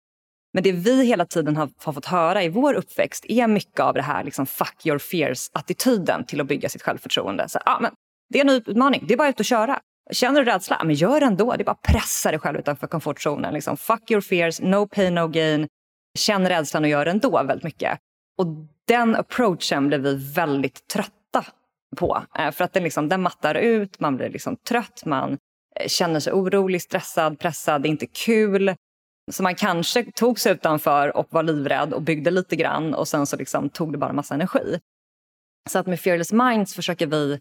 Men 0.53 0.63
det 0.63 0.71
vi 0.71 1.05
hela 1.05 1.25
tiden 1.25 1.57
har, 1.57 1.69
har 1.77 1.93
fått 1.93 2.05
höra 2.05 2.43
i 2.43 2.49
vår 2.49 2.73
uppväxt 2.73 3.25
är 3.27 3.47
mycket 3.47 3.79
av 3.79 3.93
det 3.93 4.01
här 4.01 4.23
liksom, 4.23 4.45
fuck 4.45 4.85
your 4.85 4.97
fears-attityden 4.97 6.25
till 6.25 6.41
att 6.41 6.47
bygga 6.47 6.69
sitt 6.69 6.81
självförtroende. 6.81 7.49
Så, 7.49 7.59
ah, 7.65 7.79
men, 7.79 7.91
det 8.29 8.39
är 8.39 8.43
en 8.43 8.49
utmaning, 8.49 9.03
det 9.07 9.13
är 9.13 9.17
bara 9.17 9.29
ut 9.29 9.39
och 9.39 9.45
köra. 9.45 9.79
Känner 10.11 10.45
du 10.45 10.51
rädsla? 10.51 10.81
Men 10.85 10.95
gör 10.95 11.19
det 11.19 11.25
ändå. 11.25 11.55
Det 11.55 11.63
är 11.63 11.65
bara 11.65 11.71
att 11.71 11.93
pressa 11.93 12.31
dig 12.31 12.39
själv 12.39 12.59
utanför 12.59 12.87
komfortzonen. 12.87 13.53
Liksom, 13.53 13.77
fuck 13.77 14.11
your 14.11 14.21
fears, 14.21 14.61
no 14.61 14.87
pain, 14.87 15.15
no 15.15 15.27
gain. 15.27 15.67
Känn 16.19 16.49
rädslan 16.49 16.83
och 16.83 16.89
gör 16.89 17.05
det 17.05 17.11
ändå 17.11 17.43
väldigt 17.43 17.63
mycket. 17.63 17.99
Och 18.37 18.47
den 18.87 19.15
approachen 19.15 19.87
blev 19.87 20.01
vi 20.01 20.33
väldigt 20.35 20.87
trötta 20.87 21.22
på. 21.95 22.23
Eh, 22.39 22.51
för 22.51 22.63
att 22.63 22.73
den, 22.73 22.83
liksom, 22.83 23.09
den 23.09 23.21
mattar 23.21 23.55
ut, 23.55 23.99
man 23.99 24.17
blir 24.17 24.29
liksom 24.29 24.55
trött, 24.55 25.05
man 25.05 25.37
eh, 25.79 25.87
känner 25.87 26.19
sig 26.19 26.33
orolig, 26.33 26.81
stressad, 26.81 27.39
pressad, 27.39 27.81
det 27.81 27.87
är 27.87 27.91
inte 27.91 28.07
kul. 28.07 28.75
Så 29.31 29.43
man 29.43 29.55
kanske 29.55 30.11
tog 30.11 30.39
sig 30.39 30.51
utanför 30.51 31.17
och 31.17 31.27
var 31.29 31.43
livrädd 31.43 31.93
och 31.93 32.01
byggde 32.01 32.31
lite 32.31 32.55
grann 32.55 32.93
och 32.93 33.07
sen 33.07 33.25
så 33.25 33.37
liksom 33.37 33.69
tog 33.69 33.91
det 33.91 33.97
bara 33.97 34.13
massa 34.13 34.33
energi. 34.33 34.79
Så 35.69 35.79
att 35.79 35.87
med 35.87 35.99
Fearless 35.99 36.33
Minds 36.33 36.75
försöker 36.75 37.07
vi 37.07 37.39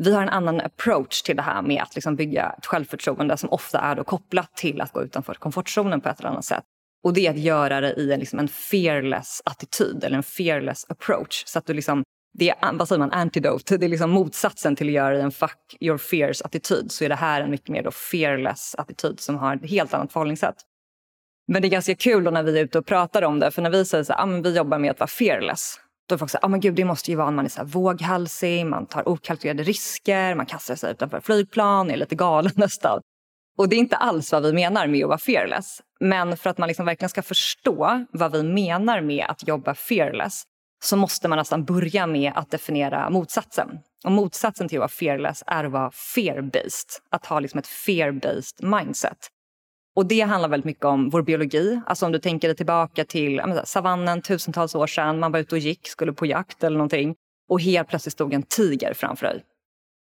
vi 0.00 0.14
har 0.14 0.22
en 0.22 0.28
annan 0.28 0.60
approach 0.60 1.22
till 1.22 1.36
det 1.36 1.42
här 1.42 1.62
med 1.62 1.82
att 1.82 1.94
liksom 1.94 2.16
bygga 2.16 2.54
ett 2.58 2.66
självförtroende 2.66 3.36
som 3.36 3.50
ofta 3.50 3.80
är 3.80 3.94
då 3.94 4.04
kopplat 4.04 4.56
till 4.56 4.80
att 4.80 4.92
gå 4.92 5.02
utanför 5.02 5.34
komfortzonen 5.34 6.00
på 6.00 6.08
ett 6.08 6.20
eller 6.20 6.28
annat 6.28 6.44
sätt. 6.44 6.64
Och 7.04 7.12
det 7.12 7.26
är 7.26 7.30
att 7.30 7.38
göra 7.38 7.80
det 7.80 7.92
i 7.92 8.12
en, 8.12 8.20
liksom 8.20 8.38
en 8.38 8.48
fearless 8.48 9.42
attityd 9.44 10.04
eller 10.04 10.16
en 10.16 10.22
fearless 10.22 10.86
approach. 10.88 11.44
Så 11.46 11.58
att 11.58 11.66
du 11.66 11.74
liksom 11.74 12.04
det 12.38 12.50
är 12.50 12.72
vad 12.72 12.88
säger 12.88 12.98
man, 12.98 13.12
antidote, 13.12 13.76
det 13.76 13.86
är 13.86 13.88
liksom 13.88 14.10
motsatsen 14.10 14.76
till 14.76 14.86
att 14.86 14.92
göra 14.92 15.22
en 15.22 15.30
fuck 15.30 15.76
your 15.80 15.98
fears-attityd. 15.98 16.88
Så 16.88 17.04
är 17.04 17.08
det 17.08 17.14
här 17.14 17.40
en 17.40 17.50
mycket 17.50 17.68
mer 17.68 17.82
då 17.82 17.90
fearless-attityd 17.90 19.20
som 19.20 19.36
har 19.36 19.56
ett 19.56 19.70
helt 19.70 19.94
annat 19.94 20.12
förhållningssätt. 20.12 20.56
Men 21.46 21.62
det 21.62 21.68
är 21.68 21.70
ganska 21.70 21.94
kul 21.94 22.24
då 22.24 22.30
när 22.30 22.42
vi 22.42 22.58
är 22.58 22.64
ute 22.64 22.78
och 22.78 22.86
pratar 22.86 23.22
om 23.22 23.40
det, 23.40 23.50
för 23.50 23.62
när 23.62 23.70
vi 23.70 23.84
säger 23.84 24.12
att 24.12 24.20
ah, 24.20 24.26
vi 24.26 24.56
jobbar 24.56 24.78
med 24.78 24.90
att 24.90 25.00
vara 25.00 25.08
fearless, 25.08 25.80
då 26.08 26.14
är 26.14 26.18
folk 26.18 26.30
så 26.30 26.38
ah, 26.42 26.48
men 26.48 26.60
gud, 26.60 26.74
det 26.74 26.84
måste 26.84 27.10
ju 27.10 27.16
vara 27.16 27.30
när 27.30 27.36
man 27.36 27.44
är 27.44 27.48
så 27.48 27.58
här 27.58 27.66
våghalsig, 27.66 28.66
man 28.66 28.86
tar 28.86 29.08
okalkylerade 29.08 29.62
risker, 29.62 30.34
man 30.34 30.46
kastar 30.46 30.74
sig 30.74 30.90
utanför 30.90 31.20
flygplan, 31.20 31.90
är 31.90 31.96
lite 31.96 32.14
galen 32.14 32.52
nästan. 32.56 33.00
Och 33.58 33.68
det 33.68 33.76
är 33.76 33.78
inte 33.78 33.96
alls 33.96 34.32
vad 34.32 34.42
vi 34.42 34.52
menar 34.52 34.86
med 34.86 35.04
att 35.04 35.08
vara 35.08 35.18
fearless. 35.18 35.80
Men 36.00 36.36
för 36.36 36.50
att 36.50 36.58
man 36.58 36.68
liksom 36.68 36.86
verkligen 36.86 37.10
ska 37.10 37.22
förstå 37.22 38.04
vad 38.10 38.32
vi 38.32 38.42
menar 38.42 39.00
med 39.00 39.26
att 39.28 39.48
jobba 39.48 39.74
fearless 39.74 40.42
så 40.84 40.96
måste 40.96 41.28
man 41.28 41.38
nästan 41.38 41.64
börja 41.64 42.06
med 42.06 42.32
att 42.34 42.50
definiera 42.50 43.10
motsatsen. 43.10 43.78
Och 44.04 44.12
motsatsen 44.12 44.68
till 44.68 44.78
att 44.78 44.80
vara 44.80 44.88
fearless 44.88 45.42
är 45.46 45.64
att 45.64 45.72
vara 45.72 45.90
fear-based. 45.90 46.88
Att 47.10 47.26
ha 47.26 47.40
liksom 47.40 47.58
ett 47.58 47.66
fear-based 47.66 48.78
mindset. 48.78 49.18
Och 49.96 50.06
det 50.06 50.20
handlar 50.20 50.48
väldigt 50.48 50.64
mycket 50.64 50.84
om 50.84 51.10
vår 51.10 51.22
biologi. 51.22 51.80
Alltså 51.86 52.06
om 52.06 52.12
du 52.12 52.18
tänker 52.18 52.48
dig 52.48 52.56
tillbaka 52.56 53.04
till 53.04 53.36
menar, 53.36 53.64
savannen 53.64 54.22
tusentals 54.22 54.74
år 54.74 54.86
sedan. 54.86 55.20
Man 55.20 55.32
var 55.32 55.38
ute 55.38 55.54
och 55.54 55.58
gick, 55.58 55.88
skulle 55.88 56.12
på 56.12 56.26
jakt 56.26 56.64
eller 56.64 56.76
någonting. 56.76 57.14
Och 57.48 57.60
helt 57.60 57.88
plötsligt 57.88 58.12
stod 58.12 58.32
en 58.32 58.42
tiger 58.42 58.94
framför 58.94 59.26
dig. 59.26 59.42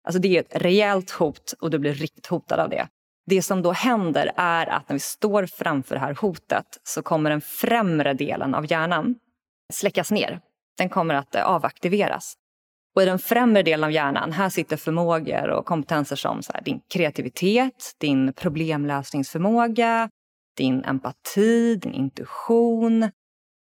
Alltså 0.04 0.20
det 0.20 0.36
är 0.36 0.40
ett 0.40 0.62
rejält 0.62 1.10
hot 1.10 1.54
och 1.60 1.70
du 1.70 1.78
blir 1.78 1.94
riktigt 1.94 2.26
hotad 2.26 2.60
av 2.60 2.70
det. 2.70 2.88
Det 3.26 3.42
som 3.42 3.62
då 3.62 3.72
händer 3.72 4.32
är 4.36 4.66
att 4.66 4.88
när 4.88 4.94
vi 4.94 5.00
står 5.00 5.46
framför 5.46 5.94
det 5.94 6.00
här 6.00 6.14
hotet 6.14 6.66
så 6.82 7.02
kommer 7.02 7.30
den 7.30 7.40
främre 7.40 8.14
delen 8.14 8.54
av 8.54 8.70
hjärnan 8.70 9.14
släckas 9.72 10.10
ner 10.10 10.40
den 10.78 10.88
kommer 10.88 11.14
att 11.14 11.34
eh, 11.34 11.42
avaktiveras. 11.42 12.34
Och 12.96 13.02
I 13.02 13.06
den 13.06 13.18
främre 13.18 13.62
delen 13.62 13.84
av 13.84 13.92
hjärnan 13.92 14.32
här 14.32 14.48
sitter 14.48 14.76
förmågor 14.76 15.48
och 15.48 15.66
kompetenser 15.66 16.16
som 16.16 16.42
så 16.42 16.52
här, 16.52 16.62
din 16.62 16.80
kreativitet, 16.94 17.94
din 17.98 18.32
problemlösningsförmåga, 18.32 20.10
din 20.56 20.84
empati, 20.84 21.76
din 21.76 21.92
intuition, 21.92 23.10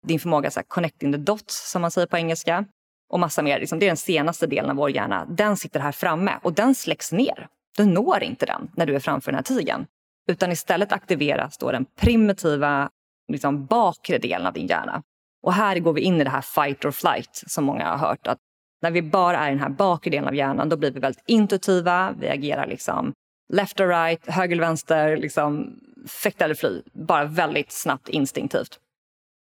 din 0.06 0.20
förmåga 0.20 0.48
att 0.48 0.68
connect 0.68 1.02
in 1.02 1.12
the 1.12 1.18
dots, 1.18 1.70
som 1.70 1.82
man 1.82 1.90
säger 1.90 2.06
på 2.06 2.16
engelska. 2.16 2.64
Och 3.12 3.20
massa 3.20 3.42
mer. 3.42 3.60
Liksom, 3.60 3.78
det 3.78 3.86
är 3.86 3.90
den 3.90 3.96
senaste 3.96 4.46
delen 4.46 4.70
av 4.70 4.76
vår 4.76 4.90
hjärna. 4.90 5.24
Den 5.24 5.56
sitter 5.56 5.80
här 5.80 5.92
framme 5.92 6.38
och 6.42 6.52
den 6.52 6.74
släcks 6.74 7.12
ner. 7.12 7.48
Du 7.76 7.84
når 7.84 8.22
inte 8.22 8.46
den 8.46 8.70
när 8.76 8.86
du 8.86 8.94
är 8.94 9.00
framför 9.00 9.32
den 9.32 9.36
här 9.36 9.42
tigern. 9.42 9.86
Utan 10.28 10.52
istället 10.52 10.92
aktiveras 10.92 11.58
då 11.58 11.72
den 11.72 11.84
primitiva 11.84 12.90
liksom, 13.32 13.66
bakre 13.66 14.18
delen 14.18 14.46
av 14.46 14.52
din 14.52 14.66
hjärna 14.66 15.02
och 15.42 15.52
här 15.52 15.78
går 15.78 15.92
vi 15.92 16.00
in 16.00 16.20
i 16.20 16.24
det 16.24 16.30
här 16.30 16.40
fight 16.40 16.84
or 16.84 16.90
flight 16.90 17.42
som 17.46 17.64
många 17.64 17.88
har 17.88 18.08
hört. 18.08 18.26
Att 18.26 18.38
när 18.82 18.90
vi 18.90 19.02
bara 19.02 19.38
är 19.38 19.48
i 19.48 19.50
den 19.50 19.60
här 19.60 19.68
bakre 19.68 20.10
delen 20.10 20.28
av 20.28 20.34
hjärnan 20.34 20.68
då 20.68 20.76
blir 20.76 20.90
vi 20.90 21.00
väldigt 21.00 21.24
intuitiva. 21.26 22.14
Vi 22.18 22.28
agerar 22.28 22.66
liksom 22.66 23.12
left 23.52 23.80
or 23.80 23.88
right, 23.88 24.26
höger 24.26 24.52
eller 24.52 24.66
vänster, 24.66 25.16
liksom 25.16 25.78
fäkta 26.22 26.44
eller 26.44 26.54
fly. 26.54 26.82
Bara 26.92 27.24
väldigt 27.24 27.72
snabbt 27.72 28.08
instinktivt. 28.08 28.78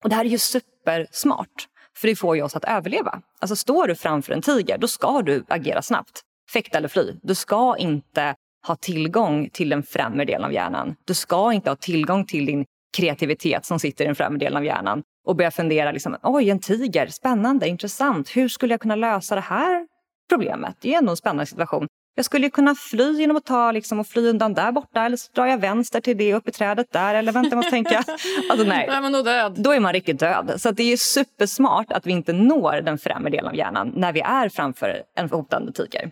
Och 0.02 0.11
det 0.11 0.16
här 0.16 0.24
är 0.24 0.28
ju 0.28 0.38
supersmart. 0.38 1.68
För 1.96 2.08
det 2.08 2.16
får 2.16 2.37
ju 2.37 2.42
oss 2.42 2.56
att 2.56 2.64
överleva. 2.64 3.22
Alltså 3.38 3.56
står 3.56 3.88
du 3.88 3.94
framför 3.94 4.32
en 4.32 4.42
tiger, 4.42 4.78
då 4.78 4.88
ska 4.88 5.22
du 5.22 5.44
agera 5.48 5.82
snabbt. 5.82 6.20
Fäkta 6.52 6.78
eller 6.78 6.88
fly. 6.88 7.14
Du 7.22 7.34
ska 7.34 7.76
inte 7.78 8.34
ha 8.66 8.76
tillgång 8.76 9.50
till 9.52 9.68
den 9.68 9.82
främre 9.82 10.24
delen 10.24 10.44
av 10.44 10.52
hjärnan. 10.52 10.96
Du 11.04 11.14
ska 11.14 11.52
inte 11.52 11.70
ha 11.70 11.76
tillgång 11.76 12.24
till 12.24 12.46
din 12.46 12.64
kreativitet 12.96 13.66
som 13.66 13.79
sitter 13.79 14.05
i 14.05 14.07
den 14.07 14.14
främre 14.14 14.38
delen 14.38 14.57
av 14.57 14.64
hjärnan 14.64 15.03
och 15.27 15.37
börja 15.37 15.51
fundera, 15.51 15.92
liksom, 15.92 16.16
oj 16.22 16.51
en 16.51 16.61
tiger, 16.61 17.07
spännande, 17.07 17.68
intressant. 17.68 18.37
Hur 18.37 18.48
skulle 18.48 18.72
jag 18.72 18.81
kunna 18.81 18.96
lösa 18.96 19.35
det 19.35 19.40
här 19.40 19.87
problemet? 20.29 20.77
Det 20.81 20.94
är 20.94 20.98
ändå 20.98 21.11
en 21.11 21.16
spännande 21.16 21.46
situation. 21.46 21.87
Jag 22.14 22.24
skulle 22.24 22.51
kunna 22.51 22.74
fly 22.74 23.12
genom 23.20 23.37
att 23.37 23.44
ta 23.44 23.72
liksom, 23.72 24.01
och 24.01 24.07
fly 24.07 24.29
undan 24.29 24.55
där 24.55 24.72
borta 24.72 25.05
eller 25.05 25.16
så 25.16 25.33
drar 25.33 25.46
jag 25.46 25.59
vänster 25.59 26.01
till 26.01 26.16
det 26.16 26.35
upp 26.35 26.48
i 26.48 26.53
trädet 26.53 26.87
där 26.92 27.14
eller 27.14 27.33
vänta, 27.33 27.48
jag 27.48 27.57
måste 27.57 27.70
tänka. 27.70 28.05
Alltså, 28.51 28.66
nej. 28.66 28.87
Då 28.87 28.92
är 28.92 29.01
man 29.01 29.12
nog 29.12 29.24
död. 29.24 29.55
Då 29.59 29.72
är 29.72 29.81
man 29.81 29.92
riktigt 29.92 30.20
död. 30.20 30.53
Så 30.57 30.70
det 30.70 30.92
är 30.92 30.96
supersmart 30.96 31.92
att 31.92 32.07
vi 32.07 32.12
inte 32.12 32.33
når 32.33 32.81
den 32.81 32.98
främre 32.98 33.31
delen 33.31 33.46
av 33.46 33.57
hjärnan 33.57 33.92
när 33.96 34.12
vi 34.12 34.20
är 34.20 34.48
framför 34.48 35.03
en 35.16 35.31
hotande 35.31 35.72
tiger. 35.72 36.11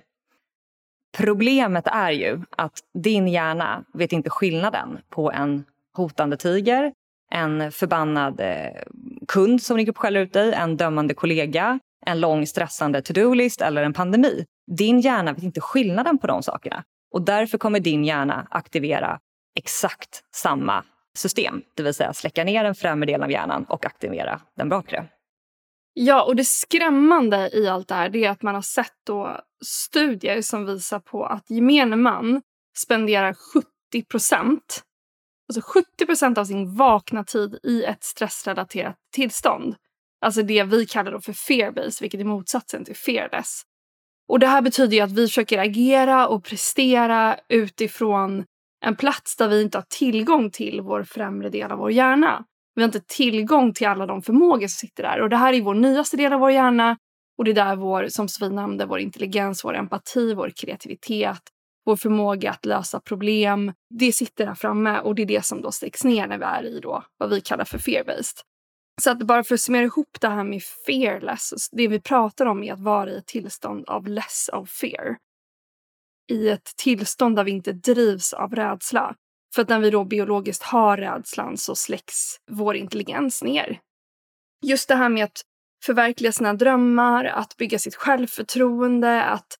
Problemet 1.17 1.87
är 1.87 2.11
ju 2.11 2.41
att 2.57 2.79
din 2.95 3.29
hjärna 3.29 3.85
vet 3.95 4.12
inte 4.12 4.31
skillnaden 4.31 4.99
på 5.11 5.33
en 5.33 5.65
hotande 5.97 6.37
tiger, 6.37 6.93
en 7.31 7.73
förbannad 7.73 8.41
eh, 8.41 8.83
kund 9.29 9.63
som 9.63 9.77
ringer 9.77 9.91
upp 9.91 9.97
och 9.97 10.03
skäller 10.03 10.21
ut 10.21 10.33
dig, 10.33 10.53
en 10.53 10.77
dömande 10.77 11.15
kollega, 11.15 11.79
en 12.07 12.21
lång 12.21 12.47
stressande 12.47 13.03
to-do-list 13.03 13.61
eller 13.61 13.83
en 13.83 13.93
pandemi. 13.93 14.45
Din 14.77 15.01
hjärna 15.01 15.33
vet 15.33 15.43
inte 15.43 15.61
skillnaden 15.61 16.19
på 16.19 16.27
de 16.27 16.43
sakerna. 16.43 16.85
Och 17.13 17.23
därför 17.23 17.59
kommer 17.59 17.81
din 17.81 18.05
hjärna 18.05 18.47
aktivera 18.51 19.19
exakt 19.59 20.23
samma 20.35 20.85
system. 21.17 21.63
Det 21.75 21.83
vill 21.83 21.95
säga 21.95 22.13
släcka 22.13 22.45
ner 22.45 22.65
den 22.65 22.75
främre 22.75 23.07
delen 23.07 23.23
av 23.23 23.31
hjärnan 23.31 23.65
och 23.65 23.87
aktivera 23.87 24.41
den 24.57 24.69
bakre. 24.69 25.09
Ja, 25.95 26.25
och 26.25 26.37
det 26.37 26.45
skrämmande 26.45 27.51
i 27.53 27.69
allt 27.69 27.89
det 27.89 27.95
här 27.95 28.17
är 28.17 28.31
att 28.31 28.43
man 28.43 28.55
har 28.55 28.63
sett 28.63 28.95
då 29.07 29.41
studier 29.65 30.43
som 30.43 30.67
visar 30.67 30.99
på 31.01 31.25
att 31.25 31.51
gemene 31.51 31.97
man 31.97 32.43
spenderar 32.77 33.35
70 33.35 34.05
procent 34.11 34.83
alltså 35.49 35.73
70 35.73 36.07
procent 36.07 36.39
av 36.39 36.45
sin 36.45 36.77
vakna 36.77 37.25
tid 37.25 37.59
i 37.63 37.85
ett 37.85 38.05
stressrelaterat 38.05 38.97
tillstånd. 39.13 39.75
Alltså 40.21 40.43
det 40.43 40.63
vi 40.63 40.87
kallar 40.87 41.13
då 41.13 41.21
för 41.21 41.33
fear-based, 41.33 42.01
vilket 42.01 42.21
är 42.21 42.25
motsatsen 42.25 42.85
till 42.85 42.97
fearless. 42.97 43.63
Och 44.29 44.39
det 44.39 44.47
här 44.47 44.63
betyder 44.63 44.97
ju 44.97 45.01
att 45.01 45.13
vi 45.13 45.27
försöker 45.27 45.59
agera 45.59 46.29
och 46.29 46.45
prestera 46.45 47.39
utifrån 47.49 48.45
en 48.85 48.97
plats 48.97 49.37
där 49.37 49.49
vi 49.49 49.63
inte 49.63 49.79
har 49.79 49.85
tillgång 49.89 50.51
till 50.51 50.81
vår 50.81 51.03
främre 51.03 51.49
del 51.49 51.73
av 51.73 51.79
vår 51.79 51.93
hjärna. 51.93 52.45
Vi 52.75 52.83
har 52.83 52.89
inte 52.89 53.01
tillgång 53.01 53.73
till 53.73 53.87
alla 53.87 54.07
de 54.07 54.23
förmågor 54.23 54.67
som 54.67 54.89
sitter 54.89 55.03
där. 55.03 55.21
Och 55.21 55.31
det 55.31 55.37
här 55.37 55.53
är 55.53 55.63
vår 55.63 55.75
nyaste 55.75 56.17
del 56.17 56.33
av 56.33 56.41
vår 56.41 56.51
hjärna. 56.51 56.97
Och 57.39 57.45
det 57.45 57.51
är 57.51 57.55
där 57.55 57.77
vår, 57.77 58.09
som 58.09 58.29
Sofie 58.29 58.49
nämnde, 58.49 58.87
vår 58.87 58.99
intelligens, 58.99 59.65
vår 59.65 59.77
empati, 59.77 60.35
vår 60.35 60.51
kreativitet, 60.51 61.41
vår 61.87 61.96
förmåga 61.96 62.51
att 62.51 62.64
lösa 62.64 63.01
problem. 63.01 63.72
Det 63.94 64.12
sitter 64.12 64.46
här 64.46 64.55
framme 64.55 65.01
och 65.01 65.14
det 65.14 65.22
är 65.22 65.27
det 65.27 65.44
som 65.44 65.62
då 65.62 65.72
sticks 65.72 66.05
ner 66.05 66.27
när 66.27 66.38
vi 66.38 66.44
är 66.44 66.64
i 66.64 66.81
då 66.81 67.05
vad 67.18 67.31
vi 67.31 67.40
kallar 67.40 67.64
för 67.64 67.79
fear-based. 67.79 68.40
Så 69.03 69.11
att 69.11 69.18
bara 69.18 69.44
för 69.44 69.55
att 69.55 69.61
summera 69.61 69.85
ihop 69.85 70.20
det 70.20 70.29
här 70.29 70.44
med 70.44 70.62
fearless. 70.87 71.70
Det 71.72 71.88
vi 71.88 72.01
pratar 72.01 72.46
om 72.46 72.62
är 72.62 72.72
att 72.72 72.81
vara 72.81 73.11
i 73.11 73.16
ett 73.16 73.27
tillstånd 73.27 73.85
av 73.88 74.07
less 74.07 74.51
of 74.53 74.70
fear. 74.70 75.16
I 76.33 76.49
ett 76.49 76.72
tillstånd 76.77 77.37
där 77.37 77.44
vi 77.44 77.51
inte 77.51 77.72
drivs 77.72 78.33
av 78.33 78.55
rädsla. 78.55 79.14
För 79.55 79.62
att 79.62 79.68
när 79.68 79.81
vi 79.81 79.90
då 79.90 80.05
biologiskt 80.05 80.62
har 80.62 80.96
rädslan 80.96 81.57
så 81.57 81.75
släcks 81.75 82.37
vår 82.51 82.77
intelligens 82.77 83.42
ner. 83.42 83.81
Just 84.66 84.88
det 84.88 84.94
här 84.94 85.09
med 85.09 85.25
att 85.25 85.42
förverkliga 85.85 86.33
sina 86.33 86.55
drömmar, 86.55 87.25
att 87.25 87.57
bygga 87.57 87.79
sitt 87.79 87.94
självförtroende, 87.94 89.22
att 89.22 89.57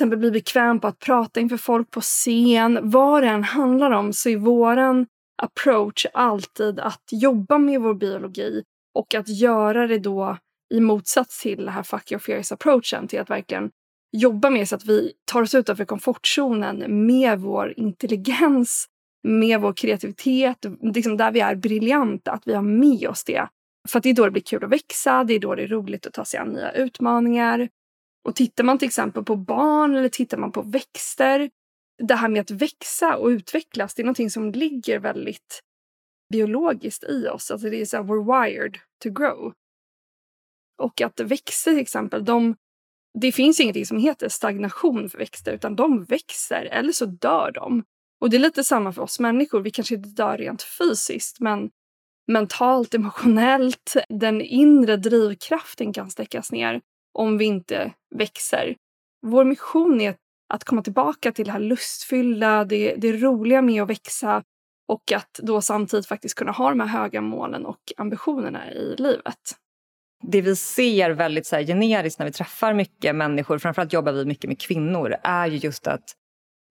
exempel 0.00 0.18
bli 0.18 0.30
bekväm 0.30 0.80
på 0.80 0.86
att 0.86 0.98
prata 0.98 1.40
inför 1.40 1.56
folk 1.56 1.90
på 1.90 2.00
scen. 2.00 2.78
Vad 2.82 3.22
det 3.22 3.28
än 3.28 3.44
handlar 3.44 3.90
om 3.90 4.12
så 4.12 4.28
är 4.28 4.36
våran 4.36 5.06
approach 5.42 6.06
alltid 6.14 6.80
att 6.80 7.04
jobba 7.10 7.58
med 7.58 7.80
vår 7.80 7.94
biologi 7.94 8.62
och 8.94 9.14
att 9.14 9.28
göra 9.28 9.86
det 9.86 9.98
då 9.98 10.36
i 10.74 10.80
motsats 10.80 11.42
till 11.42 11.64
det 11.64 11.70
här 11.70 11.82
fuck 11.82 12.12
your 12.12 12.20
fears 12.20 12.52
approachen 12.52 13.08
till 13.08 13.20
att 13.20 13.30
verkligen 13.30 13.70
jobba 14.16 14.50
med 14.50 14.68
så 14.68 14.74
att 14.74 14.84
vi 14.84 15.12
tar 15.32 15.42
oss 15.42 15.54
utanför 15.54 15.84
komfortzonen 15.84 17.06
med 17.06 17.40
vår 17.40 17.74
intelligens, 17.76 18.86
med 19.28 19.60
vår 19.60 19.72
kreativitet, 19.72 20.66
liksom 20.82 21.16
där 21.16 21.32
vi 21.32 21.40
är 21.40 21.54
briljanta, 21.54 22.32
att 22.32 22.42
vi 22.46 22.54
har 22.54 22.62
med 22.62 23.08
oss 23.08 23.24
det. 23.24 23.48
För 23.88 23.98
att 23.98 24.02
det 24.02 24.10
är 24.10 24.14
då 24.14 24.24
det 24.24 24.30
blir 24.30 24.42
kul 24.42 24.64
att 24.64 24.70
växa, 24.70 25.24
det 25.24 25.34
är 25.34 25.38
då 25.38 25.54
det 25.54 25.62
är 25.62 25.68
roligt 25.68 26.06
att 26.06 26.12
ta 26.12 26.24
sig 26.24 26.40
an 26.40 26.48
nya 26.48 26.72
utmaningar. 26.72 27.68
Och 28.24 28.36
tittar 28.36 28.64
man 28.64 28.78
till 28.78 28.88
exempel 28.88 29.24
på 29.24 29.36
barn 29.36 29.94
eller 29.96 30.08
tittar 30.08 30.38
man 30.38 30.52
på 30.52 30.62
växter 30.62 31.50
det 32.00 32.14
här 32.14 32.28
med 32.28 32.40
att 32.40 32.50
växa 32.50 33.16
och 33.16 33.26
utvecklas, 33.26 33.94
det 33.94 34.02
är 34.02 34.04
någonting 34.04 34.30
som 34.30 34.52
ligger 34.52 34.98
väldigt 34.98 35.60
biologiskt 36.32 37.04
i 37.04 37.28
oss. 37.28 37.50
Alltså 37.50 37.70
det 37.70 37.80
är 37.80 37.84
så 37.84 37.96
här, 37.96 38.04
we're 38.04 38.44
wired 38.44 38.78
to 39.02 39.10
grow. 39.10 39.52
Och 40.78 41.00
att 41.00 41.20
växter 41.20 41.70
till 41.70 41.80
exempel, 41.80 42.24
de, 42.24 42.56
det 43.20 43.32
finns 43.32 43.60
ingenting 43.60 43.86
som 43.86 43.98
heter 43.98 44.28
stagnation 44.28 45.08
för 45.08 45.18
växter 45.18 45.52
utan 45.52 45.76
de 45.76 46.04
växer 46.04 46.64
eller 46.64 46.92
så 46.92 47.06
dör 47.06 47.52
de. 47.52 47.84
Och 48.20 48.30
det 48.30 48.36
är 48.36 48.40
lite 48.40 48.64
samma 48.64 48.92
för 48.92 49.02
oss 49.02 49.20
människor. 49.20 49.60
Vi 49.60 49.70
kanske 49.70 49.94
inte 49.94 50.08
dör 50.08 50.38
rent 50.38 50.62
fysiskt 50.62 51.40
men 51.40 51.70
mentalt, 52.32 52.94
emotionellt, 52.94 53.96
den 54.08 54.40
inre 54.40 54.96
drivkraften 54.96 55.92
kan 55.92 56.10
stäckas 56.10 56.52
ner 56.52 56.80
om 57.12 57.38
vi 57.38 57.44
inte 57.44 57.92
växer. 58.14 58.76
Vår 59.22 59.44
mission 59.44 60.00
är 60.00 60.14
att 60.48 60.64
komma 60.64 60.82
tillbaka 60.82 61.32
till 61.32 61.44
det 61.44 61.52
här 61.52 61.60
lustfyllda, 61.60 62.64
det, 62.64 62.94
det 62.94 63.12
roliga 63.12 63.62
med 63.62 63.82
att 63.82 63.90
växa 63.90 64.42
och 64.88 65.12
att 65.12 65.40
då 65.42 65.60
samtidigt 65.60 66.06
faktiskt 66.06 66.34
kunna 66.34 66.52
ha 66.52 66.68
de 66.68 66.80
här 66.80 66.86
höga 66.86 67.20
målen 67.20 67.66
och 67.66 67.80
ambitionerna 67.96 68.72
i 68.72 68.96
livet. 68.98 69.56
Det 70.22 70.40
vi 70.40 70.56
ser 70.56 71.10
väldigt 71.10 71.46
så 71.46 71.56
här, 71.56 71.66
generiskt 71.66 72.18
när 72.18 72.26
vi 72.26 72.32
träffar 72.32 72.74
mycket 72.74 73.16
människor, 73.16 73.58
framförallt 73.58 73.92
jobbar 73.92 74.12
vi 74.12 74.24
mycket 74.24 74.48
med 74.48 74.60
kvinnor, 74.60 75.16
är 75.22 75.46
ju 75.46 75.56
just 75.56 75.86
att 75.86 76.14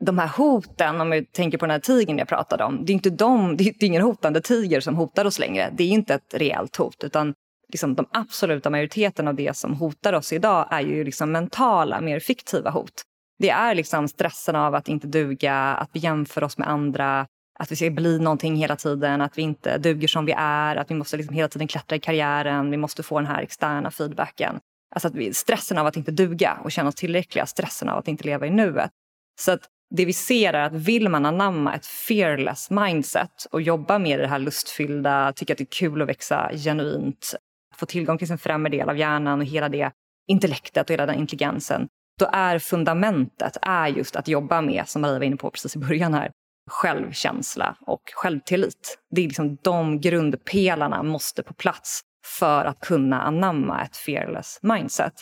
de 0.05 0.17
här 0.17 0.27
hoten, 0.27 1.01
om 1.01 1.09
vi 1.09 1.25
tänker 1.25 1.57
på 1.57 1.65
den 1.65 1.71
här 1.71 1.79
tigern 1.79 2.17
jag 2.17 2.27
pratade 2.27 2.63
om, 2.63 2.85
det 2.85 2.91
är 2.91 2.93
inte 2.93 3.09
de, 3.09 3.57
det 3.57 3.63
är 3.63 3.83
ingen 3.83 4.01
hotande 4.01 4.41
tiger 4.41 4.79
som 4.79 4.95
hotar 4.95 5.25
oss 5.25 5.39
längre. 5.39 5.73
Det 5.77 5.83
är 5.83 5.89
inte 5.89 6.13
ett 6.13 6.33
reellt 6.33 6.75
hot, 6.75 7.03
utan 7.03 7.33
liksom 7.71 7.95
de 7.95 8.05
absoluta 8.11 8.69
majoriteten 8.69 9.27
av 9.27 9.35
det 9.35 9.57
som 9.57 9.73
hotar 9.73 10.13
oss 10.13 10.33
idag 10.33 10.67
är 10.71 10.81
ju 10.81 11.03
liksom 11.03 11.31
mentala, 11.31 12.01
mer 12.01 12.19
fiktiva 12.19 12.69
hot. 12.69 13.03
Det 13.39 13.49
är 13.49 13.75
liksom 13.75 14.07
stressen 14.07 14.55
av 14.55 14.75
att 14.75 14.87
inte 14.87 15.07
duga, 15.07 15.55
att 15.55 15.89
vi 15.93 15.99
jämför 15.99 16.43
oss 16.43 16.57
med 16.57 16.69
andra, 16.69 17.27
att 17.59 17.71
vi 17.71 17.75
ska 17.75 17.89
bli 17.89 18.19
någonting 18.19 18.55
hela 18.55 18.75
tiden, 18.75 19.21
att 19.21 19.37
vi 19.37 19.41
inte 19.41 19.77
duger 19.77 20.07
som 20.07 20.25
vi 20.25 20.33
är, 20.37 20.75
att 20.75 20.91
vi 20.91 20.95
måste 20.95 21.17
liksom 21.17 21.35
hela 21.35 21.47
tiden 21.47 21.67
klättra 21.67 21.95
i 21.95 21.99
karriären, 21.99 22.71
vi 22.71 22.77
måste 22.77 23.03
få 23.03 23.19
den 23.19 23.27
här 23.27 23.41
externa 23.41 23.91
feedbacken. 23.91 24.59
Alltså 24.95 25.07
att 25.07 25.15
vi, 25.15 25.33
stressen 25.33 25.77
av 25.77 25.87
att 25.87 25.97
inte 25.97 26.11
duga 26.11 26.57
och 26.63 26.71
känna 26.71 26.89
oss 26.89 26.95
tillräckliga, 26.95 27.45
stressen 27.45 27.89
av 27.89 27.97
att 27.97 28.07
inte 28.07 28.23
leva 28.23 28.47
i 28.47 28.49
nuet. 28.49 28.91
Så 29.39 29.51
att 29.51 29.61
det 29.95 30.05
vi 30.05 30.13
ser 30.13 30.53
är 30.53 30.65
att 30.65 30.73
vill 30.73 31.09
man 31.09 31.25
anamma 31.25 31.75
ett 31.75 31.85
fearless 31.85 32.69
mindset 32.69 33.45
och 33.51 33.61
jobba 33.61 33.99
med 33.99 34.19
det 34.19 34.27
här 34.27 34.39
lustfyllda, 34.39 35.33
tycka 35.35 35.53
att 35.53 35.57
det 35.57 35.63
är 35.63 35.79
kul 35.79 36.01
att 36.01 36.07
växa 36.07 36.51
genuint, 36.53 37.35
få 37.79 37.85
tillgång 37.85 38.17
till 38.17 38.27
sin 38.27 38.37
främre 38.37 38.69
del 38.69 38.89
av 38.89 38.97
hjärnan 38.97 39.39
och 39.39 39.45
hela 39.45 39.69
det 39.69 39.91
intellektet 40.27 40.89
och 40.89 40.93
hela 40.93 41.05
den 41.05 41.15
intelligensen, 41.15 41.87
då 42.19 42.29
är 42.33 42.59
fundamentet 42.59 43.57
är 43.61 43.87
just 43.87 44.15
att 44.15 44.27
jobba 44.27 44.61
med, 44.61 44.89
som 44.89 45.01
Maria 45.01 45.19
var 45.19 45.25
inne 45.25 45.37
på 45.37 45.51
precis 45.51 45.75
i 45.75 45.79
början 45.79 46.13
här, 46.13 46.31
självkänsla 46.69 47.75
och 47.81 48.01
självtillit. 48.15 48.99
Det 49.15 49.21
är 49.21 49.27
liksom 49.27 49.57
de 49.61 50.01
grundpelarna 50.01 51.03
måste 51.03 51.43
på 51.43 51.53
plats 51.53 52.01
för 52.39 52.65
att 52.65 52.79
kunna 52.79 53.21
anamma 53.21 53.83
ett 53.83 53.97
fearless 53.97 54.59
mindset. 54.61 55.13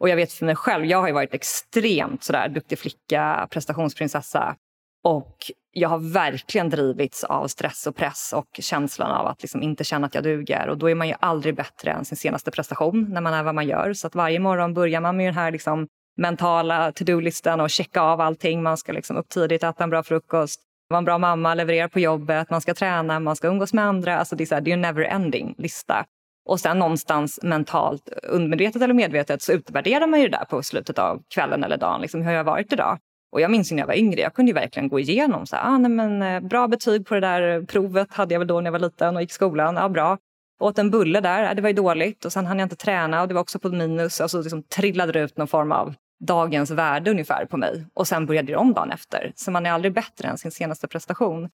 Och 0.00 0.08
jag 0.08 0.16
vet 0.16 0.32
för 0.32 0.46
mig 0.46 0.56
själv, 0.56 0.84
jag 0.84 1.00
har 1.00 1.06
ju 1.06 1.14
varit 1.14 1.34
extremt 1.34 2.24
sådär 2.24 2.48
duktig 2.48 2.78
flicka, 2.78 3.48
prestationsprinsessa. 3.50 4.56
Och 5.04 5.36
jag 5.72 5.88
har 5.88 6.12
verkligen 6.12 6.70
drivits 6.70 7.24
av 7.24 7.46
stress 7.46 7.86
och 7.86 7.96
press 7.96 8.32
och 8.36 8.48
känslan 8.58 9.10
av 9.10 9.26
att 9.26 9.42
liksom 9.42 9.62
inte 9.62 9.84
känna 9.84 10.06
att 10.06 10.14
jag 10.14 10.24
duger. 10.24 10.68
Och 10.68 10.78
då 10.78 10.90
är 10.90 10.94
man 10.94 11.08
ju 11.08 11.14
aldrig 11.20 11.56
bättre 11.56 11.90
än 11.90 12.04
sin 12.04 12.16
senaste 12.16 12.50
prestation 12.50 13.06
när 13.10 13.20
man 13.20 13.34
är 13.34 13.42
vad 13.42 13.54
man 13.54 13.66
gör. 13.66 13.92
Så 13.92 14.06
att 14.06 14.14
varje 14.14 14.38
morgon 14.38 14.74
börjar 14.74 15.00
man 15.00 15.16
med 15.16 15.26
den 15.26 15.34
här 15.34 15.50
liksom 15.50 15.86
mentala 16.16 16.92
to-do-listan 16.92 17.60
och 17.60 17.70
checka 17.70 18.00
av 18.00 18.20
allting. 18.20 18.62
Man 18.62 18.76
ska 18.76 18.92
liksom 18.92 19.16
upp 19.16 19.28
tidigt, 19.28 19.62
äta 19.62 19.84
en 19.84 19.90
bra 19.90 20.02
frukost, 20.02 20.60
vara 20.88 20.98
en 20.98 21.04
bra 21.04 21.18
mamma, 21.18 21.54
leverera 21.54 21.88
på 21.88 22.00
jobbet, 22.00 22.50
man 22.50 22.60
ska 22.60 22.74
träna, 22.74 23.20
man 23.20 23.36
ska 23.36 23.48
umgås 23.48 23.72
med 23.72 23.84
andra. 23.84 24.18
Alltså 24.18 24.36
det 24.36 24.52
är, 24.52 24.54
här, 24.54 24.60
det 24.60 24.70
är 24.70 24.74
en 24.74 24.80
never 24.80 25.02
ending 25.02 25.54
lista. 25.58 26.04
Och 26.44 26.60
sen 26.60 26.78
någonstans 26.78 27.40
mentalt, 27.42 28.08
undermedvetet 28.22 28.82
eller 28.82 28.94
medvetet, 28.94 29.42
så 29.42 29.52
utvärderar 29.52 30.06
man 30.06 30.20
ju 30.20 30.28
det 30.28 30.36
där 30.38 30.44
på 30.44 30.62
slutet 30.62 30.98
av 30.98 31.22
kvällen 31.34 31.64
eller 31.64 31.76
dagen. 31.76 32.00
Liksom, 32.00 32.20
hur 32.20 32.26
har 32.26 32.36
jag 32.36 32.44
varit 32.44 32.72
idag? 32.72 32.98
Och 33.32 33.40
jag 33.40 33.50
minns 33.50 33.70
när 33.72 33.78
jag 33.78 33.86
var 33.86 33.94
yngre, 33.94 34.20
jag 34.20 34.34
kunde 34.34 34.50
ju 34.50 34.54
verkligen 34.54 34.88
gå 34.88 35.00
igenom 35.00 35.46
så 35.46 35.56
här, 35.56 35.74
ah, 35.74 35.78
nej, 35.78 35.90
men, 35.90 36.22
eh, 36.22 36.40
bra 36.40 36.68
betyg 36.68 37.06
på 37.06 37.14
det 37.14 37.20
där 37.20 37.62
provet 37.62 38.14
hade 38.14 38.34
jag 38.34 38.38
väl 38.38 38.48
då 38.48 38.60
när 38.60 38.66
jag 38.66 38.72
var 38.72 38.78
liten 38.78 39.16
och 39.16 39.22
gick 39.22 39.30
i 39.30 39.34
skolan. 39.34 39.76
Ja, 39.76 39.88
bra. 39.88 40.18
Åt 40.60 40.78
en 40.78 40.90
bulle 40.90 41.20
där, 41.20 41.48
äh, 41.48 41.54
det 41.54 41.62
var 41.62 41.68
ju 41.68 41.74
dåligt. 41.74 42.24
Och 42.24 42.32
sen 42.32 42.46
hann 42.46 42.58
jag 42.58 42.66
inte 42.66 42.76
träna 42.76 43.22
och 43.22 43.28
det 43.28 43.34
var 43.34 43.40
också 43.40 43.58
på 43.58 43.68
minus. 43.68 44.20
Alltså 44.20 44.42
liksom 44.42 44.62
trillade 44.62 45.12
det 45.12 45.20
ut 45.20 45.36
någon 45.36 45.48
form 45.48 45.72
av 45.72 45.94
dagens 46.24 46.70
värde 46.70 47.10
ungefär 47.10 47.46
på 47.46 47.56
mig. 47.56 47.86
Och 47.94 48.08
sen 48.08 48.26
började 48.26 48.52
det 48.52 48.56
om 48.56 48.72
dagen 48.72 48.90
efter. 48.90 49.32
Så 49.34 49.50
man 49.50 49.66
är 49.66 49.70
aldrig 49.70 49.94
bättre 49.94 50.28
än 50.28 50.38
sin 50.38 50.50
senaste 50.50 50.88
prestation. 50.88 51.48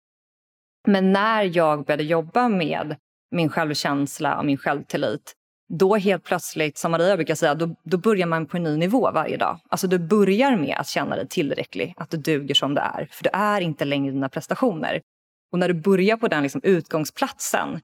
Men 0.86 1.12
när 1.12 1.56
jag 1.56 1.84
började 1.84 2.04
jobba 2.04 2.48
med 2.48 2.96
min 3.30 3.48
självkänsla 3.48 4.38
och 4.38 4.44
min 4.44 4.58
självtillit 4.58 5.34
då 5.68 5.96
helt 5.96 6.24
plötsligt, 6.24 6.78
som 6.78 6.90
Maria 6.90 7.16
brukar 7.16 7.34
säga, 7.34 7.54
då, 7.54 7.76
då 7.82 7.98
börjar 7.98 8.26
man 8.26 8.46
på 8.46 8.56
en 8.56 8.62
ny 8.62 8.76
nivå 8.76 9.10
varje 9.14 9.36
dag. 9.36 9.60
Alltså 9.68 9.86
du 9.86 9.98
börjar 9.98 10.56
med 10.56 10.76
att 10.78 10.88
känna 10.88 11.16
dig 11.16 11.28
tillräcklig, 11.28 11.94
att 11.96 12.10
du 12.10 12.16
duger 12.16 12.54
som 12.54 12.74
du 12.74 12.80
är. 12.80 13.08
För 13.10 13.24
du 13.24 13.30
är 13.32 13.60
inte 13.60 13.84
längre 13.84 14.12
dina 14.12 14.28
prestationer. 14.28 15.00
Och 15.52 15.58
när 15.58 15.68
du 15.68 15.74
börjar 15.74 16.16
på 16.16 16.28
den 16.28 16.42
liksom 16.42 16.60
utgångsplatsen, 16.64 17.80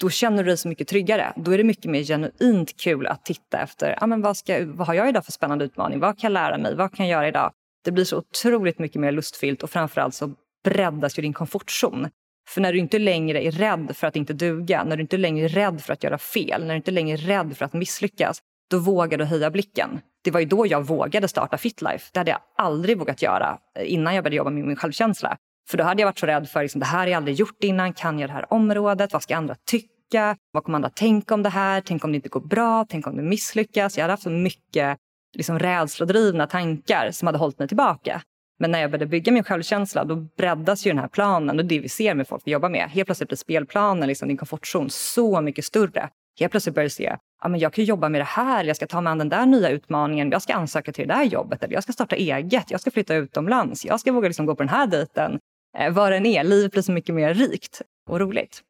då 0.00 0.10
känner 0.10 0.42
du 0.42 0.48
dig 0.48 0.56
så 0.56 0.68
mycket 0.68 0.88
tryggare. 0.88 1.32
Då 1.36 1.50
är 1.50 1.58
det 1.58 1.64
mycket 1.64 1.90
mer 1.90 2.02
genuint 2.02 2.76
kul 2.76 3.06
att 3.06 3.24
titta 3.24 3.58
efter, 3.58 3.98
ah, 4.00 4.06
men 4.06 4.22
vad, 4.22 4.36
ska, 4.36 4.66
vad 4.66 4.86
har 4.86 4.94
jag 4.94 5.08
idag 5.08 5.24
för 5.24 5.32
spännande 5.32 5.64
utmaning? 5.64 6.00
Vad 6.00 6.18
kan 6.18 6.28
jag 6.28 6.32
lära 6.32 6.58
mig? 6.58 6.76
Vad 6.76 6.94
kan 6.94 7.08
jag 7.08 7.18
göra 7.18 7.28
idag? 7.28 7.52
Det 7.84 7.92
blir 7.92 8.04
så 8.04 8.18
otroligt 8.18 8.78
mycket 8.78 9.00
mer 9.00 9.12
lustfyllt 9.12 9.62
och 9.62 9.70
framförallt 9.70 10.14
så 10.14 10.34
breddas 10.64 11.18
ju 11.18 11.22
din 11.22 11.32
komfortzon. 11.32 12.08
För 12.48 12.60
när 12.60 12.72
du 12.72 12.78
inte 12.78 12.98
längre 12.98 13.44
är 13.44 13.50
rädd 13.50 13.96
för 13.96 14.06
att 14.06 14.16
inte 14.16 14.32
duga, 14.32 14.84
när 14.84 14.96
du 14.96 15.02
inte 15.02 15.16
längre 15.16 15.44
är 15.44 15.48
rädd 15.48 15.80
för 15.80 15.92
att 15.92 16.04
göra 16.04 16.18
fel, 16.18 16.60
när 16.60 16.68
du 16.68 16.76
inte 16.76 16.90
längre 16.90 17.16
är 17.16 17.26
rädd 17.26 17.56
för 17.56 17.64
att 17.64 17.72
misslyckas, 17.72 18.38
då 18.70 18.78
vågar 18.78 19.18
du 19.18 19.24
höja 19.24 19.50
blicken. 19.50 20.00
Det 20.24 20.30
var 20.30 20.40
ju 20.40 20.46
då 20.46 20.66
jag 20.66 20.86
vågade 20.86 21.28
starta 21.28 21.58
Fitlife. 21.58 22.10
Det 22.12 22.20
hade 22.20 22.30
jag 22.30 22.40
aldrig 22.56 22.98
vågat 22.98 23.22
göra 23.22 23.58
eh, 23.78 23.92
innan 23.92 24.14
jag 24.14 24.24
började 24.24 24.36
jobba 24.36 24.50
med 24.50 24.64
min 24.64 24.76
självkänsla. 24.76 25.36
För 25.68 25.78
då 25.78 25.84
hade 25.84 26.02
jag 26.02 26.06
varit 26.06 26.18
så 26.18 26.26
rädd 26.26 26.48
för 26.48 26.62
liksom, 26.62 26.78
det 26.78 26.86
här 26.86 26.98
har 26.98 27.06
jag 27.06 27.16
aldrig 27.16 27.36
gjort 27.36 27.64
innan, 27.64 27.92
kan 27.92 28.18
jag 28.18 28.30
det 28.30 28.34
här 28.34 28.52
området, 28.52 29.12
vad 29.12 29.22
ska 29.22 29.36
andra 29.36 29.56
tycka, 29.70 30.36
vad 30.52 30.64
kommer 30.64 30.76
andra 30.76 30.90
tänka 30.90 31.34
om 31.34 31.42
det 31.42 31.48
här, 31.48 31.80
tänk 31.80 32.04
om 32.04 32.12
det 32.12 32.16
inte 32.16 32.28
går 32.28 32.40
bra, 32.40 32.86
tänk 32.88 33.06
om 33.06 33.16
det 33.16 33.22
misslyckas. 33.22 33.96
Jag 33.96 34.02
hade 34.02 34.12
haft 34.12 34.22
så 34.22 34.30
mycket 34.30 34.98
liksom, 35.36 35.58
rädslodrivna 35.58 36.46
tankar 36.46 37.10
som 37.10 37.26
hade 37.26 37.38
hållit 37.38 37.58
mig 37.58 37.68
tillbaka. 37.68 38.22
Men 38.58 38.70
när 38.70 38.80
jag 38.80 38.90
började 38.90 39.06
bygga 39.06 39.32
min 39.32 39.44
självkänsla 39.44 40.04
då 40.04 40.16
breddas 40.16 40.86
ju 40.86 40.90
den 40.90 40.98
här 40.98 41.08
planen 41.08 41.58
och 41.58 41.64
det 41.64 41.80
vi 41.80 41.88
ser 41.88 42.14
med 42.14 42.28
folk 42.28 42.42
vi 42.44 42.50
jobbar 42.50 42.68
med. 42.68 42.90
Helt 42.90 43.06
plötsligt 43.06 43.28
blir 43.28 43.36
spelplanen, 43.36 44.08
liksom 44.08 44.28
din 44.28 44.36
komfortzon, 44.36 44.90
så 44.90 45.40
mycket 45.40 45.64
större. 45.64 46.08
Helt 46.40 46.50
plötsligt 46.50 46.74
börjar 46.74 46.86
du 46.86 46.90
se 46.90 47.16
ja, 47.42 47.48
men 47.48 47.60
jag 47.60 47.72
kan 47.72 47.84
jobba 47.84 48.08
med 48.08 48.20
det 48.20 48.24
här, 48.24 48.64
jag 48.64 48.76
ska 48.76 48.86
ta 48.86 49.00
mig 49.00 49.10
an 49.10 49.18
den 49.18 49.28
där 49.28 49.46
nya 49.46 49.68
utmaningen, 49.68 50.30
jag 50.30 50.42
ska 50.42 50.54
ansöka 50.54 50.92
till 50.92 51.08
det 51.08 51.14
där 51.14 51.24
jobbet, 51.24 51.62
eller 51.62 51.74
jag 51.74 51.82
ska 51.82 51.92
starta 51.92 52.16
eget, 52.16 52.70
jag 52.70 52.80
ska 52.80 52.90
flytta 52.90 53.14
utomlands, 53.14 53.84
jag 53.84 54.00
ska 54.00 54.12
våga 54.12 54.28
liksom 54.28 54.46
gå 54.46 54.54
på 54.54 54.62
den 54.62 54.68
här 54.68 54.86
dejten. 54.86 55.38
Eh, 55.78 55.92
vad 55.92 56.12
den 56.12 56.26
är, 56.26 56.44
livet 56.44 56.72
blir 56.72 56.82
så 56.82 56.92
mycket 56.92 57.14
mer 57.14 57.34
rikt 57.34 57.82
och 58.10 58.20
roligt. 58.20 58.62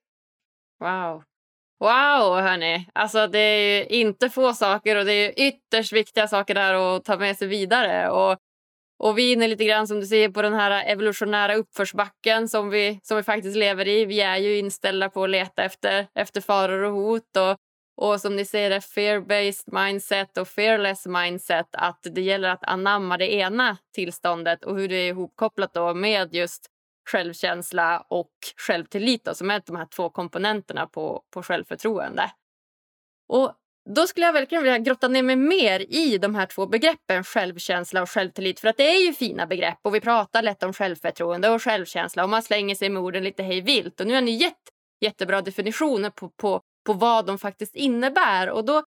Wow. 0.81 1.23
Wow, 1.81 2.41
hörni. 2.41 2.89
Alltså, 2.93 3.27
det 3.27 3.39
är 3.39 3.79
ju 3.79 3.85
inte 3.85 4.31
få 4.31 4.55
saker 4.55 4.97
och 4.97 5.05
det 5.05 5.13
är 5.13 5.49
ytterst 5.49 5.93
viktiga 5.93 6.29
saker 6.29 6.55
där 6.55 6.97
att 6.97 7.05
ta 7.05 7.17
med 7.17 7.37
sig 7.37 7.49
vidare. 7.49 8.11
Och 8.11 8.39
och 8.99 9.19
vi 9.19 9.29
är 9.29 9.33
inne 9.33 9.49
lite 9.49 9.65
grann 9.65 9.87
som 9.87 10.01
du 10.01 10.07
säger 10.07 10.29
på 10.29 10.43
den 10.43 10.55
här 10.55 10.85
evolutionära 10.87 11.55
uppförsbacken 11.55 12.49
som 12.49 12.71
vi, 12.71 13.01
som 13.03 13.17
vi 13.17 13.23
faktiskt 13.23 13.57
lever 13.57 13.89
i. 13.89 14.05
Vi 14.05 14.21
är 14.21 14.37
ju 14.37 14.59
inställda 14.59 15.11
på 15.11 15.25
att 15.25 15.31
leta 15.31 15.65
efter, 15.65 16.07
efter 16.15 16.41
faror 16.41 16.83
och 16.83 16.93
hot. 16.93 17.37
Och, 17.37 17.57
och 17.97 18.21
som 18.21 18.37
ni 18.37 18.45
säger, 18.45 18.81
fear-based 18.81 19.85
mindset 19.85 20.39
och 20.39 20.49
fearless 20.49 21.07
mindset. 21.07 21.67
Att 21.73 22.01
det 22.03 22.21
gäller 22.21 22.49
att 22.49 22.65
anamma 22.65 23.17
det 23.17 23.33
ena 23.33 23.77
tillståndet 23.95 24.65
och 24.65 24.79
hur 24.79 24.89
det 24.89 24.97
är 24.97 25.09
ihopkopplat 25.09 25.75
då 25.75 25.95
med 25.95 26.35
just 26.35 26.67
självkänsla 27.11 28.07
och 28.09 28.31
självtillit 28.67 29.25
då, 29.25 29.35
som 29.35 29.51
är 29.51 29.63
de 29.67 29.77
här 29.77 29.87
två 29.87 30.11
komponenterna 30.11 30.87
på, 30.87 31.23
på 31.35 31.43
självförtroende. 31.43 32.31
Och 33.29 33.53
då 33.95 34.07
skulle 34.07 34.27
jag 34.27 34.33
verkligen 34.33 34.65
vilja 34.65 34.79
grotta 34.79 35.09
ner 35.09 35.23
mig 35.23 35.37
mer 35.37 35.81
i 35.81 36.19
de 36.19 36.35
här 36.35 36.47
två 36.47 36.67
begreppen 36.67 37.25
självkänsla 37.25 38.03
och 38.03 38.11
självtillit. 38.11 38.61
För 38.61 38.69
att 38.69 38.77
det 38.77 38.97
är 38.97 39.07
ju 39.07 39.13
fina 39.13 39.47
begrepp 39.47 39.79
och 39.83 39.95
vi 39.95 40.01
pratar 40.01 40.43
lätt 40.43 40.63
om 40.63 40.73
självförtroende 40.73 41.51
och 41.51 41.63
självkänsla 41.63 42.23
och 42.23 42.31
man 42.31 42.43
slänger 42.43 42.75
sig 42.75 42.89
med 42.89 43.03
orden 43.03 43.25
lite 43.25 43.43
hej 43.43 43.61
vilt. 43.61 44.01
Och 44.01 44.07
nu 44.07 44.15
har 44.15 44.21
ni 44.21 44.31
gett 44.31 44.63
jättebra 45.01 45.43
definitioner 45.43 46.11
på, 46.11 46.29
på, 46.29 46.61
på 46.87 46.93
vad 46.93 47.27
de 47.27 47.39
faktiskt 47.39 47.75
innebär. 47.75 48.51
Och 48.51 48.65
då 48.65 48.83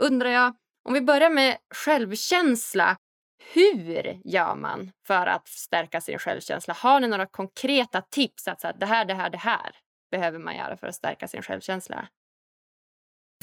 undrar 0.00 0.30
jag, 0.30 0.54
om 0.88 0.94
vi 0.94 1.00
börjar 1.00 1.30
med 1.30 1.56
självkänsla. 1.74 2.96
Hur 3.52 4.20
gör 4.24 4.54
man 4.54 4.90
för 5.06 5.26
att 5.26 5.48
stärka 5.48 6.00
sin 6.00 6.18
självkänsla? 6.18 6.74
Har 6.74 7.00
ni 7.00 7.08
några 7.08 7.26
konkreta 7.26 8.00
tips? 8.00 8.48
Att 8.48 8.60
så 8.60 8.72
det 8.80 8.86
här, 8.86 9.04
det 9.04 9.14
här, 9.14 9.30
det 9.30 9.38
här 9.38 9.76
behöver 10.10 10.38
man 10.38 10.56
göra 10.56 10.76
för 10.76 10.86
att 10.86 10.94
stärka 10.94 11.28
sin 11.28 11.42
självkänsla? 11.42 12.08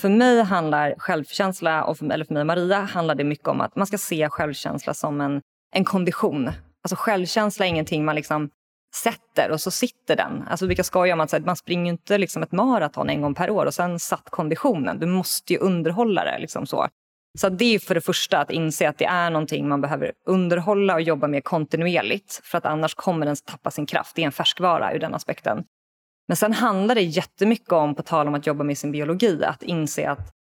För 0.02 0.10
mig 0.10 0.44
handlar 0.44 0.96
självkänsla, 0.98 1.84
och 1.84 1.98
för, 1.98 2.12
eller 2.12 2.26
för 2.26 2.34
mig 2.34 2.42
och 2.42 2.48
Maria, 2.48 2.80
handlar 2.80 3.16
det 3.16 3.24
mycket 3.24 3.48
om 3.48 3.62
att 3.62 3.76
man 3.76 3.88
ska 3.88 3.98
se 3.98 4.30
självkänsla 4.30 4.94
som 4.94 5.22
en, 5.22 5.42
en 5.76 5.86
kondition. 5.86 6.48
Alltså 6.84 6.96
självkänsla 6.96 7.66
är 7.66 7.70
ingenting 7.70 8.06
man 8.06 8.16
liksom 8.16 8.50
sätter 8.96 9.52
och 9.52 9.62
så 9.62 9.72
sitter 9.72 10.16
den. 10.16 10.44
Alltså 10.48 10.66
vi 10.66 10.84
skoja 10.84 11.14
om 11.14 11.20
att 11.20 11.46
man 11.46 11.56
springer 11.56 11.92
inte 11.92 12.18
liksom 12.18 12.44
ett 12.44 12.52
maraton 12.52 13.10
en 13.10 13.22
gång 13.22 13.34
per 13.34 13.50
år 13.50 13.66
och 13.66 13.74
sen 13.74 14.00
satt 14.00 14.30
konditionen. 14.30 15.00
Du 15.00 15.06
måste 15.06 15.54
ju 15.54 15.60
underhålla 15.60 16.24
det. 16.24 16.40
Liksom 16.40 16.66
så. 16.66 16.88
Så 17.38 17.50
det 17.50 17.76
är 17.76 17.80
för 17.80 17.96
det 17.96 18.02
första 18.02 18.40
att 18.40 18.52
inse 18.52 18.90
att 18.90 18.98
det 18.98 19.06
är 19.06 19.30
någonting 19.30 19.68
man 19.68 19.82
behöver 19.82 20.12
underhålla 20.26 20.94
och 20.94 21.02
jobba 21.02 21.28
med 21.28 21.44
kontinuerligt. 21.44 22.42
För 22.44 22.58
att 22.58 22.66
annars 22.66 22.96
kommer 22.96 23.26
den 23.26 23.36
tappa 23.36 23.72
sin 23.72 23.86
kraft. 23.86 24.16
Det 24.16 24.22
är 24.22 24.26
en 24.26 24.32
färskvara 24.32 24.94
ur 24.94 25.00
den 25.00 25.16
aspekten. 25.16 25.64
Men 26.28 26.38
sen 26.38 26.54
handlar 26.54 26.96
det 26.96 27.02
jättemycket 27.02 27.72
om, 27.72 27.96
på 27.96 28.04
tal 28.04 28.28
om 28.28 28.34
att 28.34 28.48
jobba 28.48 28.64
med 28.64 28.78
sin 28.78 28.92
biologi, 28.92 29.44
att 29.44 29.64
inse 29.64 30.10
att 30.10 30.32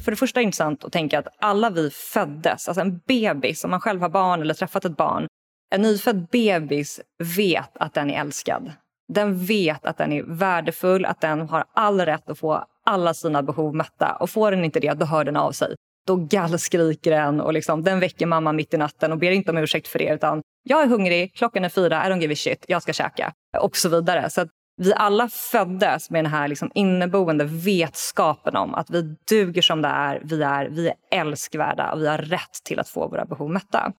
för 0.00 0.10
det 0.10 0.16
första 0.16 0.40
är 0.40 0.42
det 0.42 0.46
intressant 0.46 0.84
att 0.84 0.92
tänka 0.92 1.18
att 1.18 1.28
alla 1.38 1.70
vi 1.70 1.90
föddes, 1.90 2.68
alltså 2.68 2.80
en 2.80 2.98
bebis, 3.06 3.64
om 3.64 3.70
man 3.70 3.80
själv 3.80 4.00
har 4.00 4.08
barn 4.08 4.40
eller 4.40 4.54
träffat 4.54 4.84
ett 4.84 4.96
barn, 4.96 5.26
en 5.74 5.82
nyfödd 5.82 6.26
bebis 6.26 7.00
vet 7.36 7.76
att 7.76 7.94
den 7.94 8.10
är 8.10 8.20
älskad. 8.20 8.72
Den 9.12 9.44
vet 9.44 9.86
att 9.86 9.98
den 9.98 10.12
är 10.12 10.22
värdefull, 10.22 11.04
att 11.04 11.20
den 11.20 11.48
har 11.48 11.64
all 11.74 12.00
rätt 12.00 12.30
att 12.30 12.38
få 12.38 12.64
alla 12.86 13.14
sina 13.14 13.42
behov 13.42 13.74
mötta. 13.74 14.16
Och 14.20 14.30
får 14.30 14.50
den 14.50 14.64
inte 14.64 14.80
det, 14.80 14.92
då 14.92 15.06
hör 15.06 15.24
den 15.24 15.36
av 15.36 15.52
sig. 15.52 15.74
Då 16.06 16.16
gallskriker 16.16 17.10
den 17.10 17.40
och 17.40 17.52
liksom, 17.52 17.82
den 17.82 18.00
väcker 18.00 18.26
mamma 18.26 18.52
mitt 18.52 18.74
i 18.74 18.76
natten 18.76 19.12
och 19.12 19.18
ber 19.18 19.30
inte 19.30 19.50
om 19.50 19.58
ursäkt 19.58 19.88
för 19.88 19.98
det. 19.98 20.14
Utan 20.14 20.42
jag 20.62 20.82
är 20.82 20.86
hungrig, 20.86 21.34
klockan 21.34 21.64
är 21.64 21.68
fyra, 21.68 22.06
I 22.06 22.10
don't 22.10 22.20
give 22.20 22.32
a 22.32 22.36
shit, 22.36 22.64
jag 22.68 22.82
ska 22.82 22.92
käka. 22.92 23.32
Och 23.60 23.76
så 23.76 23.88
vidare. 23.88 24.30
Så 24.30 24.46
vi 24.76 24.94
alla 24.94 25.28
föddes 25.28 26.10
med 26.10 26.24
den 26.24 26.32
här 26.32 26.48
liksom 26.48 26.70
inneboende 26.74 27.44
vetskapen 27.44 28.56
om 28.56 28.74
att 28.74 28.90
vi 28.90 29.16
duger 29.28 29.62
som 29.62 29.82
det 29.82 29.88
är, 29.88 30.20
vi 30.24 30.42
är, 30.42 30.66
vi 30.66 30.88
är 30.88 30.94
älskvärda 31.10 31.92
och 31.92 32.00
vi 32.00 32.08
har 32.08 32.18
rätt 32.18 32.64
till 32.64 32.80
att 32.80 32.88
få 32.88 33.08
våra 33.08 33.24
behov 33.24 33.50
mätta. 33.50 33.92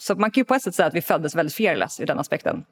Så 0.00 0.14
man 0.14 0.30
kan 0.30 0.40
ju 0.40 0.44
på 0.44 0.54
ett 0.54 0.62
sätt 0.62 0.74
säga 0.74 0.86
att 0.86 0.94
vi 0.94 1.02
föddes 1.02 1.34
väldigt 1.34 1.54
fearless 1.54 2.00
i 2.00 2.04
den 2.04 2.18
aspekten. 2.18 2.64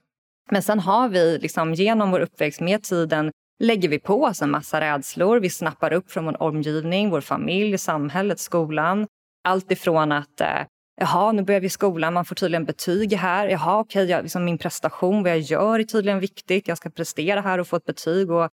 Men 0.51 0.63
sen 0.63 0.81
har 0.81 1.09
vi 1.09 1.39
liksom 1.39 1.75
genom 1.75 2.11
vår 2.11 2.21
uppväxt 2.21 2.61
med 2.61 2.83
tiden 2.83 3.31
lägger 3.59 3.89
vi 3.89 3.99
på 3.99 4.23
oss 4.23 4.43
en 4.43 4.51
massa 4.51 4.81
rädslor. 4.81 5.41
Vi 5.41 5.51
snappar 5.51 5.93
upp 5.93 6.11
från 6.11 6.25
vår 6.25 6.43
omgivning, 6.43 7.11
vår 7.11 7.21
familj, 7.21 7.79
samhället, 7.79 8.41
skolan. 8.41 9.07
Allt 9.45 9.73
ifrån 9.73 10.13
att 10.13 10.41
eh, 10.41 10.63
Jaha, 10.99 11.33
nu 11.33 11.43
börjar 11.43 11.61
vi 11.61 11.69
skolan, 11.69 12.15
man 12.15 12.25
får 12.25 12.35
tydligen 12.35 12.65
betyg 12.65 13.13
här. 13.13 13.49
Jaha, 13.49 13.79
okej, 13.81 14.05
okay, 14.05 14.23
liksom 14.23 14.45
min 14.45 14.59
prestation, 14.59 15.23
vad 15.23 15.33
jag 15.33 15.39
gör 15.39 15.81
är 15.81 15.85
tydligen 15.85 16.21
viktigt. 16.21 16.69
Jag 16.69 16.79
ska 16.79 16.91
prestera 16.91 17.41
här 17.41 17.59
och 17.59 17.69
få 17.69 17.77
ett 17.77 17.85
betyg. 17.85 18.31
Och 18.31 18.51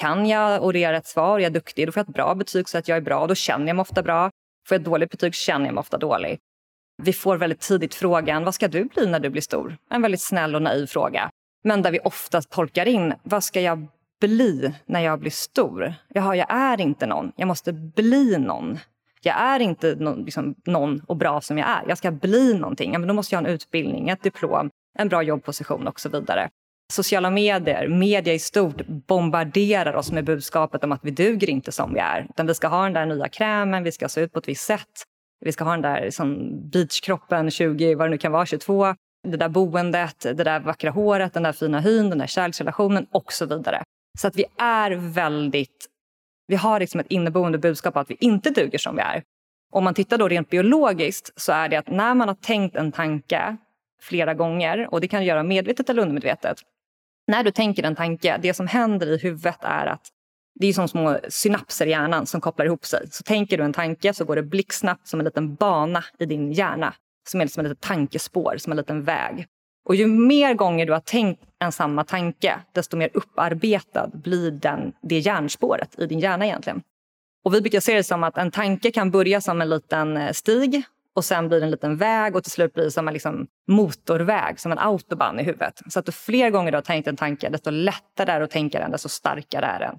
kan 0.00 0.26
jag 0.26 0.64
orera 0.64 0.96
ett 0.96 1.06
svar, 1.06 1.22
är 1.22 1.26
svar, 1.26 1.38
jag 1.38 1.46
är 1.46 1.54
duktig, 1.54 1.88
då 1.88 1.92
får 1.92 2.00
jag 2.00 2.08
ett 2.08 2.14
bra 2.14 2.34
betyg 2.34 2.68
så 2.68 2.78
att 2.78 2.88
jag 2.88 2.96
är 2.96 3.00
bra. 3.00 3.26
Då 3.26 3.34
känner 3.34 3.66
jag 3.66 3.76
mig 3.76 3.80
ofta 3.80 4.02
bra. 4.02 4.30
Får 4.68 4.74
jag 4.74 4.80
ett 4.80 4.84
dåligt 4.84 5.10
betyg 5.10 5.34
känner 5.34 5.66
jag 5.66 5.74
mig 5.74 5.80
ofta 5.80 5.98
dålig. 5.98 6.38
Vi 7.02 7.12
får 7.12 7.36
väldigt 7.36 7.60
tidigt 7.60 7.94
frågan, 7.94 8.44
vad 8.44 8.54
ska 8.54 8.68
du 8.68 8.84
bli 8.84 9.06
när 9.06 9.20
du 9.20 9.30
blir 9.30 9.42
stor? 9.42 9.76
En 9.90 10.02
väldigt 10.02 10.20
snäll 10.20 10.54
och 10.54 10.62
naiv 10.62 10.86
fråga. 10.86 11.30
Men 11.64 11.82
där 11.82 11.90
vi 11.90 11.98
oftast 11.98 12.50
tolkar 12.50 12.86
in, 12.86 13.14
vad 13.22 13.44
ska 13.44 13.60
jag 13.60 13.86
bli 14.20 14.72
när 14.86 15.00
jag 15.00 15.20
blir 15.20 15.30
stor? 15.30 15.94
Jaha, 16.08 16.36
jag 16.36 16.46
är 16.50 16.80
inte 16.80 17.06
någon. 17.06 17.32
Jag 17.36 17.48
måste 17.48 17.72
bli 17.72 18.38
någon. 18.38 18.78
Jag 19.24 19.36
är 19.36 19.60
inte 19.60 19.94
någon, 19.94 20.24
liksom, 20.24 20.54
någon 20.66 21.00
och 21.06 21.16
bra 21.16 21.40
som 21.40 21.58
jag 21.58 21.68
är. 21.68 21.82
Jag 21.88 21.98
ska 21.98 22.10
bli 22.10 22.54
någonting. 22.54 22.92
Ja, 22.92 22.98
men 22.98 23.08
då 23.08 23.14
måste 23.14 23.34
jag 23.34 23.40
ha 23.40 23.48
en 23.48 23.54
utbildning, 23.54 24.08
ett 24.08 24.22
diplom, 24.22 24.70
en 24.98 25.08
bra 25.08 25.22
jobbposition 25.22 25.88
och 25.88 26.00
så 26.00 26.08
vidare. 26.08 26.48
Sociala 26.92 27.30
medier, 27.30 27.88
media 27.88 28.34
i 28.34 28.38
stort 28.38 28.86
bombarderar 28.86 29.94
oss 29.94 30.12
med 30.12 30.24
budskapet 30.24 30.84
om 30.84 30.92
att 30.92 31.00
vi 31.04 31.10
duger 31.10 31.50
inte 31.50 31.72
som 31.72 31.94
vi 31.94 32.00
är. 32.00 32.26
Utan 32.30 32.46
vi 32.46 32.54
ska 32.54 32.68
ha 32.68 32.82
den 32.82 32.92
där 32.92 33.06
nya 33.06 33.28
krämen, 33.28 33.82
vi 33.84 33.92
ska 33.92 34.08
se 34.08 34.20
ut 34.20 34.32
på 34.32 34.38
ett 34.38 34.48
visst 34.48 34.64
sätt. 34.64 35.04
Vi 35.40 35.52
ska 35.52 35.64
ha 35.64 35.72
den 35.72 35.82
där 35.82 36.00
liksom, 36.00 36.50
beachkroppen 36.70 37.50
20, 37.50 37.94
vad 37.94 38.06
det 38.06 38.10
nu 38.10 38.18
kan 38.18 38.32
vara, 38.32 38.46
22. 38.46 38.94
Det 39.28 39.36
där 39.36 39.48
boendet, 39.48 40.20
det 40.20 40.44
där 40.44 40.60
vackra 40.60 40.90
håret, 40.90 41.34
den 41.34 41.42
där 41.42 41.52
fina 41.52 41.80
hyn, 41.80 42.10
den 42.10 42.18
där 42.18 42.26
kärleksrelationen 42.26 43.06
och 43.12 43.32
så 43.32 43.46
vidare. 43.46 43.82
Så 44.18 44.26
att 44.26 44.36
vi 44.36 44.44
är 44.58 44.90
väldigt 44.90 45.88
vi 46.52 46.56
har 46.56 46.80
liksom 46.80 47.00
ett 47.00 47.06
inneboende 47.06 47.58
budskap 47.58 47.96
att 47.96 48.10
vi 48.10 48.16
inte 48.20 48.50
duger 48.50 48.78
som 48.78 48.96
vi 48.96 49.02
är. 49.02 49.22
Om 49.72 49.84
man 49.84 49.94
tittar 49.94 50.18
då 50.18 50.28
rent 50.28 50.50
biologiskt 50.50 51.32
så 51.36 51.52
är 51.52 51.68
det 51.68 51.76
att 51.76 51.88
när 51.88 52.14
man 52.14 52.28
har 52.28 52.34
tänkt 52.34 52.76
en 52.76 52.92
tanke 52.92 53.56
flera 54.02 54.34
gånger, 54.34 54.88
och 54.94 55.00
det 55.00 55.08
kan 55.08 55.20
du 55.20 55.26
göra 55.26 55.42
medvetet 55.42 55.90
eller 55.90 56.02
undermedvetet. 56.02 56.58
När 57.26 57.44
du 57.44 57.50
tänker 57.50 57.82
en 57.82 57.94
tanke, 57.96 58.38
det 58.42 58.54
som 58.54 58.66
händer 58.66 59.06
i 59.06 59.18
huvudet 59.18 59.58
är 59.60 59.86
att 59.86 60.06
det 60.60 60.66
är 60.66 60.72
som 60.72 60.88
små 60.88 61.18
synapser 61.28 61.86
i 61.86 61.90
hjärnan 61.90 62.26
som 62.26 62.40
kopplar 62.40 62.66
ihop 62.66 62.84
sig. 62.84 63.06
Så 63.10 63.22
tänker 63.22 63.58
du 63.58 63.64
en 63.64 63.72
tanke 63.72 64.14
så 64.14 64.24
går 64.24 64.36
det 64.36 64.42
blixtsnabbt 64.42 65.08
som 65.08 65.20
en 65.20 65.24
liten 65.24 65.54
bana 65.54 66.04
i 66.18 66.26
din 66.26 66.52
hjärna. 66.52 66.94
Som 67.28 67.40
är 67.40 67.46
som 67.46 67.64
ett 67.64 67.70
litet 67.70 67.82
tankespår, 67.82 68.54
som 68.58 68.72
en 68.72 68.76
liten 68.76 69.04
väg. 69.04 69.46
Och 69.84 69.94
ju 69.94 70.06
mer 70.06 70.54
gånger 70.54 70.86
du 70.86 70.92
har 70.92 71.00
tänkt 71.00 71.51
än 71.62 71.72
samma 71.72 72.04
tanke, 72.04 72.60
desto 72.72 72.96
mer 72.96 73.10
upparbetad 73.14 74.10
blir 74.14 74.50
den, 74.50 74.92
det 75.02 75.18
hjärnspåret 75.18 75.98
i 75.98 76.06
din 76.06 76.20
hjärna 76.20 76.46
egentligen. 76.46 76.82
Och 77.44 77.54
vi 77.54 77.60
brukar 77.60 77.80
se 77.80 77.94
det 77.94 78.04
som 78.04 78.24
att 78.24 78.38
en 78.38 78.50
tanke 78.50 78.90
kan 78.90 79.10
börja 79.10 79.40
som 79.40 79.60
en 79.60 79.70
liten 79.70 80.16
eh, 80.16 80.32
stig 80.32 80.82
och 81.14 81.24
sen 81.24 81.48
blir 81.48 81.60
det 81.60 81.66
en 81.66 81.70
liten 81.70 81.96
väg 81.96 82.36
och 82.36 82.42
till 82.42 82.52
slut 82.52 82.74
blir 82.74 82.84
det 82.84 82.90
som 82.90 83.08
en 83.08 83.14
liksom 83.14 83.46
motorväg, 83.68 84.60
som 84.60 84.72
en 84.72 84.78
autobahn 84.78 85.40
i 85.40 85.42
huvudet. 85.42 85.80
Så 85.88 85.98
att 85.98 86.06
du 86.06 86.12
fler 86.12 86.50
gånger 86.50 86.70
du 86.72 86.76
har 86.76 86.82
tänkt 86.82 87.08
en 87.08 87.16
tanke, 87.16 87.48
desto 87.48 87.70
lättare 87.70 88.32
är 88.32 88.38
det 88.38 88.44
att 88.44 88.50
tänka 88.50 88.78
den, 88.78 88.90
desto 88.90 89.08
starkare 89.08 89.66
är 89.66 89.80
den. 89.80 89.98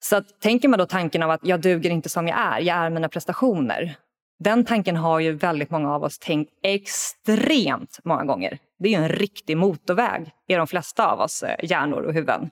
Så 0.00 0.16
att, 0.16 0.40
tänker 0.40 0.68
man 0.68 0.78
då 0.78 0.86
tanken 0.86 1.22
av 1.22 1.30
att 1.30 1.40
jag 1.42 1.60
duger 1.60 1.90
inte 1.90 2.08
som 2.08 2.28
jag 2.28 2.38
är, 2.38 2.60
jag 2.60 2.76
är 2.76 2.90
mina 2.90 3.08
prestationer. 3.08 3.94
Den 4.38 4.64
tanken 4.64 4.96
har 4.96 5.20
ju 5.20 5.32
väldigt 5.32 5.70
många 5.70 5.94
av 5.94 6.04
oss 6.04 6.18
tänkt 6.18 6.52
extremt 6.62 7.98
många 8.04 8.24
gånger. 8.24 8.58
Det 8.78 8.94
är 8.94 8.98
en 8.98 9.08
riktig 9.08 9.56
motorväg 9.56 10.30
i 10.48 10.54
de 10.54 10.66
flesta 10.66 11.12
av 11.12 11.20
oss 11.20 11.42
eh, 11.42 11.64
hjärnor 11.70 12.02
och 12.02 12.14
huvuden. 12.14 12.50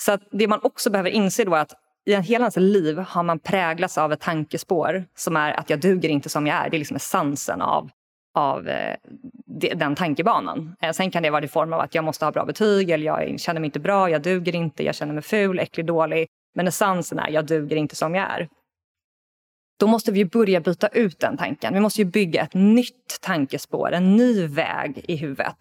Så 0.00 0.12
att 0.12 0.22
det 0.30 0.48
man 0.48 0.60
också 0.62 0.90
behöver 0.90 1.10
inse 1.10 1.44
då 1.44 1.54
är 1.54 1.60
att 1.60 1.74
i 2.06 2.14
hela 2.14 2.44
ens 2.44 2.56
liv 2.56 2.98
har 2.98 3.22
man 3.22 3.38
präglats 3.38 3.98
av 3.98 4.12
ett 4.12 4.20
tankespår 4.20 5.04
som 5.14 5.36
är 5.36 5.52
att 5.52 5.70
jag 5.70 5.80
duger 5.80 6.08
inte 6.08 6.28
som 6.28 6.46
jag 6.46 6.56
är. 6.56 6.70
Det 6.70 6.76
är 6.76 6.78
liksom 6.78 6.96
essensen 6.96 7.62
av, 7.62 7.90
av 8.34 8.68
eh, 8.68 8.96
den 9.74 9.94
tankebanan. 9.94 10.76
Eh, 10.80 10.92
sen 10.92 11.10
kan 11.10 11.22
det 11.22 11.30
vara 11.30 11.44
i 11.44 11.48
form 11.48 11.72
av 11.72 11.80
att 11.80 11.94
jag 11.94 12.04
måste 12.04 12.24
ha 12.24 12.32
bra 12.32 12.44
betyg 12.44 12.90
eller 12.90 13.06
jag 13.06 13.40
känner 13.40 13.60
mig 13.60 13.66
inte 13.68 13.80
bra, 13.80 14.10
jag 14.10 14.22
duger 14.22 14.54
inte, 14.54 14.84
jag 14.84 14.94
känner 14.94 15.14
mig 15.14 15.22
ful, 15.22 15.58
äcklig, 15.58 15.86
dålig. 15.86 16.26
Men 16.54 16.68
essensen 16.68 17.18
är 17.18 17.30
jag 17.30 17.46
duger 17.46 17.76
inte 17.76 17.96
som 17.96 18.14
jag 18.14 18.30
är. 18.30 18.48
Då 19.80 19.86
måste 19.86 20.12
vi 20.12 20.24
börja 20.24 20.60
byta 20.60 20.88
ut 20.88 21.20
den 21.20 21.36
tanken. 21.36 21.74
Vi 21.74 21.80
måste 21.80 22.04
bygga 22.04 22.42
ett 22.42 22.54
nytt 22.54 23.20
tankespår, 23.20 23.92
en 23.92 24.16
ny 24.16 24.46
väg 24.46 25.04
i 25.08 25.16
huvudet. 25.16 25.56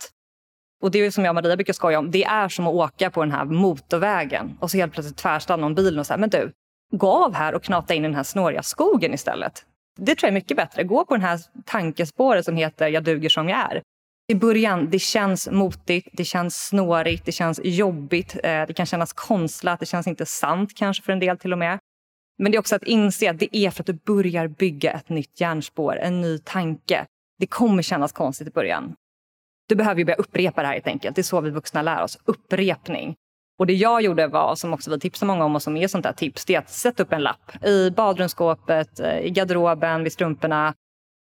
Och 0.84 0.92
det 0.92 1.00
är 1.00 1.12
som 1.12 1.26
jag 1.26 1.32
och 1.32 1.36
Maria 1.36 1.56
brukar 1.56 1.74
skoja 1.74 2.00
om, 2.00 2.12
det 2.12 2.24
är 2.24 2.50
som 2.50 2.68
att 2.68 2.74
åka 2.74 3.12
på 3.12 3.24
den 3.24 3.32
här 3.32 3.46
motorvägen 3.46 4.58
och 4.60 4.72
så 4.72 4.78
helt 4.78 4.94
plötsligt 4.94 5.18
tvärstannar 5.18 5.62
någon 5.62 5.76
bilen 5.76 6.00
och 6.00 6.06
säger 6.06 6.20
men 6.20 6.30
du, 6.30 6.52
gå 6.92 7.26
av 7.26 7.34
här 7.34 7.56
och 7.56 7.64
knata 7.64 7.94
in 7.94 8.06
i 8.06 8.08
den 8.08 8.16
här 8.16 8.24
snåriga 8.24 8.64
skogen 8.64 9.14
istället. 9.14 9.66
Det 10.00 10.16
tror 10.16 10.28
jag 10.28 10.32
är 10.32 10.40
mycket 10.40 10.58
bättre. 10.58 10.84
Gå 10.84 11.06
på 11.06 11.14
den 11.14 11.24
här 11.24 11.40
tankespåret 11.66 12.46
som 12.46 12.56
heter 12.56 12.88
jag 12.88 13.04
duger 13.04 13.30
som 13.30 13.50
jag 13.50 13.60
är. 13.60 13.82
I 14.32 14.36
början, 14.36 14.90
det 14.90 15.00
känns 15.00 15.50
motigt, 15.52 16.08
det 16.14 16.26
känns 16.26 16.68
snårigt, 16.68 17.26
det 17.26 17.32
känns 17.32 17.60
jobbigt, 17.64 18.36
eh, 18.44 18.66
det 18.68 18.74
kan 18.76 18.86
kännas 18.86 19.14
konstlat, 19.14 19.80
det 19.80 19.86
känns 19.86 20.08
inte 20.08 20.26
sant 20.26 20.74
kanske 20.76 21.04
för 21.04 21.14
en 21.14 21.20
del 21.20 21.38
till 21.38 21.54
och 21.54 21.60
med. 21.60 21.80
Men 22.40 22.52
det 22.52 22.58
är 22.58 22.60
också 22.60 22.76
att 22.76 22.84
inse 22.84 23.30
att 23.30 23.40
det 23.40 23.58
är 23.58 23.70
för 23.70 23.84
att 23.84 23.88
du 23.88 23.94
börjar 23.94 24.48
bygga 24.48 24.92
ett 24.92 25.10
nytt 25.10 25.42
hjärnspår, 25.42 25.98
en 25.98 26.22
ny 26.22 26.38
tanke. 26.38 27.06
Det 27.40 27.48
kommer 27.48 27.84
kännas 27.84 28.12
konstigt 28.12 28.48
i 28.48 28.52
början. 28.52 28.94
Du 29.70 29.76
behöver 29.76 30.00
ju 30.00 30.06
börja 30.06 30.16
upprepa 30.16 30.62
det 30.62 30.68
här 30.68 30.74
helt 30.74 30.88
enkelt. 30.88 31.16
Det 31.16 31.22
är 31.22 31.24
så 31.24 31.42
vi 31.42 31.50
vuxna 31.50 31.82
lär 31.82 32.04
oss. 32.04 32.20
Upprepning. 32.26 33.16
Och 33.60 33.68
det 33.68 33.74
jag 33.74 34.02
gjorde 34.02 34.28
var, 34.28 34.56
som 34.56 34.74
också 34.74 34.92
vi 34.92 35.00
tipsar 35.00 35.28
många 35.28 35.46
om 35.46 35.56
och 35.56 35.62
som 35.62 35.78
är 35.78 35.88
sånt 35.88 36.04
där 36.04 36.14
tips, 36.14 36.46
det 36.46 36.56
är 36.56 36.60
att 36.60 36.70
sätta 36.70 37.04
upp 37.04 37.14
en 37.14 37.22
lapp 37.22 37.66
i 37.66 37.92
badrumsskåpet, 37.92 39.00
eh, 39.00 39.20
i 39.20 39.30
garderoben, 39.30 40.04
vid 40.04 40.14
strumporna, 40.14 40.74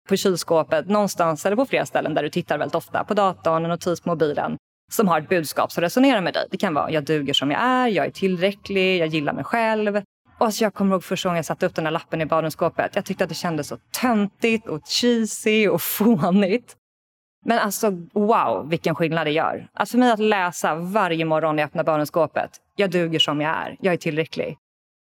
på 0.09 0.17
kylskåpet, 0.17 0.89
någonstans 0.89 1.47
eller 1.47 1.57
på 1.57 1.67
flera 1.67 1.87
ställen 1.87 2.15
där 2.15 2.23
du 2.23 2.31
tittar 2.31 2.59
väldigt 2.59 2.75
ofta. 2.75 3.05
På 3.05 3.15
datorn, 3.15 3.65
en 3.65 3.71
notis 3.71 4.01
på 4.01 4.09
mobilen 4.09 4.57
som 4.93 5.09
har 5.09 5.21
ett 5.21 5.29
budskap 5.29 5.73
som 5.73 5.81
resonerar 5.81 6.21
med 6.21 6.35
dig. 6.35 6.47
Det 6.51 6.57
kan 6.57 6.75
vara 6.75 6.91
jag 6.91 7.05
duger 7.05 7.33
som 7.33 7.51
jag 7.51 7.61
är, 7.61 7.89
jag 7.89 8.07
är 8.07 8.11
tillräcklig, 8.11 8.99
jag 8.99 9.09
gillar 9.09 9.33
mig 9.33 9.45
själv. 9.45 10.03
Och 10.39 10.47
alltså 10.47 10.65
jag 10.65 10.75
kommer 10.75 10.93
ihåg 10.93 11.05
första 11.05 11.29
gången 11.29 11.37
jag 11.37 11.45
satte 11.45 11.67
upp 11.67 11.75
den 11.75 11.85
här 11.85 11.93
lappen 11.93 12.21
i 12.21 12.27
badrumsskåpet. 12.27 12.97
Jag 12.97 13.05
tyckte 13.05 13.25
att 13.25 13.31
det 13.31 13.35
kändes 13.35 13.69
så 13.69 13.79
töntigt 14.01 14.69
och 14.69 14.81
cheesy 14.85 15.69
och 15.69 15.83
fånigt. 15.99 16.77
Men 17.45 17.59
alltså 17.59 17.91
wow, 18.13 18.69
vilken 18.69 18.95
skillnad 18.95 19.27
det 19.27 19.31
gör. 19.31 19.69
Alltså 19.75 19.93
för 19.93 19.99
mig 19.99 20.13
att 20.13 20.19
läsa 20.19 20.75
varje 20.75 21.25
morgon 21.25 21.57
när 21.57 21.63
jag 21.63 21.69
öppnar 21.69 21.85
badrumsskåpet. 21.85 22.51
Jag 22.77 22.91
duger 22.91 23.19
som 23.19 23.41
jag 23.41 23.51
är. 23.51 23.77
Jag 23.81 23.95
är 23.95 23.99
tillräcklig. 23.99 24.59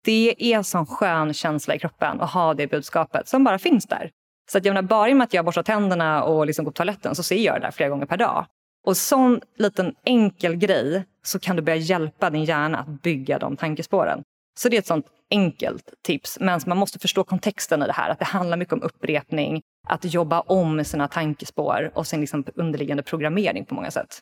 Det 0.05 0.35
är 0.37 0.57
en 0.57 0.63
sån 0.63 0.85
skön 0.85 1.33
känsla 1.33 1.75
i 1.75 1.79
kroppen 1.79 2.21
att 2.21 2.31
ha 2.31 2.53
det 2.53 2.67
budskapet 2.67 3.27
som 3.27 3.43
bara 3.43 3.59
finns 3.59 3.85
där. 3.85 4.11
Så 4.51 4.57
att 4.57 4.65
jag 4.65 4.73
menar, 4.73 4.87
bara 4.87 5.13
med 5.13 5.25
att 5.25 5.33
jag 5.33 5.45
borstar 5.45 5.63
tänderna 5.63 6.23
och 6.23 6.45
liksom 6.45 6.65
går 6.65 6.71
på 6.71 6.75
toaletten 6.75 7.15
så 7.15 7.23
ser 7.23 7.35
jag 7.35 7.55
det 7.55 7.59
där 7.59 7.71
flera 7.71 7.89
gånger 7.89 8.05
per 8.05 8.17
dag. 8.17 8.45
Och 8.85 8.97
sån 8.97 9.41
liten 9.57 9.95
enkel 10.05 10.55
grej 10.55 11.05
så 11.23 11.39
kan 11.39 11.55
du 11.55 11.61
börja 11.61 11.77
hjälpa 11.77 12.29
din 12.29 12.43
hjärna 12.43 12.77
att 12.77 13.01
bygga 13.01 13.39
de 13.39 13.57
tankespåren. 13.57 14.23
Så 14.59 14.69
det 14.69 14.77
är 14.77 14.79
ett 14.79 14.87
sånt 14.87 15.07
enkelt 15.31 15.93
tips. 16.05 16.37
Men 16.39 16.61
man 16.65 16.77
måste 16.77 16.99
förstå 16.99 17.23
kontexten 17.23 17.83
i 17.83 17.85
det 17.85 17.93
här. 17.93 18.09
Att 18.09 18.19
det 18.19 18.25
handlar 18.25 18.57
mycket 18.57 18.73
om 18.73 18.81
upprepning, 18.81 19.61
att 19.87 20.13
jobba 20.13 20.39
om 20.39 20.85
sina 20.85 21.07
tankespår 21.07 21.91
och 21.93 22.07
sin 22.07 22.21
liksom 22.21 22.45
underliggande 22.55 23.03
programmering 23.03 23.65
på 23.65 23.75
många 23.75 23.91
sätt. 23.91 24.19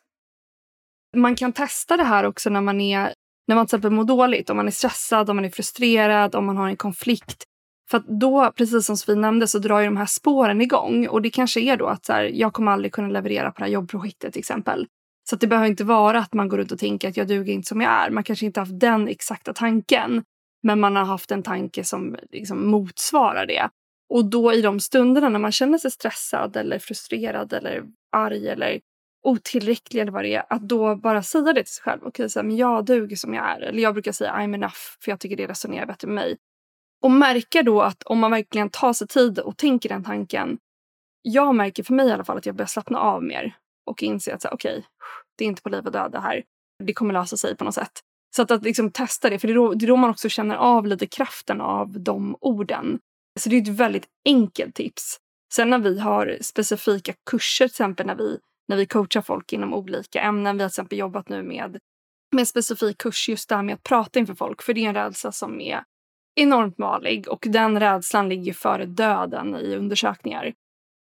Man 1.17 1.36
kan 1.36 1.54
testa 1.54 1.98
det 1.98 2.04
här 2.04 2.24
också 2.24 2.50
när 2.50 2.62
man 2.62 2.82
är 2.82 3.13
när 3.48 3.56
man 3.56 3.67
till 3.67 3.76
exempel 3.76 3.91
mår 3.91 4.04
dåligt, 4.04 4.50
om 4.50 4.58
man 4.58 4.67
är 4.67 4.72
stressad, 4.72 5.30
om 5.30 5.36
man 5.36 5.46
är 5.46 5.50
frustrerad, 5.50 6.36
om 6.36 6.46
man 6.46 6.58
har 6.58 6.67
en 6.67 6.78
konflikt. 6.78 7.44
För 7.89 8.04
då, 8.20 8.52
precis 8.56 8.86
som 8.86 8.98
Sofie 8.98 9.15
nämnde, 9.15 9.48
så 9.48 9.60
drar 9.60 9.80
ju 9.80 9.86
de 9.86 9.98
här 9.98 10.06
spåren 10.06 10.62
igång. 10.62 11.08
Och 11.08 11.22
det 11.22 11.30
kanske 11.30 11.62
är 11.62 11.78
då 11.78 11.88
att 11.88 12.06
så 12.06 12.13
här, 12.13 12.24
jag 12.24 12.54
kommer 12.54 12.72
aldrig 12.72 12.91
kunna 12.91 13.08
leverera 13.08 13.52
på 13.52 13.60
det 13.60 13.65
här 13.65 13.72
jobbprojektet 13.72 14.34
till 14.34 14.39
exempel. 14.39 14.88
Så 15.32 15.38
det 15.38 15.48
behöver 15.48 15.67
inte 15.67 15.84
vara 15.84 16.20
att 16.20 16.34
man 16.34 16.50
går 16.50 16.58
runt 16.58 16.72
och 16.72 16.80
tänker 16.80 17.10
att 17.10 17.17
jag 17.17 17.28
duger 17.28 17.54
inte 17.54 17.67
som 17.67 17.82
jag 17.82 17.91
är. 17.91 18.10
Man 18.10 18.24
kanske 18.24 18.46
inte 18.46 18.60
haft 18.60 18.80
den 18.80 19.08
exakta 19.08 19.54
tanken. 19.54 20.24
Men 20.63 20.80
man 20.80 20.96
har 20.96 21.06
haft 21.06 21.32
en 21.32 21.44
tanke 21.44 21.84
som 21.84 22.17
liksom 22.32 22.70
motsvarar 22.70 23.46
det. 23.46 23.70
Och 24.10 24.26
då 24.26 24.54
i 24.54 24.62
de 24.62 24.80
stunderna 24.80 25.30
när 25.30 25.39
man 25.39 25.52
känner 25.52 25.78
sig 25.78 25.91
stressad 25.91 26.58
eller 26.58 26.80
frustrerad 26.80 27.54
eller 27.54 27.84
arg 28.12 28.48
eller 28.48 28.80
otillräcklig 29.28 30.02
eller 30.02 30.12
vad 30.12 30.24
det 30.24 30.36
är, 30.36 30.44
att 30.50 30.62
då 30.62 30.96
bara 30.96 31.24
säga 31.24 31.54
det 31.54 31.63
till 31.63 31.74
sig 31.74 31.84
själv. 31.84 32.02
Okej, 32.04 32.26
okay, 32.26 32.44
men 32.44 32.56
jag 32.56 32.86
duger 32.86 33.15
som 33.15 33.34
jag 33.34 33.46
är. 33.46 33.62
Eller 33.62 33.84
jag 33.84 33.94
brukar 33.94 34.12
säga 34.12 34.32
I'm 34.32 34.56
enough 34.56 34.80
för 35.04 35.12
jag 35.12 35.20
tycker 35.20 35.36
det 35.36 35.48
resonerar 35.48 35.86
bättre 35.86 36.08
med 36.08 36.15
mig. 36.15 36.38
Och 37.04 37.12
märka 37.12 37.63
då 37.63 37.82
att 37.82 38.04
om 38.04 38.20
man 38.20 38.32
verkligen 38.32 38.70
tar 38.70 38.94
sig 38.94 39.08
tid 39.08 39.39
och 39.39 39.58
tänker 39.58 39.89
den 39.89 40.04
tanken. 40.04 40.58
Jag 41.22 41.56
märker 41.56 41.84
för 41.84 41.94
mig 41.94 42.08
i 42.08 42.12
alla 42.12 42.24
fall 42.24 42.38
att 42.38 42.46
jag 42.46 42.56
börjar 42.56 42.67
slappna 42.67 43.00
av 43.00 43.24
mer 43.24 43.56
och 43.91 44.04
inse 44.04 44.34
att 44.34 44.45
okej, 44.45 44.71
okay, 44.71 44.84
det 45.38 45.45
är 45.45 45.47
inte 45.47 45.62
på 45.62 45.69
liv 45.69 45.86
och 45.86 45.91
död 45.91 46.12
det 46.12 46.19
här. 46.19 46.43
Det 46.84 46.93
kommer 46.93 47.13
lösa 47.13 47.38
sig 47.38 47.58
på 47.58 47.63
något 47.63 47.75
sätt. 47.75 48.01
Så 48.36 48.41
att, 48.41 48.51
att 48.51 48.63
liksom 48.63 48.91
testa 48.91 49.30
det, 49.30 49.39
för 49.39 49.47
det 49.47 49.54
är, 49.54 49.56
då, 49.56 49.73
det 49.73 49.86
är 49.86 49.88
då 49.88 49.95
man 49.95 50.10
också 50.10 50.30
känner 50.30 50.56
av 50.56 50.88
lite 50.88 51.08
kraften 51.08 51.62
av 51.62 51.99
de 51.99 52.36
orden. 52.41 52.99
Så 53.39 53.49
det 53.49 53.56
är 53.56 53.62
ett 53.62 53.67
väldigt 53.67 54.08
enkelt 54.25 54.75
tips. 54.75 55.17
Sen 55.54 55.69
när 55.69 55.80
vi 55.80 55.99
har 55.99 56.38
specifika 56.41 57.13
kurser, 57.30 57.67
till 57.67 57.71
exempel 57.71 58.06
när 58.06 58.15
vi, 58.15 58.39
när 58.67 58.77
vi 58.77 58.86
coachar 58.86 59.21
folk 59.21 59.54
inom 59.54 59.73
olika 59.73 60.21
ämnen. 60.21 60.58
Vi 60.58 60.63
har 60.63 60.69
till 60.69 60.73
exempel 60.73 60.97
jobbat 60.97 61.30
nu 61.30 61.43
med, 61.43 61.80
med 62.32 62.39
en 62.39 62.45
specifik 62.45 62.97
kurs 62.97 63.30
just 63.30 63.49
där 63.49 63.63
med 63.63 63.75
att 63.75 63.84
prata 63.84 64.19
inför 64.19 64.36
folk. 64.36 64.62
För 64.62 64.73
det 64.73 64.86
är 64.86 64.89
en 64.89 64.95
rädsla 64.95 65.32
som 65.32 65.62
är 65.62 65.84
enormt 66.36 66.80
vanlig 66.80 67.27
och 67.27 67.45
den 67.49 67.80
rädslan 67.80 68.30
ligger 68.30 68.54
före 68.54 68.86
döden 68.86 69.56
i 69.56 69.75
undersökningar. 69.75 70.54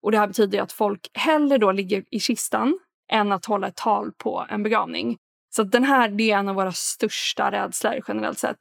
Och 0.03 0.13
det 0.13 0.19
här 0.19 0.27
betyder 0.27 0.63
att 0.63 0.73
folk 0.73 1.11
hellre 1.15 1.59
då 1.59 1.73
ligger 1.73 2.05
i 2.11 2.21
kistan 2.21 2.79
än 3.13 3.33
att 3.33 3.45
hålla 3.45 3.69
ett 3.69 3.77
tal 3.77 4.13
på 4.13 4.47
en 4.49 4.63
begravning. 4.63 5.17
Så 5.55 5.63
den 5.63 5.85
här 5.85 6.09
det 6.09 6.31
är 6.31 6.39
en 6.39 6.49
av 6.49 6.55
våra 6.55 6.73
största 6.73 7.51
rädslor 7.53 8.01
generellt 8.09 8.39
sett. 8.39 8.59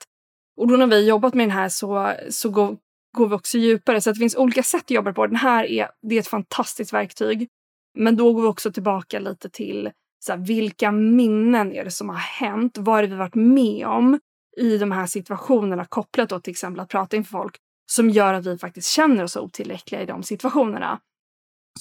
Och 0.57 0.67
då 0.67 0.75
när 0.75 0.87
vi 0.87 1.07
jobbat 1.07 1.33
med 1.33 1.47
den 1.47 1.57
här 1.57 1.69
så, 1.69 2.13
så 2.29 2.49
går, 2.49 2.77
går 3.17 3.27
vi 3.27 3.35
också 3.35 3.57
djupare. 3.57 4.01
Så 4.01 4.09
det 4.09 4.15
finns 4.19 4.35
olika 4.35 4.63
sätt 4.63 4.81
att 4.81 4.91
jobba 4.91 5.13
på. 5.13 5.27
Den 5.27 5.35
här 5.35 5.65
är, 5.65 5.89
det 6.01 6.15
är 6.15 6.19
ett 6.19 6.27
fantastiskt 6.27 6.93
verktyg. 6.93 7.47
Men 7.97 8.15
då 8.15 8.33
går 8.33 8.41
vi 8.41 8.47
också 8.47 8.71
tillbaka 8.71 9.19
lite 9.19 9.49
till 9.49 9.91
så 10.25 10.31
här, 10.31 10.39
vilka 10.39 10.91
minnen 10.91 11.73
är 11.73 11.83
det 11.83 11.91
som 11.91 12.09
har 12.09 12.17
hänt? 12.17 12.77
Vad 12.77 12.95
har 12.95 13.03
vi 13.03 13.15
varit 13.15 13.35
med 13.35 13.87
om 13.87 14.19
i 14.57 14.77
de 14.77 14.91
här 14.91 15.05
situationerna 15.05 15.85
kopplat 15.85 16.29
då 16.29 16.39
till 16.39 16.51
exempel 16.51 16.79
att 16.79 16.89
prata 16.89 17.17
inför 17.17 17.31
folk 17.31 17.57
som 17.91 18.09
gör 18.09 18.33
att 18.33 18.45
vi 18.45 18.57
faktiskt 18.57 18.89
känner 18.89 19.23
oss 19.23 19.35
otillräckliga 19.35 20.01
i 20.01 20.05
de 20.05 20.23
situationerna. 20.23 20.99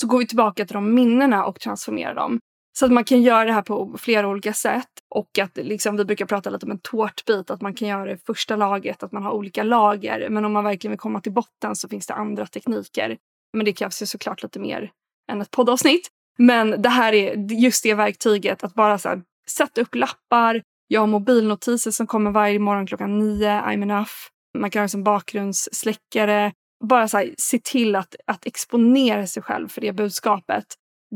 Så 0.01 0.07
går 0.07 0.19
vi 0.19 0.27
tillbaka 0.27 0.67
till 0.67 0.75
de 0.75 0.95
minnena 0.95 1.45
och 1.45 1.61
transformerar 1.61 2.15
dem. 2.15 2.39
Så 2.79 2.85
att 2.85 2.93
man 2.93 3.05
kan 3.05 3.23
göra 3.23 3.45
det 3.45 3.53
här 3.53 3.63
på 3.63 3.97
flera 3.99 4.29
olika 4.29 4.53
sätt. 4.53 4.89
Och 5.15 5.39
att 5.39 5.57
liksom, 5.57 5.97
vi 5.97 6.05
brukar 6.05 6.27
prata 6.27 6.51
lite 6.51 6.67
om 6.67 6.73
en 6.73 6.79
tårtbit, 6.79 7.51
att 7.51 7.63
man 7.63 7.75
kan 7.75 7.89
göra 7.89 8.05
det 8.05 8.13
i 8.13 8.19
första 8.27 8.57
laget, 8.57 9.03
att 9.03 9.13
man 9.13 9.23
har 9.23 9.33
olika 9.33 9.63
lager. 9.63 10.29
Men 10.31 10.45
om 10.45 10.53
man 10.53 10.65
verkligen 10.65 10.93
vill 10.93 10.99
komma 10.99 11.21
till 11.21 11.33
botten 11.33 11.77
så 11.77 11.89
finns 11.89 12.07
det 12.07 12.15
andra 12.15 12.47
tekniker. 12.47 13.17
Men 13.57 13.65
det 13.65 13.73
krävs 13.73 14.03
ju 14.03 14.07
såklart 14.07 14.43
lite 14.43 14.61
mer 14.61 14.91
än 15.33 15.41
ett 15.41 15.51
poddavsnitt. 15.51 16.09
Men 16.39 16.83
det 16.83 16.89
här 16.89 17.13
är 17.13 17.53
just 17.53 17.83
det 17.83 17.95
verktyget, 17.95 18.65
att 18.65 18.75
bara 18.75 18.99
så 18.99 19.09
här, 19.09 19.23
sätta 19.51 19.81
upp 19.81 19.95
lappar. 19.95 20.63
Jag 20.89 21.01
har 21.01 21.07
mobilnotiser 21.07 21.91
som 21.91 22.07
kommer 22.07 22.31
varje 22.31 22.59
morgon 22.59 22.87
klockan 22.87 23.19
nio, 23.19 23.61
I'm 23.61 23.83
enough. 23.83 24.13
Man 24.59 24.71
kan 24.71 24.83
ha 24.83 24.89
som 24.89 25.05
bakgrundssläckare. 25.05 26.53
Bara 26.85 27.09
så 27.09 27.19
här, 27.19 27.35
se 27.39 27.59
till 27.59 27.97
att, 27.97 28.15
att 28.27 28.47
exponera 28.47 29.27
sig 29.27 29.43
själv 29.43 29.69
för 29.69 29.81
det 29.81 29.93
budskapet. 29.93 30.65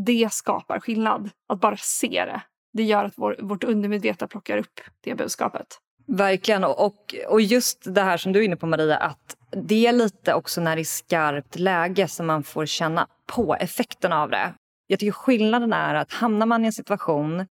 Det 0.06 0.32
skapar 0.32 0.80
skillnad. 0.80 1.30
Att 1.48 1.60
bara 1.60 1.76
se 1.76 2.24
det. 2.24 2.42
Det 2.72 2.82
gör 2.82 3.04
att 3.04 3.12
vår, 3.16 3.36
vårt 3.40 3.64
undermedvetna 3.64 4.26
plockar 4.26 4.58
upp 4.58 4.80
det 5.04 5.14
budskapet. 5.14 5.66
Verkligen. 6.06 6.64
Och, 6.64 7.14
och 7.28 7.40
just 7.40 7.94
det 7.94 8.02
här 8.02 8.16
som 8.16 8.32
du 8.32 8.40
är 8.40 8.44
inne 8.44 8.56
på, 8.56 8.66
Maria, 8.66 8.96
att 8.96 9.36
det 9.50 9.86
är 9.86 9.92
lite 9.92 10.34
också 10.34 10.60
när 10.60 10.76
det 10.76 10.82
är 10.82 10.84
skarpt 10.84 11.58
läge 11.58 12.08
som 12.08 12.26
man 12.26 12.42
får 12.42 12.66
känna 12.66 13.06
på 13.26 13.54
effekten 13.54 14.12
av 14.12 14.30
det. 14.30 14.54
Jag 14.86 14.98
tycker 14.98 15.12
skillnaden 15.12 15.72
är 15.72 15.94
att 15.94 16.12
hamnar 16.12 16.46
man 16.46 16.64
i 16.64 16.66
en 16.66 16.72
situation, 16.72 17.46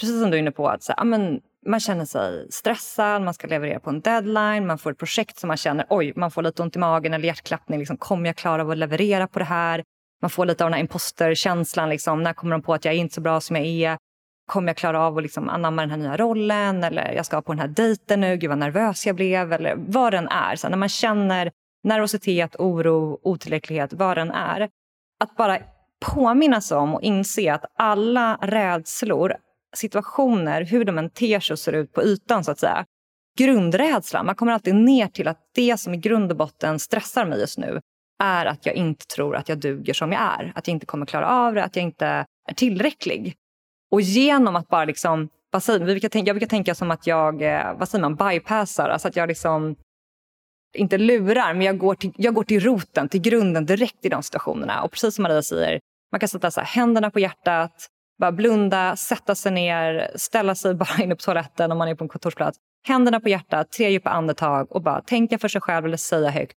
precis 0.00 0.20
som 0.20 0.30
du 0.30 0.36
är 0.36 0.40
inne 0.40 0.50
på, 0.50 0.68
att 0.68 0.82
så 0.82 0.92
här, 0.92 0.98
ah, 0.98 1.00
amen, 1.00 1.40
man 1.66 1.80
känner 1.80 2.04
sig 2.04 2.46
stressad, 2.50 3.22
man 3.22 3.34
ska 3.34 3.46
leverera 3.46 3.80
på 3.80 3.90
en 3.90 4.00
deadline, 4.00 4.66
man 4.66 4.78
får 4.78 4.90
ett 4.90 4.98
projekt 4.98 5.38
som 5.38 5.48
man 5.48 5.56
känner 5.56 5.86
oj, 5.88 6.12
man 6.16 6.30
får 6.30 6.42
lite 6.42 6.62
ont 6.62 6.76
i 6.76 6.78
magen 6.78 7.14
eller 7.14 7.26
hjärtklappning. 7.26 7.78
Liksom, 7.78 7.96
kommer 7.96 8.26
jag 8.26 8.36
klara 8.36 8.62
av 8.62 8.70
att 8.70 8.78
leverera 8.78 9.26
på 9.26 9.38
det 9.38 9.44
här? 9.44 9.84
Man 10.22 10.30
får 10.30 10.46
lite 10.46 10.64
av 10.64 10.70
den 10.70 10.74
här 10.74 10.80
imposterkänslan. 10.80 11.88
Liksom, 11.88 12.22
när 12.22 12.32
kommer 12.32 12.52
de 12.52 12.62
på 12.62 12.74
att 12.74 12.84
jag 12.84 12.94
är 12.94 12.98
inte 12.98 13.14
så 13.14 13.20
bra 13.20 13.40
som 13.40 13.56
jag 13.56 13.66
är? 13.66 13.98
Kommer 14.46 14.68
jag 14.68 14.76
klara 14.76 15.00
av 15.00 15.16
att 15.16 15.22
liksom 15.22 15.48
anamma 15.48 15.82
den 15.82 15.90
här 15.90 15.98
nya 15.98 16.16
rollen? 16.16 16.84
Eller 16.84 17.12
jag 17.12 17.26
ska 17.26 17.42
på 17.42 17.52
den 17.52 17.60
här 17.60 17.68
dejten 17.68 18.20
nu, 18.20 18.36
gud 18.36 18.50
vad 18.50 18.58
nervös 18.58 19.06
jag 19.06 19.16
blev. 19.16 19.52
Eller 19.52 19.74
vad 19.78 20.12
den 20.12 20.28
är. 20.28 20.56
Så 20.56 20.68
när 20.68 20.76
man 20.76 20.88
känner 20.88 21.50
nervositet, 21.84 22.56
oro, 22.56 23.20
otillräcklighet, 23.22 23.92
vad 23.92 24.16
den 24.16 24.30
är. 24.30 24.68
Att 25.20 25.36
bara 25.36 25.58
påminnas 26.00 26.72
om 26.72 26.94
och 26.94 27.02
inse 27.02 27.54
att 27.54 27.64
alla 27.78 28.38
rädslor, 28.42 29.36
situationer, 29.74 30.64
hur 30.64 30.84
de 30.84 30.98
än 30.98 31.10
ter 31.10 31.40
sig 31.40 31.54
och 31.54 31.58
ser 31.58 31.72
ut 31.72 31.92
på 31.92 32.02
ytan 32.02 32.44
så 32.44 32.50
att 32.50 32.58
säga. 32.58 32.84
Grundrädslan, 33.38 34.26
man 34.26 34.34
kommer 34.34 34.52
alltid 34.52 34.74
ner 34.74 35.08
till 35.08 35.28
att 35.28 35.38
det 35.54 35.80
som 35.80 35.94
i 35.94 35.96
grund 35.96 36.30
och 36.30 36.36
botten 36.36 36.78
stressar 36.78 37.26
mig 37.26 37.40
just 37.40 37.58
nu 37.58 37.80
är 38.22 38.46
att 38.46 38.66
jag 38.66 38.74
inte 38.74 39.06
tror 39.06 39.36
att 39.36 39.48
jag 39.48 39.58
duger 39.58 39.94
som 39.94 40.12
jag 40.12 40.22
är. 40.22 40.52
Att 40.54 40.68
jag 40.68 40.74
inte 40.74 40.86
kommer 40.86 41.06
klara 41.06 41.28
av 41.28 41.54
det, 41.54 41.64
att 41.64 41.76
jag 41.76 41.82
inte 41.82 42.06
är 42.48 42.54
tillräcklig. 42.56 43.34
Och 43.90 44.00
genom 44.00 44.56
att 44.56 44.68
bara 44.68 44.84
liksom, 44.84 45.28
vad 45.50 45.62
säger, 45.62 45.80
jag, 45.80 45.86
brukar 45.86 46.08
tänka, 46.08 46.28
jag 46.28 46.36
brukar 46.36 46.50
tänka 46.50 46.74
som 46.74 46.90
att 46.90 47.06
jag, 47.06 47.42
eh, 47.42 47.78
vad 47.78 47.88
säger 47.88 48.08
man, 48.08 48.14
bypassar. 48.16 48.88
Alltså 48.88 49.08
att 49.08 49.16
jag 49.16 49.28
liksom, 49.28 49.76
inte 50.74 50.98
lurar, 50.98 51.54
men 51.54 51.62
jag 51.62 51.78
går, 51.78 51.94
till, 51.94 52.12
jag 52.16 52.34
går 52.34 52.44
till 52.44 52.60
roten, 52.60 53.08
till 53.08 53.20
grunden 53.20 53.66
direkt 53.66 54.04
i 54.04 54.08
de 54.08 54.22
situationerna. 54.22 54.82
Och 54.82 54.90
precis 54.90 55.14
som 55.14 55.22
Maria 55.22 55.42
säger, 55.42 55.80
man 56.12 56.20
kan 56.20 56.28
sätta 56.28 56.50
så 56.50 56.60
här, 56.60 56.66
händerna 56.66 57.10
på 57.10 57.20
hjärtat, 57.20 57.88
bara 58.22 58.32
blunda, 58.32 58.96
sätta 58.96 59.34
sig 59.34 59.52
ner, 59.52 60.10
ställa 60.14 60.54
sig 60.54 60.74
bara 60.74 61.02
inne 61.02 61.14
på 61.14 61.22
toaletten 61.22 61.72
om 61.72 61.78
man 61.78 61.88
är 61.88 61.94
på 61.94 62.04
en 62.04 62.08
kontorsplats. 62.08 62.58
Händerna 62.88 63.20
på 63.20 63.28
hjärtat, 63.28 63.72
tre 63.72 63.90
djupa 63.90 64.10
andetag 64.10 64.72
och 64.72 64.82
bara 64.82 65.00
tänka 65.00 65.38
för 65.38 65.48
sig 65.48 65.60
själv 65.60 65.86
eller 65.86 65.96
säga 65.96 66.30
högt. 66.30 66.56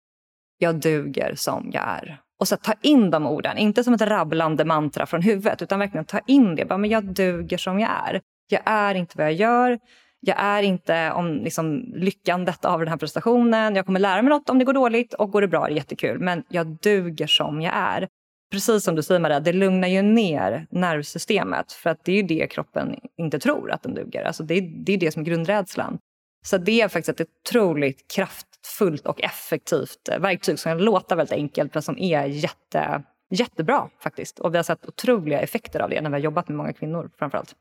Jag 0.58 0.80
duger 0.80 1.34
som 1.36 1.70
jag 1.72 1.82
är. 1.82 2.20
Och 2.40 2.48
så 2.48 2.56
ta 2.56 2.72
in 2.82 3.10
de 3.10 3.26
orden, 3.26 3.58
inte 3.58 3.84
som 3.84 3.94
ett 3.94 4.00
rabblande 4.00 4.64
mantra 4.64 5.06
från 5.06 5.22
huvudet 5.22 5.62
utan 5.62 5.78
verkligen 5.78 6.04
ta 6.04 6.20
in 6.26 6.54
det. 6.54 6.64
Bara, 6.64 6.78
men 6.78 6.90
jag 6.90 7.04
duger 7.04 7.56
som 7.56 7.80
jag 7.80 7.90
är. 8.08 8.20
Jag 8.48 8.62
är 8.64 8.94
inte 8.94 9.18
vad 9.18 9.26
jag 9.26 9.34
gör. 9.34 9.78
Jag 10.20 10.36
är 10.40 10.62
inte 10.62 11.12
om 11.12 11.34
liksom, 11.34 11.92
lyckandet 11.94 12.64
av 12.64 12.78
den 12.78 12.88
här 12.88 12.96
prestationen. 12.96 13.76
Jag 13.76 13.86
kommer 13.86 14.00
lära 14.00 14.22
mig 14.22 14.28
något 14.28 14.50
om 14.50 14.58
det 14.58 14.64
går 14.64 14.72
dåligt 14.72 15.14
och 15.14 15.30
går 15.30 15.40
det 15.40 15.48
bra 15.48 15.64
är 15.64 15.70
det 15.70 15.76
jättekul. 15.76 16.18
Men 16.18 16.44
jag 16.48 16.66
duger 16.66 17.26
som 17.26 17.60
jag 17.60 17.74
är. 17.76 18.08
Precis 18.54 18.84
som 18.84 18.94
du 18.94 19.02
säger 19.02 19.20
Maria, 19.20 19.40
det 19.40 19.52
lugnar 19.52 19.88
ju 19.88 20.02
ner 20.02 20.66
nervsystemet. 20.70 21.72
För 21.72 21.90
att 21.90 22.04
det 22.04 22.12
är 22.12 22.16
ju 22.16 22.22
det 22.22 22.46
kroppen 22.46 22.96
inte 23.16 23.38
tror 23.38 23.70
att 23.70 23.82
den 23.82 23.94
duger. 23.94 24.24
Alltså 24.24 24.42
det, 24.42 24.54
är, 24.54 24.60
det 24.60 24.92
är 24.92 24.98
det 24.98 25.12
som 25.12 25.22
är 25.22 25.26
grundrädslan. 25.26 25.98
Så 26.46 26.58
det 26.58 26.80
är 26.80 26.88
faktiskt 26.88 27.20
ett 27.20 27.28
otroligt 27.46 28.12
kraftfullt 28.12 29.06
och 29.06 29.22
effektivt 29.22 30.08
eh, 30.10 30.18
verktyg 30.18 30.58
som 30.58 30.70
kan 30.70 30.78
låta 30.78 31.14
väldigt 31.14 31.32
enkelt 31.32 31.74
men 31.74 31.82
som 31.82 31.98
är 31.98 32.26
jätte, 32.26 33.02
jättebra 33.30 33.88
faktiskt. 33.98 34.38
Och 34.38 34.54
vi 34.54 34.58
har 34.58 34.64
sett 34.64 34.88
otroliga 34.88 35.40
effekter 35.40 35.80
av 35.80 35.90
det 35.90 36.00
när 36.00 36.10
vi 36.10 36.14
har 36.14 36.20
jobbat 36.20 36.48
med 36.48 36.56
många 36.56 36.72
kvinnor 36.72 37.10
framförallt. 37.18 37.54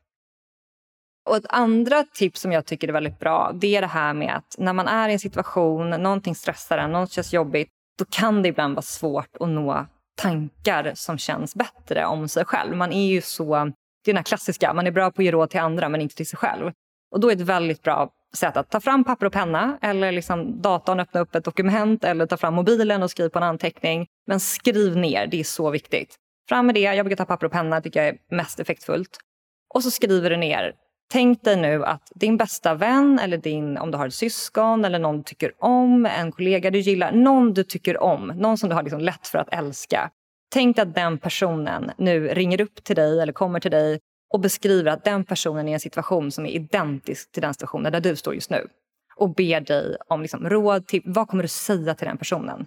Och 1.28 1.36
ett 1.36 1.46
andra 1.48 2.04
tips 2.04 2.40
som 2.40 2.52
jag 2.52 2.66
tycker 2.66 2.88
är 2.88 2.92
väldigt 2.92 3.18
bra 3.18 3.52
det 3.54 3.76
är 3.76 3.80
det 3.80 3.86
här 3.86 4.14
med 4.14 4.36
att 4.36 4.56
när 4.58 4.72
man 4.72 4.88
är 4.88 5.08
i 5.08 5.12
en 5.12 5.18
situation, 5.18 5.90
någonting 5.90 6.34
stressar 6.34 6.78
en, 6.78 6.92
något 6.92 7.12
känns 7.12 7.32
jobbigt, 7.32 7.68
då 7.98 8.04
kan 8.04 8.42
det 8.42 8.48
ibland 8.48 8.74
vara 8.74 8.82
svårt 8.82 9.36
att 9.40 9.48
nå 9.48 9.86
tankar 10.14 10.92
som 10.94 11.18
känns 11.18 11.54
bättre 11.54 12.06
om 12.06 12.28
sig 12.28 12.44
själv. 12.44 12.76
Man 12.76 12.92
är 12.92 13.06
ju 13.06 13.20
så, 13.20 13.54
det 13.54 14.10
är 14.10 14.12
den 14.12 14.16
här 14.16 14.22
klassiska, 14.24 14.74
man 14.74 14.86
är 14.86 14.90
bra 14.90 15.10
på 15.10 15.22
att 15.22 15.24
ge 15.24 15.30
råd 15.30 15.50
till 15.50 15.60
andra 15.60 15.88
men 15.88 16.00
inte 16.00 16.14
till 16.14 16.26
sig 16.26 16.36
själv. 16.36 16.72
Och 17.10 17.20
då 17.20 17.30
är 17.30 17.36
det 17.36 17.42
ett 17.42 17.48
väldigt 17.48 17.82
bra 17.82 18.10
sätt 18.36 18.56
att 18.56 18.70
ta 18.70 18.80
fram 18.80 19.04
papper 19.04 19.26
och 19.26 19.32
penna 19.32 19.78
eller 19.82 20.12
liksom 20.12 20.62
datorn, 20.62 21.00
öppna 21.00 21.20
upp 21.20 21.34
ett 21.34 21.44
dokument 21.44 22.04
eller 22.04 22.26
ta 22.26 22.36
fram 22.36 22.54
mobilen 22.54 23.02
och 23.02 23.10
skriva 23.10 23.30
på 23.30 23.38
en 23.38 23.42
anteckning. 23.42 24.06
Men 24.26 24.40
skriv 24.40 24.96
ner, 24.96 25.26
det 25.26 25.40
är 25.40 25.44
så 25.44 25.70
viktigt. 25.70 26.16
Fram 26.48 26.66
med 26.66 26.74
det, 26.74 26.80
jag 26.80 27.06
brukar 27.06 27.16
ta 27.16 27.24
papper 27.24 27.46
och 27.46 27.52
penna, 27.52 27.80
tycker 27.80 28.00
jag 28.00 28.08
är 28.08 28.18
mest 28.30 28.60
effektfullt. 28.60 29.18
Och 29.74 29.82
så 29.82 29.90
skriver 29.90 30.30
du 30.30 30.36
ner 30.36 30.72
Tänk 31.12 31.44
dig 31.44 31.56
nu 31.56 31.84
att 31.84 32.12
din 32.14 32.36
bästa 32.36 32.74
vän 32.74 33.18
eller 33.22 33.38
din, 33.38 33.78
om 33.78 33.90
du 33.90 33.98
har 33.98 34.06
ett 34.06 34.14
syskon 34.14 34.84
eller 34.84 34.98
någon 34.98 35.16
du 35.16 35.22
tycker 35.22 35.52
om, 35.58 36.06
en 36.06 36.32
kollega 36.32 36.70
du 36.70 36.78
gillar, 36.78 37.12
någon 37.12 37.54
du 37.54 37.64
tycker 37.64 38.02
om, 38.02 38.26
någon 38.26 38.58
som 38.58 38.68
du 38.68 38.74
har 38.74 38.82
liksom 38.82 39.00
lätt 39.00 39.26
för 39.26 39.38
att 39.38 39.54
älska. 39.54 40.10
Tänk 40.52 40.76
dig 40.76 40.82
att 40.82 40.94
den 40.94 41.18
personen 41.18 41.90
nu 41.98 42.28
ringer 42.28 42.60
upp 42.60 42.84
till 42.84 42.96
dig 42.96 43.20
eller 43.20 43.32
kommer 43.32 43.60
till 43.60 43.70
dig 43.70 44.00
och 44.34 44.40
beskriver 44.40 44.90
att 44.90 45.04
den 45.04 45.24
personen 45.24 45.68
är 45.68 45.70
i 45.70 45.74
en 45.74 45.80
situation 45.80 46.30
som 46.30 46.46
är 46.46 46.50
identisk 46.50 47.32
till 47.32 47.42
den 47.42 47.54
situationen 47.54 47.92
där 47.92 48.00
du 48.00 48.16
står 48.16 48.34
just 48.34 48.50
nu 48.50 48.68
och 49.16 49.34
ber 49.34 49.60
dig 49.60 49.96
om 50.08 50.22
liksom 50.22 50.48
råd 50.48 50.86
till 50.86 51.02
vad 51.04 51.28
kommer 51.28 51.42
du 51.42 51.48
säga 51.48 51.94
till 51.94 52.06
den 52.06 52.18
personen. 52.18 52.66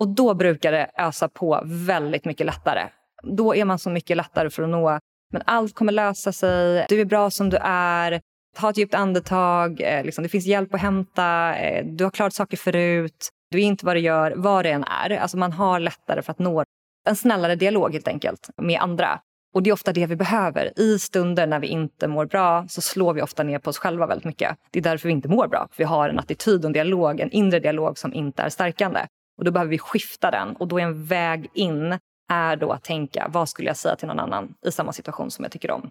Och 0.00 0.08
då 0.08 0.34
brukar 0.34 0.72
det 0.72 0.90
ösa 0.98 1.28
på 1.28 1.62
väldigt 1.64 2.24
mycket 2.24 2.46
lättare. 2.46 2.88
Då 3.22 3.54
är 3.54 3.64
man 3.64 3.78
så 3.78 3.90
mycket 3.90 4.16
lättare 4.16 4.50
för 4.50 4.62
att 4.62 4.68
nå 4.68 4.98
men 5.32 5.42
allt 5.46 5.74
kommer 5.74 5.92
lösa 5.92 6.32
sig. 6.32 6.86
Du 6.88 7.00
är 7.00 7.04
bra 7.04 7.30
som 7.30 7.50
du 7.50 7.56
är. 7.62 8.20
Ta 8.56 8.70
ett 8.70 8.76
djupt 8.76 8.94
andetag. 8.94 9.80
Eh, 9.80 10.04
liksom, 10.04 10.22
det 10.22 10.28
finns 10.28 10.46
hjälp 10.46 10.74
att 10.74 10.80
hämta. 10.80 11.56
Eh, 11.56 11.86
du 11.86 12.04
har 12.04 12.10
klarat 12.10 12.34
saker 12.34 12.56
förut. 12.56 13.28
Du 13.50 13.58
är 13.58 13.62
inte 13.62 13.86
vad 13.86 13.96
du 13.96 14.00
gör, 14.00 14.34
vad 14.36 14.64
det 14.64 14.70
än 14.70 14.84
är. 14.84 15.10
Alltså 15.10 15.36
man 15.36 15.52
har 15.52 15.80
lättare 15.80 16.22
för 16.22 16.32
att 16.32 16.38
nå 16.38 16.64
en 17.08 17.16
snällare 17.16 17.56
dialog 17.56 17.92
helt 17.92 18.08
enkelt 18.08 18.50
med 18.56 18.80
andra. 18.80 19.20
Och 19.54 19.62
det 19.62 19.70
är 19.70 19.74
ofta 19.74 19.92
det 19.92 20.06
vi 20.06 20.16
behöver. 20.16 20.80
I 20.80 20.98
stunder 20.98 21.46
när 21.46 21.60
vi 21.60 21.66
inte 21.66 22.08
mår 22.08 22.26
bra 22.26 22.66
så 22.68 22.80
slår 22.80 23.14
vi 23.14 23.22
ofta 23.22 23.42
ner 23.42 23.58
på 23.58 23.70
oss 23.70 23.78
själva 23.78 24.06
väldigt 24.06 24.24
mycket. 24.24 24.56
Det 24.70 24.78
är 24.78 24.82
därför 24.82 25.08
vi 25.08 25.12
inte 25.12 25.28
mår 25.28 25.48
bra. 25.48 25.68
Vi 25.76 25.84
har 25.84 26.08
en 26.08 26.18
attityd 26.18 26.60
och 26.60 26.68
en 26.68 26.72
dialog, 26.72 27.20
en 27.20 27.30
inre 27.30 27.60
dialog 27.60 27.98
som 27.98 28.14
inte 28.14 28.42
är 28.42 28.48
stärkande. 28.48 29.00
Och 29.38 29.44
då 29.44 29.50
behöver 29.50 29.70
vi 29.70 29.78
skifta 29.78 30.30
den 30.30 30.56
och 30.56 30.68
då 30.68 30.78
är 30.78 30.82
en 30.82 31.04
väg 31.04 31.50
in 31.54 31.98
är 32.28 32.56
då 32.56 32.72
att 32.72 32.84
tänka 32.84 33.28
vad 33.28 33.48
skulle 33.48 33.68
jag 33.68 33.76
säga 33.76 33.96
till 33.96 34.08
någon 34.08 34.20
annan 34.20 34.54
i 34.66 34.72
samma 34.72 34.92
situation 34.92 35.30
som 35.30 35.42
jag 35.42 35.52
tycker 35.52 35.70
om. 35.70 35.90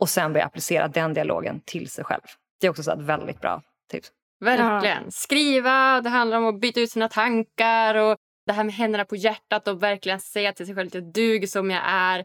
Och 0.00 0.08
sen 0.08 0.32
börja 0.32 0.46
applicera 0.46 0.88
den 0.88 1.14
dialogen 1.14 1.60
till 1.64 1.90
sig 1.90 2.04
själv. 2.04 2.22
Det 2.60 2.66
är 2.66 2.70
också 2.70 2.82
så 2.82 2.92
ett 2.92 3.00
väldigt 3.00 3.40
bra 3.40 3.62
tips. 3.90 4.12
Verkligen. 4.40 5.04
Ja. 5.04 5.10
Skriva, 5.10 6.00
det 6.00 6.08
handlar 6.08 6.38
om 6.38 6.46
att 6.46 6.60
byta 6.60 6.80
ut 6.80 6.90
sina 6.90 7.08
tankar 7.08 7.94
och 7.94 8.16
det 8.46 8.52
här 8.52 8.64
med 8.64 8.74
händerna 8.74 9.04
på 9.04 9.16
hjärtat 9.16 9.68
och 9.68 9.82
verkligen 9.82 10.20
säga 10.20 10.52
till 10.52 10.66
sig 10.66 10.74
själv 10.74 10.86
att 10.86 10.94
jag 10.94 11.12
duger 11.12 11.46
som 11.46 11.70
jag 11.70 11.82
är. 11.84 12.24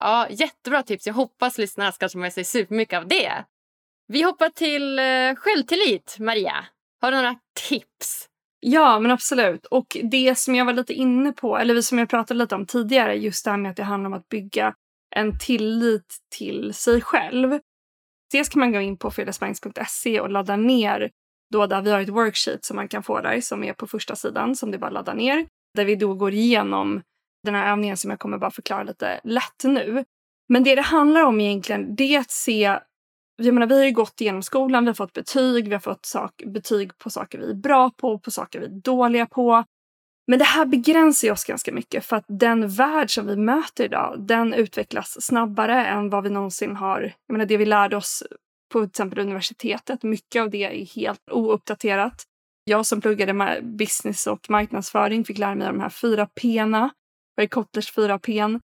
Ja, 0.00 0.26
jättebra 0.30 0.82
tips. 0.82 1.06
Jag 1.06 1.14
hoppas 1.14 1.58
lyssnarna 1.58 1.92
ska 1.92 2.08
ta 2.08 2.18
med 2.18 2.32
sig 2.32 2.44
supermycket 2.44 2.98
av 2.98 3.08
det. 3.08 3.44
Vi 4.08 4.22
hoppar 4.22 4.48
till 4.48 4.98
eh, 4.98 5.34
självtillit. 5.34 6.16
Maria, 6.18 6.64
har 7.00 7.10
du 7.10 7.16
några 7.16 7.38
tips 7.68 8.28
Ja, 8.60 9.00
men 9.00 9.10
absolut. 9.10 9.66
Och 9.66 9.96
det 10.10 10.38
som 10.38 10.54
jag 10.54 10.64
var 10.64 10.72
lite 10.72 10.92
inne 10.92 11.32
på, 11.32 11.58
eller 11.58 11.80
som 11.80 11.98
jag 11.98 12.08
pratade 12.08 12.38
lite 12.38 12.54
om 12.54 12.66
tidigare, 12.66 13.14
just 13.14 13.44
det 13.44 13.50
här 13.50 13.58
med 13.58 13.70
att 13.70 13.76
det 13.76 13.82
handlar 13.82 14.10
om 14.10 14.14
att 14.14 14.28
bygga 14.28 14.74
en 15.16 15.38
tillit 15.38 16.16
till 16.36 16.74
sig 16.74 17.00
själv. 17.00 17.58
Dels 18.32 18.48
kan 18.48 18.60
man 18.60 18.72
gå 18.72 18.80
in 18.80 18.96
på 18.96 19.10
fredagsbanks.se 19.10 20.20
och 20.20 20.30
ladda 20.30 20.56
ner 20.56 21.10
då 21.52 21.66
där 21.66 21.82
vi 21.82 21.90
har 21.90 22.00
ett 22.00 22.08
worksheet 22.08 22.64
som 22.64 22.76
man 22.76 22.88
kan 22.88 23.02
få 23.02 23.20
där 23.20 23.40
som 23.40 23.64
är 23.64 23.72
på 23.72 23.86
första 23.86 24.16
sidan 24.16 24.56
som 24.56 24.70
det 24.70 24.78
bara 24.78 24.90
ladda 24.90 25.14
ner. 25.14 25.46
Där 25.74 25.84
vi 25.84 25.96
då 25.96 26.14
går 26.14 26.32
igenom 26.32 27.02
den 27.44 27.54
här 27.54 27.72
övningen 27.72 27.96
som 27.96 28.10
jag 28.10 28.20
kommer 28.20 28.38
bara 28.38 28.50
förklara 28.50 28.82
lite 28.82 29.20
lätt 29.24 29.64
nu. 29.64 30.04
Men 30.48 30.64
det 30.64 30.74
det 30.74 30.82
handlar 30.82 31.22
om 31.22 31.40
egentligen 31.40 31.96
det 31.96 32.14
är 32.14 32.20
att 32.20 32.30
se 32.30 32.78
jag 33.36 33.54
menar, 33.54 33.66
vi 33.66 33.78
har 33.78 33.84
ju 33.84 33.92
gått 33.92 34.20
igenom 34.20 34.42
skolan, 34.42 34.84
vi 34.84 34.88
har 34.88 34.94
fått 34.94 35.12
betyg, 35.12 35.68
vi 35.68 35.72
har 35.74 35.80
fått 35.80 36.06
sak, 36.06 36.42
betyg 36.46 36.98
på 36.98 37.10
saker 37.10 37.38
vi 37.38 37.50
är 37.50 37.54
bra 37.54 37.90
på, 37.90 38.18
på 38.18 38.30
saker 38.30 38.60
vi 38.60 38.66
är 38.66 38.70
dåliga 38.70 39.26
på. 39.26 39.64
Men 40.26 40.38
det 40.38 40.44
här 40.44 40.66
begränsar 40.66 41.32
oss 41.32 41.44
ganska 41.44 41.72
mycket 41.72 42.04
för 42.04 42.16
att 42.16 42.24
den 42.28 42.68
värld 42.68 43.14
som 43.14 43.26
vi 43.26 43.36
möter 43.36 43.84
idag, 43.84 44.16
den 44.18 44.54
utvecklas 44.54 45.16
snabbare 45.20 45.86
än 45.86 46.10
vad 46.10 46.24
vi 46.24 46.30
någonsin 46.30 46.76
har. 46.76 47.00
Jag 47.26 47.32
menar, 47.32 47.46
det 47.46 47.56
vi 47.56 47.66
lärde 47.66 47.96
oss 47.96 48.22
på 48.72 48.80
till 48.80 48.88
exempel 48.88 49.18
universitetet, 49.18 50.02
mycket 50.02 50.42
av 50.42 50.50
det 50.50 50.64
är 50.64 50.86
helt 50.86 51.30
ouppdaterat. 51.30 52.24
Jag 52.64 52.86
som 52.86 53.00
pluggade 53.00 53.60
business 53.62 54.26
och 54.26 54.50
marknadsföring 54.50 55.24
fick 55.24 55.38
lära 55.38 55.54
mig 55.54 55.66
de 55.66 55.80
här 55.80 55.88
fyra 55.88 56.28
P'na, 56.40 56.90
vad 57.34 57.44
är 57.44 57.48
Kotlers 57.48 57.92
fyra 57.92 58.18
P'n? 58.18 58.60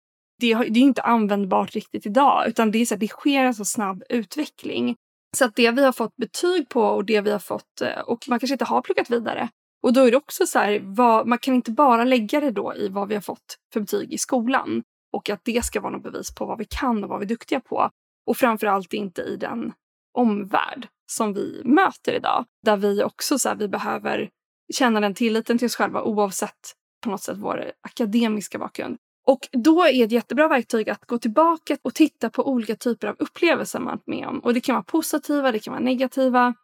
Det, 0.41 0.55
det 0.55 0.81
är 0.81 0.83
inte 0.83 1.03
användbart 1.03 1.75
riktigt 1.75 2.07
idag 2.07 2.49
utan 2.49 2.71
det, 2.71 2.79
är 2.79 2.87
så 2.87 2.95
här, 2.95 3.01
det 3.01 3.09
sker 3.09 3.45
en 3.45 3.55
så 3.55 3.65
snabb 3.65 4.03
utveckling. 4.09 4.97
Så 5.37 5.45
att 5.45 5.57
det 5.57 5.71
vi 5.71 5.85
har 5.85 5.93
fått 5.93 6.17
betyg 6.17 6.69
på 6.69 6.83
och 6.83 7.05
det 7.05 7.21
vi 7.21 7.31
har 7.31 7.39
fått, 7.39 7.81
eh, 7.83 8.01
och 8.01 8.29
man 8.29 8.39
kanske 8.39 8.55
inte 8.55 8.65
har 8.65 8.83
pluggat 8.83 9.11
vidare, 9.11 9.49
Och 9.83 9.93
då 9.93 10.01
är 10.01 10.11
det 10.11 10.17
också 10.17 10.47
så 10.47 10.59
här, 10.59 10.81
vad, 10.83 11.27
man 11.27 11.39
kan 11.39 11.55
inte 11.55 11.71
bara 11.71 12.05
lägga 12.05 12.41
det 12.41 12.51
då 12.51 12.75
i 12.77 12.89
vad 12.89 13.09
vi 13.09 13.15
har 13.15 13.23
fått 13.23 13.59
för 13.73 13.81
betyg 13.81 14.13
i 14.13 14.19
skolan 14.19 14.83
och 15.13 15.31
att 15.31 15.41
det 15.45 15.65
ska 15.65 15.81
vara 15.81 15.93
något 15.93 16.03
bevis 16.03 16.35
på 16.35 16.47
vad 16.47 16.59
vi 16.59 16.65
kan 16.65 17.05
och 17.05 17.11
vad 17.11 17.19
vi 17.19 17.25
är 17.25 17.29
duktiga 17.29 17.61
på. 17.61 17.91
Och 18.27 18.37
framförallt 18.37 18.93
inte 18.93 19.23
i 19.23 19.37
den 19.37 19.73
omvärld 20.15 20.89
som 21.07 21.35
vi 21.35 21.63
möter 21.65 22.13
idag. 22.13 22.45
Där 22.63 22.77
vi 22.77 23.03
också 23.03 23.39
så 23.39 23.49
här, 23.49 23.57
vi 23.57 23.69
behöver 23.69 24.31
känna 24.75 25.01
den 25.01 25.15
tilliten 25.15 25.59
till 25.59 25.67
oss 25.67 25.77
själva 25.77 26.03
oavsett 26.03 26.75
på 27.05 27.11
något 27.11 27.23
sätt 27.23 27.37
vår 27.39 27.73
akademiska 27.81 28.59
bakgrund. 28.59 28.97
Och 29.27 29.49
då 29.53 29.85
är 29.85 30.05
ett 30.05 30.13
jättebra 30.13 30.49
verktyg 30.49 30.91
att 30.91 31.07
gå 31.07 31.19
tillbaka 31.19 31.77
och 31.83 31.95
titta 31.95 32.31
på 32.31 32.49
olika 32.49 32.77
typer 32.77 33.09
av 33.09 33.17
upplevelser 33.19 33.79
man 33.79 33.87
varit 33.87 34.07
med 34.07 34.27
om. 34.27 34.39
Och 34.39 34.55
det 34.55 34.61
kan 34.61 34.75
vara 34.75 34.85
positiva, 34.85 35.53
det 35.53 35.59
kan 35.59 35.73
vara 35.73 35.85
negativa. 35.85 36.55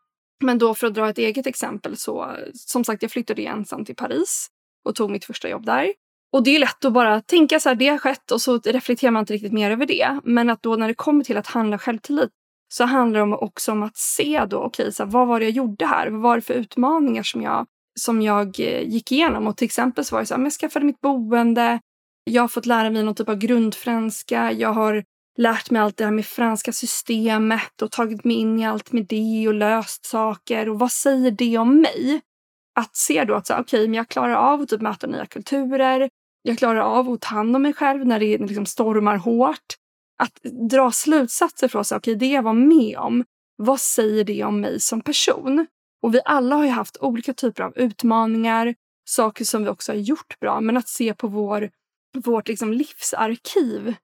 Men 0.44 0.58
då 0.58 0.74
för 0.74 0.86
att 0.86 0.94
dra 0.94 1.08
ett 1.08 1.18
eget 1.18 1.46
exempel 1.46 1.96
så, 1.96 2.36
som 2.54 2.84
sagt, 2.84 3.02
jag 3.02 3.10
flyttade 3.10 3.42
ensam 3.42 3.84
till 3.84 3.96
Paris 3.96 4.48
och 4.84 4.94
tog 4.94 5.10
mitt 5.10 5.24
första 5.24 5.48
jobb 5.48 5.66
där. 5.66 5.92
Och 6.32 6.42
det 6.42 6.50
är 6.56 6.58
lätt 6.58 6.84
att 6.84 6.92
bara 6.92 7.20
tänka 7.20 7.60
så 7.60 7.68
här, 7.68 7.76
det 7.76 7.88
har 7.88 7.98
skett 7.98 8.30
och 8.30 8.40
så 8.40 8.58
reflekterar 8.58 9.10
man 9.10 9.20
inte 9.20 9.32
riktigt 9.32 9.52
mer 9.52 9.70
över 9.70 9.86
det. 9.86 10.20
Men 10.24 10.50
att 10.50 10.62
då 10.62 10.76
när 10.76 10.88
det 10.88 10.94
kommer 10.94 11.24
till 11.24 11.36
att 11.36 11.46
handla 11.46 11.78
självtillit 11.78 12.30
så 12.68 12.84
handlar 12.84 13.26
det 13.26 13.36
också 13.36 13.72
om 13.72 13.82
att 13.82 13.96
se 13.96 14.44
då, 14.50 14.58
okej, 14.58 14.88
okay, 14.88 15.06
vad 15.06 15.28
var 15.28 15.40
det 15.40 15.46
jag 15.46 15.52
gjorde 15.52 15.86
här? 15.86 16.06
Vad 16.10 16.20
var 16.20 16.36
det 16.36 16.42
för 16.42 16.54
utmaningar 16.54 17.22
som 17.22 17.42
jag, 17.42 17.66
som 18.00 18.22
jag 18.22 18.60
eh, 18.60 18.88
gick 18.88 19.12
igenom? 19.12 19.46
Och 19.46 19.56
till 19.56 19.64
exempel 19.64 20.04
så 20.04 20.14
var 20.14 20.20
det 20.20 20.26
så 20.26 20.34
här, 20.34 20.42
jag 20.42 20.52
skaffade 20.52 20.86
mitt 20.86 21.00
boende, 21.00 21.80
jag 22.24 22.42
har 22.42 22.48
fått 22.48 22.66
lära 22.66 22.90
mig 22.90 23.02
någon 23.02 23.14
typ 23.14 23.28
av 23.28 23.36
grundfranska, 23.36 24.52
jag 24.52 24.72
har 24.72 25.04
lärt 25.38 25.70
mig 25.70 25.82
allt 25.82 25.96
det 25.96 26.04
här 26.04 26.12
med 26.12 26.26
franska 26.26 26.72
systemet 26.72 27.82
och 27.82 27.90
tagit 27.90 28.24
mig 28.24 28.36
in 28.36 28.58
i 28.58 28.66
allt 28.66 28.92
med 28.92 29.06
det 29.06 29.48
och 29.48 29.54
löst 29.54 30.06
saker. 30.06 30.68
Och 30.68 30.78
vad 30.78 30.92
säger 30.92 31.30
det 31.30 31.58
om 31.58 31.80
mig? 31.80 32.20
Att 32.80 32.96
se 32.96 33.24
då 33.24 33.34
att 33.34 33.46
så, 33.46 33.60
okay, 33.60 33.86
men 33.86 33.94
jag 33.94 34.08
klarar 34.08 34.34
av 34.34 34.60
att 34.60 34.68
typ 34.68 34.80
möta 34.80 35.06
nya 35.06 35.26
kulturer. 35.26 36.08
Jag 36.42 36.58
klarar 36.58 36.80
av 36.80 37.10
att 37.10 37.20
ta 37.20 37.34
hand 37.34 37.56
om 37.56 37.62
mig 37.62 37.72
själv 37.72 38.06
när 38.06 38.20
det 38.20 38.38
liksom 38.38 38.66
stormar 38.66 39.16
hårt. 39.16 39.74
Att 40.18 40.40
dra 40.70 40.90
slutsatser 40.92 41.68
från 41.68 41.84
så 41.84 41.96
okej, 41.96 42.16
okay, 42.16 42.28
det 42.28 42.34
jag 42.34 42.42
var 42.42 42.52
med 42.52 42.98
om, 42.98 43.24
vad 43.56 43.80
säger 43.80 44.24
det 44.24 44.44
om 44.44 44.60
mig 44.60 44.80
som 44.80 45.00
person? 45.00 45.66
Och 46.02 46.14
vi 46.14 46.20
alla 46.24 46.56
har 46.56 46.64
ju 46.64 46.70
haft 46.70 46.96
olika 47.00 47.34
typer 47.34 47.62
av 47.62 47.78
utmaningar, 47.78 48.74
saker 49.08 49.44
som 49.44 49.62
vi 49.62 49.68
också 49.68 49.92
har 49.92 49.96
gjort 49.96 50.40
bra, 50.40 50.60
men 50.60 50.76
att 50.76 50.88
se 50.88 51.14
på 51.14 51.28
vår, 51.28 51.70
vårt 52.14 52.48
liksom 52.48 52.72
livsarkiv 52.72 53.94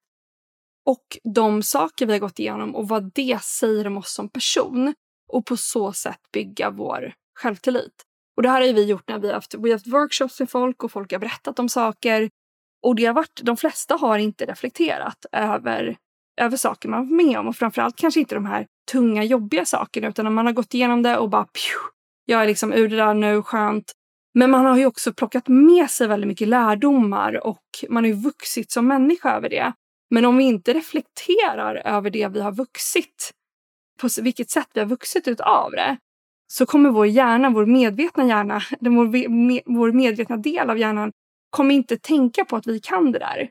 och 0.86 1.18
de 1.34 1.62
saker 1.62 2.06
vi 2.06 2.12
har 2.12 2.20
gått 2.20 2.38
igenom 2.38 2.74
och 2.74 2.88
vad 2.88 3.12
det 3.14 3.42
säger 3.42 3.86
om 3.86 3.96
oss 3.96 4.14
som 4.14 4.28
person 4.28 4.94
och 5.32 5.46
på 5.46 5.56
så 5.56 5.92
sätt 5.92 6.20
bygga 6.32 6.70
vår 6.70 7.14
självtillit. 7.34 8.04
Och 8.36 8.42
det 8.42 8.48
här 8.48 8.66
har 8.66 8.72
vi 8.72 8.84
gjort 8.84 9.08
när 9.08 9.18
vi 9.18 9.26
har 9.26 9.34
haft, 9.34 9.54
vi 9.54 9.70
har 9.70 9.78
haft 9.78 9.86
workshops 9.86 10.40
med 10.40 10.50
folk 10.50 10.84
och 10.84 10.92
folk 10.92 11.12
har 11.12 11.18
berättat 11.18 11.58
om 11.58 11.68
saker. 11.68 12.30
Och 12.82 12.96
det 12.96 13.04
har 13.04 13.14
varit, 13.14 13.40
de 13.42 13.56
flesta 13.56 13.94
har 13.96 14.18
inte 14.18 14.46
reflekterat 14.46 15.26
över, 15.32 15.96
över 16.40 16.56
saker 16.56 16.88
man 16.88 17.00
varit 17.00 17.26
med 17.26 17.38
om 17.38 17.48
och 17.48 17.56
framförallt 17.56 17.96
kanske 17.96 18.20
inte 18.20 18.34
de 18.34 18.46
här 18.46 18.66
tunga 18.92 19.24
jobbiga 19.24 19.64
sakerna 19.64 20.08
utan 20.08 20.34
man 20.34 20.46
har 20.46 20.52
gått 20.52 20.74
igenom 20.74 21.02
det 21.02 21.18
och 21.18 21.30
bara 21.30 21.44
pju, 21.44 21.78
jag 22.24 22.42
är 22.42 22.46
liksom 22.46 22.72
ur 22.72 22.88
det 22.88 22.96
där 22.96 23.14
nu, 23.14 23.42
skönt. 23.42 23.92
Men 24.38 24.50
man 24.50 24.64
har 24.64 24.76
ju 24.76 24.86
också 24.86 25.12
plockat 25.12 25.48
med 25.48 25.90
sig 25.90 26.08
väldigt 26.08 26.28
mycket 26.28 26.48
lärdomar 26.48 27.46
och 27.46 27.64
man 27.88 28.04
har 28.04 28.08
ju 28.08 28.14
vuxit 28.14 28.70
som 28.70 28.86
människa 28.86 29.36
över 29.36 29.48
det. 29.48 29.72
Men 30.10 30.24
om 30.24 30.36
vi 30.36 30.44
inte 30.44 30.72
reflekterar 30.72 31.74
över 31.74 32.10
det 32.10 32.28
vi 32.28 32.40
har 32.40 32.52
vuxit, 32.52 33.30
på 34.00 34.08
vilket 34.22 34.50
sätt 34.50 34.68
vi 34.74 34.80
har 34.80 34.86
vuxit 34.86 35.28
utav 35.28 35.70
det, 35.70 35.96
så 36.52 36.66
kommer 36.66 36.90
vår 36.90 37.06
hjärna, 37.06 37.50
vår 37.50 37.66
medvetna 37.66 38.26
hjärna, 38.26 38.60
vår, 39.66 39.92
medvetna 39.92 40.36
del 40.36 40.70
av 40.70 40.78
hjärnan 40.78 41.12
kommer 41.50 41.74
inte 41.74 41.96
tänka 41.96 42.44
på 42.44 42.56
att 42.56 42.66
vi 42.66 42.80
kan 42.80 43.12
det 43.12 43.18
där. 43.18 43.50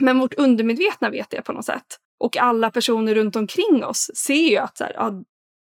Men 0.00 0.18
vårt 0.18 0.34
undermedvetna 0.34 1.10
vet 1.10 1.30
det 1.30 1.42
på 1.42 1.52
något 1.52 1.64
sätt. 1.64 1.96
Och 2.18 2.36
alla 2.36 2.70
personer 2.70 3.14
runt 3.14 3.36
omkring 3.36 3.84
oss 3.84 4.10
ser 4.14 4.50
ju 4.50 4.56
att 4.56 4.76
så 4.76 4.84
här, 4.84 4.92
ja, 4.92 5.22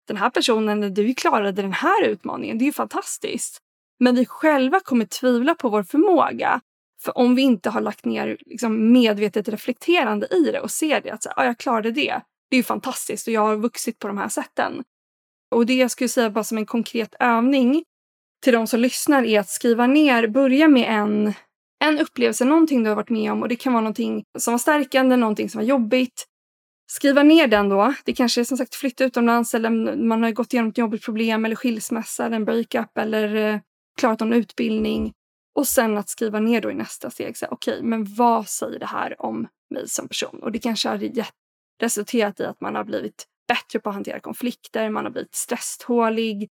den 0.09 0.17
här 0.17 0.31
personen, 0.31 0.95
du 0.95 1.15
klarade 1.15 1.63
den 1.63 1.73
här 1.73 2.05
utmaningen, 2.05 2.59
det 2.59 2.65
är 2.65 2.67
ju 2.67 2.73
fantastiskt. 2.73 3.63
Men 4.03 4.15
vi 4.15 4.27
själva 4.27 4.81
kommer 4.81 5.05
tvivla 5.05 5.55
på 5.55 5.69
vår 5.69 5.83
förmåga 5.83 6.61
för 7.03 7.19
om 7.19 7.35
vi 7.35 7.43
inte 7.43 7.71
har 7.71 7.81
lagt 7.81 8.05
ner 8.05 8.37
liksom, 8.47 8.93
medvetet 8.93 9.49
reflekterande 9.49 10.27
i 10.27 10.43
det 10.53 10.61
och 10.61 10.71
ser 10.71 11.01
det, 11.01 11.11
att 11.11 11.23
så, 11.23 11.31
ah, 11.37 11.45
jag 11.45 11.59
klarade 11.59 11.91
det, 11.91 12.21
det 12.51 12.57
är 12.57 12.59
ju 12.59 12.63
fantastiskt 12.63 13.27
och 13.27 13.33
jag 13.33 13.41
har 13.41 13.57
vuxit 13.57 13.99
på 13.99 14.09
de 14.09 14.19
här 14.19 14.29
sätten. 14.29 14.85
Och 15.55 15.67
det 15.67 15.75
jag 15.75 15.91
skulle 15.91 16.09
säga 16.09 16.31
bara 16.31 16.45
som 16.45 16.59
en 16.59 16.67
konkret 16.67 17.15
övning 17.21 17.85
till 18.45 18.53
de 18.53 18.67
som 18.67 18.81
lyssnar 18.81 19.25
är 19.25 19.41
att 19.41 19.49
skriva 19.49 19.87
ner, 19.87 20.29
börja 20.29 20.69
med 20.69 21.01
en, 21.01 21.33
en 21.85 21.99
upplevelse, 21.99 22.45
någonting 22.45 22.83
du 22.83 22.89
har 22.89 22.97
varit 22.97 23.11
med 23.11 23.33
om 23.33 23.43
och 23.43 23.49
det 23.49 23.57
kan 23.57 23.73
vara 23.73 23.81
någonting 23.81 24.25
som 24.39 24.53
var 24.53 24.59
stärkande, 24.59 25.17
någonting 25.17 25.51
som 25.51 25.59
var 25.59 25.67
jobbigt. 25.67 26.27
Skriva 26.91 27.23
ner 27.23 27.47
den 27.47 27.69
då. 27.69 27.95
Det 28.05 28.13
kanske 28.13 28.41
är 28.41 28.45
som 28.45 28.57
sagt 28.57 28.75
flytta 28.75 29.05
utomlands 29.05 29.55
eller 29.55 29.97
man 29.97 30.23
har 30.23 30.31
gått 30.31 30.53
igenom 30.53 30.71
ett 30.71 30.79
jobbigt 30.79 31.05
problem 31.05 31.45
eller 31.45 31.57
skilsmässa 31.57 32.27
eller 32.27 32.37
en 32.37 32.45
breakup 32.45 32.99
eller 32.99 33.35
eh, 33.35 33.61
klarat 34.01 34.21
någon 34.21 34.33
utbildning. 34.33 35.13
Och 35.55 35.67
sen 35.67 35.99
att 35.99 36.09
skriva 36.09 36.41
ner 36.41 36.61
då 36.61 36.71
i 36.71 36.75
nästa 36.75 37.11
steg, 37.11 37.29
okej, 37.29 37.49
okay, 37.51 37.83
men 37.83 38.15
vad 38.15 38.49
säger 38.49 38.79
det 38.79 38.87
här 38.87 39.23
om 39.23 39.49
mig 39.75 39.89
som 39.89 40.09
person? 40.09 40.43
Och 40.43 40.53
det 40.53 40.59
kanske 40.59 40.89
har 40.89 41.11
resulterat 41.81 42.41
i 42.41 42.45
att 42.45 42.61
man 42.61 42.75
har 42.75 42.85
blivit 42.85 43.27
bättre 43.49 43.81
på 43.81 43.89
att 43.89 43.95
hantera 43.95 44.21
konflikter, 44.21 44.91
man 44.91 45.05
har 45.05 45.13
blivit 45.13 45.35
stresstålig, 45.35 46.49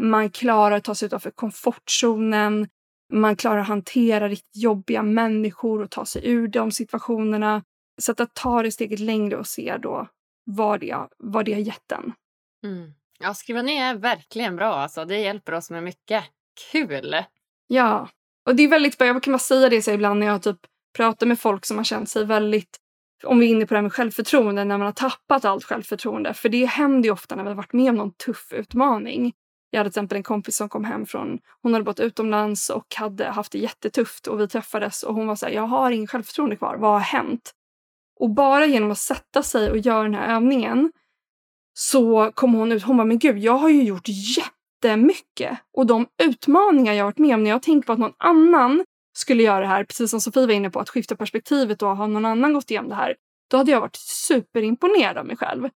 man 0.00 0.30
klarar 0.30 0.76
att 0.76 0.84
ta 0.84 0.94
sig 0.94 1.06
utanför 1.06 1.30
komfortzonen, 1.30 2.68
man 3.12 3.36
klarar 3.36 3.58
att 3.58 3.68
hantera 3.68 4.28
riktigt 4.28 4.62
jobbiga 4.62 5.02
människor 5.02 5.82
och 5.82 5.90
ta 5.90 6.04
sig 6.04 6.28
ur 6.28 6.48
de 6.48 6.72
situationerna. 6.72 7.62
Så 8.00 8.12
att, 8.12 8.34
ta 8.34 8.62
det 8.62 8.72
steget 8.72 9.00
längre 9.00 9.36
och 9.36 9.46
se 9.46 9.76
då 9.76 10.08
vad 10.44 10.80
det, 10.80 10.96
vad 11.18 11.44
det 11.44 11.52
har 11.52 11.60
gett 11.60 11.92
en. 11.92 12.12
Mm. 12.64 12.92
Ja, 13.18 13.34
skriva 13.34 13.62
ner 13.62 13.84
är 13.84 13.94
verkligen 13.94 14.56
bra. 14.56 14.74
Alltså. 14.74 15.04
Det 15.04 15.18
hjälper 15.20 15.54
oss 15.54 15.70
med 15.70 15.82
mycket. 15.82 16.24
Kul! 16.72 17.16
Ja, 17.66 18.08
och 18.46 18.56
det 18.56 18.62
är 18.62 18.68
väldigt, 18.68 18.98
bra. 18.98 19.06
jag 19.06 19.22
kan 19.22 19.32
bara 19.32 19.38
säga 19.38 19.68
det 19.68 19.82
så 19.82 19.90
ibland 19.90 20.20
när 20.20 20.26
jag 20.26 20.42
typ 20.42 20.58
pratar 20.96 21.26
med 21.26 21.40
folk 21.40 21.66
som 21.66 21.76
har 21.76 21.84
känt 21.84 22.08
sig 22.08 22.24
väldigt, 22.24 22.78
om 23.24 23.38
vi 23.38 23.46
är 23.46 23.50
inne 23.50 23.66
på 23.66 23.74
det 23.74 23.78
här 23.78 23.82
med 23.82 23.92
självförtroende, 23.92 24.64
när 24.64 24.78
man 24.78 24.86
har 24.86 24.92
tappat 24.92 25.44
allt 25.44 25.64
självförtroende. 25.64 26.34
För 26.34 26.48
det 26.48 26.64
händer 26.64 27.08
ju 27.08 27.12
ofta 27.12 27.36
när 27.36 27.42
vi 27.42 27.48
har 27.48 27.56
varit 27.56 27.72
med 27.72 27.90
om 27.90 27.96
någon 27.96 28.12
tuff 28.12 28.52
utmaning. 28.52 29.32
Jag 29.70 29.78
hade 29.78 29.90
till 29.90 29.98
exempel 29.98 30.16
en 30.16 30.22
kompis 30.22 30.56
som 30.56 30.68
kom 30.68 30.84
hem 30.84 31.06
från, 31.06 31.38
hon 31.62 31.72
hade 31.72 31.84
bott 31.84 32.00
utomlands 32.00 32.70
och 32.70 32.94
hade 32.96 33.28
haft 33.28 33.52
det 33.52 33.58
jättetufft 33.58 34.26
och 34.26 34.40
vi 34.40 34.48
träffades 34.48 35.02
och 35.02 35.14
hon 35.14 35.26
var 35.26 35.36
så 35.36 35.46
här, 35.46 35.52
jag 35.52 35.66
har 35.66 35.90
ingen 35.90 36.06
självförtroende 36.06 36.56
kvar, 36.56 36.76
vad 36.76 36.92
har 36.92 37.00
hänt? 37.00 37.52
Och 38.20 38.30
bara 38.30 38.66
genom 38.66 38.90
att 38.90 38.98
sätta 38.98 39.42
sig 39.42 39.70
och 39.70 39.78
göra 39.78 40.02
den 40.02 40.14
här 40.14 40.34
övningen 40.34 40.92
så 41.72 42.32
kom 42.34 42.54
hon 42.54 42.72
ut, 42.72 42.82
hon 42.82 42.96
bara, 42.96 43.04
men 43.04 43.18
gud, 43.18 43.38
jag 43.38 43.58
har 43.58 43.68
ju 43.68 43.82
gjort 43.82 44.08
jätte 44.08 44.57
jättemycket. 44.82 45.58
Och 45.76 45.86
de 45.86 46.06
utmaningar 46.22 46.92
jag 46.92 47.04
varit 47.04 47.18
med 47.18 47.34
om 47.34 47.42
när 47.42 47.50
jag 47.50 47.62
tänker 47.62 47.86
på 47.86 47.92
att 47.92 47.98
någon 47.98 48.14
annan 48.18 48.84
skulle 49.16 49.42
göra 49.42 49.60
det 49.60 49.66
här, 49.66 49.84
precis 49.84 50.10
som 50.10 50.20
Sofie 50.20 50.46
var 50.46 50.54
inne 50.54 50.70
på, 50.70 50.80
att 50.80 50.90
skifta 50.90 51.16
perspektivet 51.16 51.82
och 51.82 51.96
ha 51.96 52.06
någon 52.06 52.24
annan 52.24 52.52
gått 52.52 52.70
igenom 52.70 52.88
det 52.88 52.94
här, 52.94 53.14
då 53.50 53.56
hade 53.56 53.70
jag 53.70 53.80
varit 53.80 53.96
superimponerad 53.96 55.18
av 55.18 55.26
mig 55.26 55.36
själv. 55.36 55.68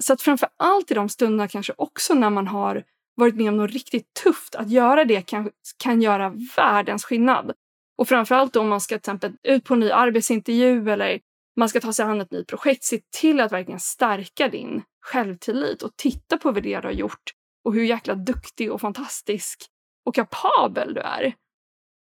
Så 0.00 0.12
att 0.12 0.22
framför 0.22 0.48
allt 0.56 0.90
i 0.90 0.94
de 0.94 1.08
stunderna 1.08 1.48
kanske 1.48 1.72
också 1.76 2.14
när 2.14 2.30
man 2.30 2.46
har 2.46 2.84
varit 3.14 3.36
med 3.36 3.48
om 3.48 3.56
något 3.56 3.70
riktigt 3.70 4.14
tufft, 4.24 4.54
att 4.54 4.70
göra 4.70 5.04
det 5.04 5.22
kan, 5.22 5.50
kan 5.82 6.02
göra 6.02 6.34
världens 6.56 7.04
skillnad. 7.04 7.52
Och 7.98 8.08
framförallt 8.08 8.56
om 8.56 8.68
man 8.68 8.80
ska 8.80 8.94
till 8.94 8.98
exempel 8.98 9.32
ut 9.42 9.64
på 9.64 9.74
en 9.74 9.80
ny 9.80 9.90
arbetsintervju 9.90 10.90
eller 10.90 11.20
man 11.56 11.68
ska 11.68 11.80
ta 11.80 11.92
sig 11.92 12.04
an 12.04 12.20
ett 12.20 12.30
nytt 12.30 12.46
projekt, 12.46 12.84
se 12.84 13.00
till 13.20 13.40
att 13.40 13.52
verkligen 13.52 13.80
stärka 13.80 14.48
din 14.48 14.82
självtillit 15.00 15.82
och 15.82 15.90
titta 15.96 16.38
på 16.38 16.52
vad 16.52 16.62
det 16.62 16.80
du 16.80 16.86
har 16.86 16.92
gjort 16.92 17.32
och 17.64 17.74
hur 17.74 17.84
jäkla 17.84 18.14
duktig 18.14 18.72
och 18.72 18.80
fantastisk 18.80 19.66
och 20.06 20.14
kapabel 20.14 20.94
du 20.94 21.00
är. 21.00 21.34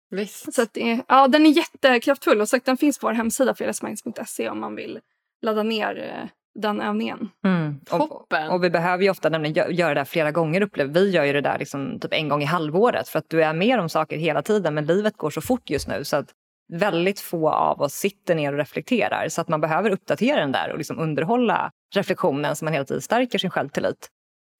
Visst. 0.09 0.53
Så 0.53 0.61
att 0.61 0.73
det, 0.73 1.01
ja, 1.07 1.27
den 1.27 1.45
är 1.45 1.49
jättekraftfull 1.49 2.41
och 2.41 2.49
sagt, 2.49 2.65
den 2.65 2.77
finns 2.77 2.99
på 2.99 3.07
vår 3.07 3.13
hemsida 3.13 3.55
fredagsminds.se 3.55 4.49
om 4.49 4.59
man 4.59 4.75
vill 4.75 4.99
ladda 5.41 5.63
ner 5.63 5.97
eh, 5.97 6.29
den 6.59 6.81
övningen. 6.81 7.29
Mm. 7.45 7.79
Och, 7.91 8.31
och, 8.51 8.63
vi 8.63 8.69
behöver 8.69 9.03
ju 9.03 9.09
ofta 9.09 9.29
nämligen 9.29 9.75
göra 9.75 9.93
det 9.93 9.99
där 9.99 10.05
flera 10.05 10.31
gånger 10.31 10.61
upplever 10.61 10.93
vi. 10.93 11.09
gör 11.11 11.23
ju 11.23 11.33
det 11.33 11.41
där 11.41 11.59
liksom 11.59 11.99
typ 11.99 12.13
en 12.13 12.29
gång 12.29 12.41
i 12.41 12.45
halvåret 12.45 13.07
för 13.07 13.19
att 13.19 13.29
du 13.29 13.43
är 13.43 13.53
med 13.53 13.79
om 13.79 13.89
saker 13.89 14.17
hela 14.17 14.41
tiden 14.41 14.73
men 14.73 14.85
livet 14.85 15.17
går 15.17 15.29
så 15.29 15.41
fort 15.41 15.69
just 15.69 15.87
nu 15.87 16.03
så 16.03 16.15
att 16.15 16.29
väldigt 16.73 17.19
få 17.19 17.49
av 17.49 17.81
oss 17.81 17.93
sitter 17.93 18.35
ner 18.35 18.51
och 18.51 18.57
reflekterar 18.57 19.29
så 19.29 19.41
att 19.41 19.47
man 19.47 19.61
behöver 19.61 19.89
uppdatera 19.89 20.39
den 20.39 20.51
där 20.51 20.71
och 20.71 20.77
liksom 20.77 20.99
underhålla 20.99 21.71
reflektionen 21.95 22.55
så 22.55 22.65
man 22.65 22.73
hela 22.73 22.85
tiden 22.85 23.01
stärker 23.01 23.37
sin 23.37 23.49
självtillit 23.49 24.09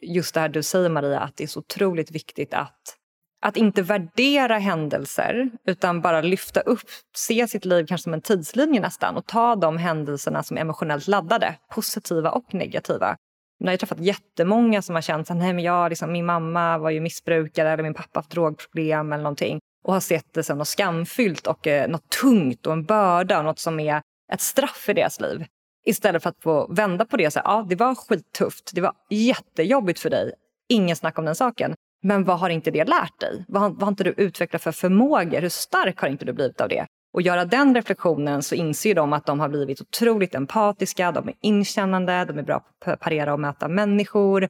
just 0.02 0.34
det 0.34 0.40
här 0.40 0.50
du 0.50 0.64
säger 0.64 0.90
Maria, 0.90 1.20
att 1.20 1.38
det 1.38 1.44
är 1.44 1.48
så 1.48 1.60
otroligt 1.60 2.12
viktigt 2.12 2.54
att, 2.54 2.98
att 3.42 3.58
inte 3.58 3.82
värdera 3.82 4.58
händelser 4.58 5.50
utan 5.68 6.02
bara 6.02 6.22
lyfta 6.22 6.60
upp, 6.60 6.90
se 7.16 7.48
sitt 7.48 7.66
liv 7.66 7.86
kanske 7.86 8.04
som 8.04 8.14
en 8.14 8.22
tidslinje 8.22 8.82
nästan 8.82 9.18
och 9.18 9.26
ta 9.26 9.56
de 9.56 9.78
händelserna 9.78 10.44
som 10.44 10.58
är 10.58 10.62
emotionellt 10.62 11.08
laddade, 11.08 11.56
positiva 11.72 12.32
och 12.32 12.54
negativa 12.54 13.16
Jag 13.60 13.72
har 13.72 13.78
träffat 13.78 14.00
jättemånga 14.00 14.82
som 14.82 14.96
har 14.96 15.02
känt 15.02 15.32
att 15.32 15.62
jag, 15.64 15.90
liksom, 15.90 16.12
min 16.12 16.26
mamma 16.26 16.78
var 16.78 16.90
ju 16.90 17.00
missbrukare 17.00 17.72
eller 17.72 17.84
min 17.84 17.94
pappa 17.94 18.20
haft 18.20 18.32
drogproblem 18.32 19.14
eller 19.14 19.24
någonting 19.24 19.60
och 19.86 19.94
har 19.94 20.00
sett 20.00 20.34
det 20.34 20.44
som 20.44 20.58
något 20.58 20.68
skamfyllt 20.68 21.48
och 21.48 21.68
eh, 21.68 21.90
något 21.90 22.10
tungt 22.10 22.68
och 22.68 22.74
en 22.74 22.84
börda 22.84 23.38
och 23.38 23.46
något 23.46 23.60
som 23.60 23.80
är 23.80 24.02
ett 24.34 24.42
straff 24.42 24.90
i 24.90 24.94
deras 24.94 25.20
liv. 25.20 25.46
Istället 25.86 26.24
för 26.24 26.30
att 26.30 26.44
få 26.44 26.74
vända 26.74 27.06
på 27.06 27.18
det 27.18 27.32
Så 27.32 27.40
här, 27.40 27.46
ja, 27.46 27.66
det 27.70 27.76
var 27.76 27.96
skittufft, 27.96 28.72
det 28.74 28.82
var 28.82 28.94
jättejobbigt 29.10 30.00
för 30.00 30.10
dig, 30.10 30.32
ingen 30.70 30.96
snack 30.96 31.20
om 31.20 31.26
den 31.26 31.36
saken. 31.36 31.76
Men 32.04 32.24
vad 32.24 32.40
har 32.40 32.50
inte 32.50 32.72
det 32.72 32.84
lärt 32.84 33.20
dig? 33.20 33.46
Vad 33.48 33.62
har, 33.62 33.70
vad 33.70 33.82
har 33.82 33.88
inte 33.88 34.04
du 34.04 34.14
utvecklat 34.18 34.62
för 34.62 34.72
förmågor? 34.72 35.42
Hur 35.42 35.50
stark 35.50 36.00
har 36.00 36.08
inte 36.08 36.26
du 36.26 36.34
blivit 36.34 36.62
av 36.62 36.70
det? 36.70 36.86
Och 37.14 37.22
göra 37.22 37.46
den 37.46 37.76
reflektionen 37.76 38.44
så 38.44 38.56
inser 38.56 38.96
de 38.96 39.14
att 39.14 39.26
de 39.26 39.40
har 39.40 39.50
blivit 39.50 39.82
otroligt 39.82 40.36
empatiska, 40.36 41.12
de 41.12 41.28
är 41.28 41.34
inkännande, 41.42 42.26
de 42.26 42.40
är 42.40 42.44
bra 42.44 42.66
på 42.86 42.92
att 42.92 43.00
parera 43.00 43.34
och 43.34 43.40
möta 43.40 43.68
människor. 43.68 44.48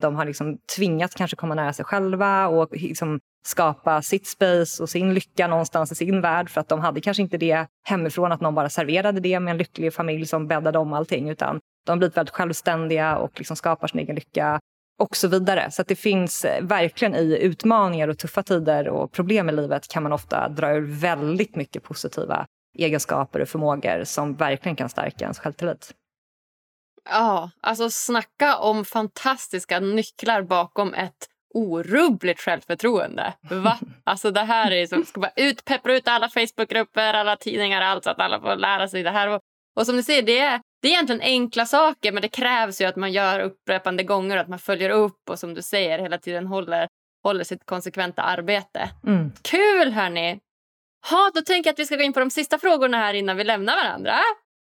De 0.00 0.16
har 0.16 0.24
liksom 0.24 0.58
tvingats 0.76 1.14
kanske 1.14 1.36
komma 1.36 1.54
nära 1.54 1.72
sig 1.72 1.84
själva 1.84 2.48
och 2.48 2.68
liksom 2.72 3.20
skapa 3.46 4.02
sitt 4.02 4.26
space 4.26 4.82
och 4.82 4.88
sin 4.88 5.14
lycka 5.14 5.46
någonstans 5.46 5.92
i 5.92 5.94
sin 5.94 6.20
värld 6.20 6.50
för 6.50 6.60
att 6.60 6.68
de 6.68 6.80
hade 6.80 7.00
kanske 7.00 7.22
inte 7.22 7.36
det 7.36 7.66
hemifrån 7.84 8.32
att 8.32 8.40
någon 8.40 8.54
bara 8.54 8.68
serverade 8.68 9.20
det 9.20 9.40
med 9.40 9.50
en 9.50 9.58
lycklig 9.58 9.94
familj 9.94 10.26
som 10.26 10.48
bäddade 10.48 10.78
om 10.78 10.92
allting 10.92 11.28
utan 11.28 11.60
de 11.86 11.92
har 11.92 11.96
blivit 11.96 12.16
väldigt 12.16 12.34
självständiga 12.34 13.16
och 13.16 13.38
liksom 13.38 13.56
skapar 13.56 13.88
sin 13.88 14.00
egen 14.00 14.14
lycka 14.14 14.60
och 14.98 15.16
så 15.16 15.28
vidare. 15.28 15.70
Så 15.70 15.82
att 15.82 15.88
det 15.88 15.96
finns 15.96 16.44
eh, 16.44 16.64
verkligen 16.64 17.14
i 17.14 17.38
utmaningar 17.42 18.08
och 18.08 18.18
tuffa 18.18 18.42
tider 18.42 18.88
och 18.88 19.12
problem 19.12 19.48
i 19.48 19.52
livet 19.52 19.88
kan 19.88 20.02
man 20.02 20.12
ofta 20.12 20.48
dra 20.48 20.72
ur 20.74 21.00
väldigt 21.00 21.56
mycket 21.56 21.82
positiva 21.82 22.46
egenskaper 22.78 23.40
och 23.40 23.48
förmågor 23.48 24.04
som 24.04 24.34
verkligen 24.34 24.76
kan 24.76 24.88
stärka 24.88 25.24
ens 25.24 25.38
självtillit. 25.38 25.94
Ja, 27.10 27.50
alltså 27.60 27.90
snacka 27.90 28.56
om 28.56 28.84
fantastiska 28.84 29.80
nycklar 29.80 30.42
bakom 30.42 30.94
ett 30.94 31.28
orubbligt 31.54 32.40
självförtroende. 32.40 33.34
Va? 33.50 33.78
Alltså 34.04 34.30
det 34.30 34.40
här 34.40 34.70
är 34.70 34.86
som 34.86 35.04
ska 35.04 35.20
bara 35.20 35.32
ut, 35.36 35.64
peppra 35.64 35.96
ut 35.96 36.08
alla 36.08 36.28
Facebookgrupper, 36.28 37.14
alla 37.14 37.36
tidningar, 37.36 37.82
allt 37.82 38.04
så 38.04 38.10
att 38.10 38.20
alla 38.20 38.40
får 38.40 38.56
lära 38.56 38.88
sig 38.88 39.02
det 39.02 39.10
här. 39.10 39.28
Och, 39.28 39.40
och 39.76 39.86
som 39.86 39.96
ni 39.96 40.02
ser, 40.02 40.22
det 40.22 40.38
är, 40.38 40.60
det 40.82 40.88
är 40.88 40.92
egentligen 40.92 41.20
enkla 41.20 41.66
saker 41.66 42.12
men 42.12 42.22
det 42.22 42.28
krävs 42.28 42.80
ju 42.80 42.84
att 42.84 42.96
man 42.96 43.12
gör 43.12 43.40
upprepande 43.40 44.02
gånger 44.02 44.36
att 44.36 44.48
man 44.48 44.58
följer 44.58 44.90
upp 44.90 45.30
och 45.30 45.38
som 45.38 45.54
du 45.54 45.62
säger 45.62 45.98
hela 45.98 46.18
tiden 46.18 46.46
håller, 46.46 46.88
håller 47.24 47.44
sitt 47.44 47.64
konsekventa 47.64 48.22
arbete. 48.22 48.90
Mm. 49.06 49.32
Kul 49.42 49.92
hörni! 49.92 50.38
Ha, 51.10 51.30
då 51.34 51.40
tänker 51.40 51.68
jag 51.68 51.72
att 51.72 51.78
vi 51.78 51.86
ska 51.86 51.96
gå 51.96 52.02
in 52.02 52.12
på 52.12 52.20
de 52.20 52.30
sista 52.30 52.58
frågorna 52.58 52.96
här 52.96 53.14
innan 53.14 53.36
vi 53.36 53.44
lämnar 53.44 53.76
varandra. 53.76 54.14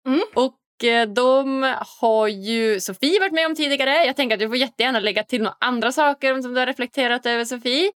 Mm. 0.07 0.21
Och 0.35 0.55
de 1.15 1.75
har 2.01 2.29
ju 2.29 2.81
Sofie 2.81 3.21
varit 3.21 3.33
med 3.33 3.47
om 3.47 3.55
tidigare. 3.55 4.05
Jag 4.05 4.17
tänker 4.17 4.37
att 4.37 4.41
du 4.41 4.49
får 4.49 4.57
jättegärna 4.57 5.01
lägga 5.01 5.23
till 5.23 5.43
några 5.43 5.57
andra 5.61 5.93
saker 5.93 6.43
som 6.43 6.55
du 6.55 6.61
har 6.61 6.67
reflekterat 6.67 7.27
över 7.27 7.45
Sofie. 7.45 7.91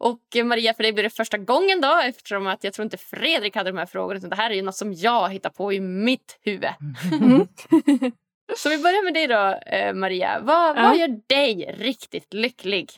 Och 0.00 0.36
eh, 0.36 0.44
Maria, 0.44 0.74
för 0.74 0.82
dig 0.82 0.92
blir 0.92 1.04
det 1.04 1.10
första 1.10 1.38
gången 1.38 1.80
då 1.80 2.00
eftersom 2.04 2.46
att 2.46 2.64
jag 2.64 2.72
tror 2.72 2.84
inte 2.84 2.96
Fredrik 2.96 3.56
hade 3.56 3.70
de 3.70 3.78
här 3.78 3.86
frågorna. 3.86 4.18
Utan 4.18 4.30
det 4.30 4.36
här 4.36 4.50
är 4.50 4.54
ju 4.54 4.62
något 4.62 4.76
som 4.76 4.92
jag 4.92 5.32
hittar 5.32 5.50
på 5.50 5.72
i 5.72 5.80
mitt 5.80 6.38
huvud. 6.42 6.70
Mm. 7.12 7.46
Så 8.56 8.68
vi 8.68 8.78
börjar 8.78 9.04
med 9.04 9.14
dig 9.14 9.26
då, 9.26 9.74
eh, 9.76 9.94
Maria. 9.94 10.40
Vad, 10.40 10.76
ja. 10.76 10.82
vad 10.82 10.96
gör 10.96 11.20
dig 11.26 11.74
riktigt 11.78 12.34
lycklig? 12.34 12.90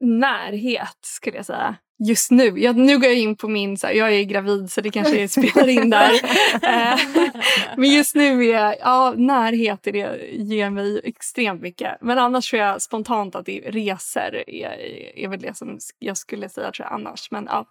Närhet, 0.00 0.98
skulle 1.00 1.36
jag 1.36 1.46
säga 1.46 1.76
just 2.06 2.30
nu. 2.30 2.60
Jag, 2.60 2.76
nu 2.76 2.98
går 2.98 3.08
jag 3.08 3.18
in 3.18 3.36
på 3.36 3.48
min, 3.48 3.76
så 3.76 3.86
här, 3.86 3.94
jag 3.94 4.12
är 4.12 4.22
gravid 4.22 4.72
så 4.72 4.80
det 4.80 4.90
kanske 4.90 5.28
spelar 5.48 5.68
in 5.68 5.90
där. 5.90 6.12
Men 7.76 7.90
just 7.90 8.14
nu 8.14 8.44
är 8.44 8.76
ja, 8.80 9.14
närhet 9.16 9.86
är 9.86 9.92
det 9.92 10.32
ger 10.32 10.70
mig 10.70 11.00
extremt 11.04 11.62
mycket. 11.62 11.98
Men 12.00 12.18
annars 12.18 12.50
tror 12.50 12.62
jag 12.62 12.82
spontant 12.82 13.34
att 13.34 13.46
det 13.46 13.66
är 13.66 13.72
resor 13.72 14.34
är, 14.50 14.78
är 15.18 15.28
väl 15.28 15.40
det 15.40 15.56
som 15.56 15.78
jag 15.98 16.16
skulle 16.16 16.48
säga 16.48 16.70
tror 16.72 16.86
jag 16.86 16.94
annars. 16.94 17.30
Men 17.30 17.44
ja, 17.50 17.66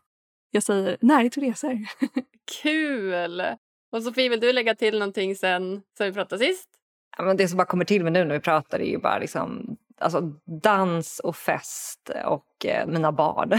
jag 0.51 0.63
säger 0.63 0.97
närhet 1.01 1.37
och 1.37 1.43
resor. 1.43 1.79
Kul! 2.61 3.43
Och 3.91 4.03
Sofie, 4.03 4.29
vill 4.29 4.39
du 4.39 4.53
lägga 4.53 4.75
till 4.75 4.99
någonting 4.99 5.35
sen, 5.35 5.81
sen 5.97 6.07
vi 6.07 6.13
pratade 6.13 6.45
sist? 6.45 6.69
Ja, 7.17 7.23
men 7.23 7.37
det 7.37 7.47
som 7.47 7.57
bara 7.57 7.65
kommer 7.65 7.85
till 7.85 8.03
mig 8.03 8.11
nu 8.11 8.25
när 8.25 8.35
vi 8.35 8.41
pratar 8.41 8.79
är 8.79 8.85
ju 8.85 8.97
bara 8.97 9.19
liksom 9.19 9.77
alltså, 10.01 10.21
dans 10.61 11.19
och 11.19 11.35
fest 11.35 12.11
och 12.25 12.65
eh, 12.65 12.87
mina 12.87 13.11
barn. 13.11 13.51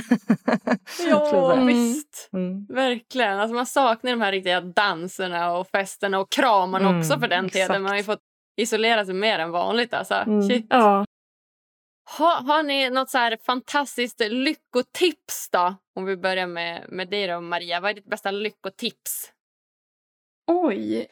ja, 1.09 1.55
visst. 1.67 2.31
Mm. 2.33 2.67
Verkligen. 2.67 3.39
Alltså, 3.39 3.55
man 3.55 3.67
saknar 3.67 4.11
de 4.11 4.21
här 4.21 4.33
riktiga 4.33 4.61
danserna 4.61 5.53
och 5.53 5.69
festerna 5.69 6.19
och 6.19 6.31
kramarna 6.31 6.89
mm, 6.89 7.01
också 7.01 7.19
för 7.19 7.29
den 7.29 7.49
tiden. 7.49 7.83
Man 7.83 7.91
har 7.91 7.97
ju 7.97 8.05
fått 8.05 8.21
isolera 8.57 9.05
sig 9.05 9.15
mer 9.15 9.39
än 9.39 9.51
vanligt. 9.51 9.95
Alltså. 9.95 10.15
Mm. 10.15 10.49
Shit. 10.49 10.67
Ja. 10.71 11.05
Ha, 12.19 12.41
har 12.41 12.63
ni 12.63 12.91
något 12.91 13.11
så 13.11 13.19
här 13.19 13.39
fantastiskt 13.47 14.21
lyckotips 14.21 15.49
då? 15.53 15.75
Om 15.97 16.05
vi 16.05 16.17
börjar 16.17 16.47
med, 16.47 16.87
med 16.89 17.11
dig 17.11 17.27
då, 17.27 17.41
Maria. 17.41 17.81
Vad 17.81 17.91
är 17.91 17.95
ditt 17.95 18.11
bästa 18.11 18.31
lyckotips? 18.31 19.33
Oj. 20.47 21.07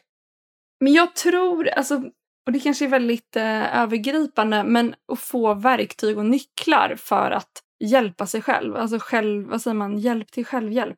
Men 0.79 0.93
jag 0.93 1.15
tror, 1.15 1.67
alltså 1.67 2.01
och 2.45 2.51
det 2.51 2.59
kanske 2.59 2.85
är 2.85 2.89
väldigt 2.89 3.35
eh, 3.35 3.81
övergripande, 3.81 4.63
men 4.63 4.95
att 5.11 5.19
få 5.19 5.53
verktyg 5.53 6.17
och 6.17 6.25
nycklar 6.25 6.95
för 6.95 7.31
att 7.31 7.51
hjälpa 7.83 8.25
sig 8.25 8.41
själv. 8.41 8.75
Alltså 8.75 8.99
själv, 8.99 9.47
vad 9.47 9.61
säger 9.61 9.75
man, 9.75 9.97
hjälp 9.97 10.31
till 10.31 10.45
självhjälp. 10.45 10.97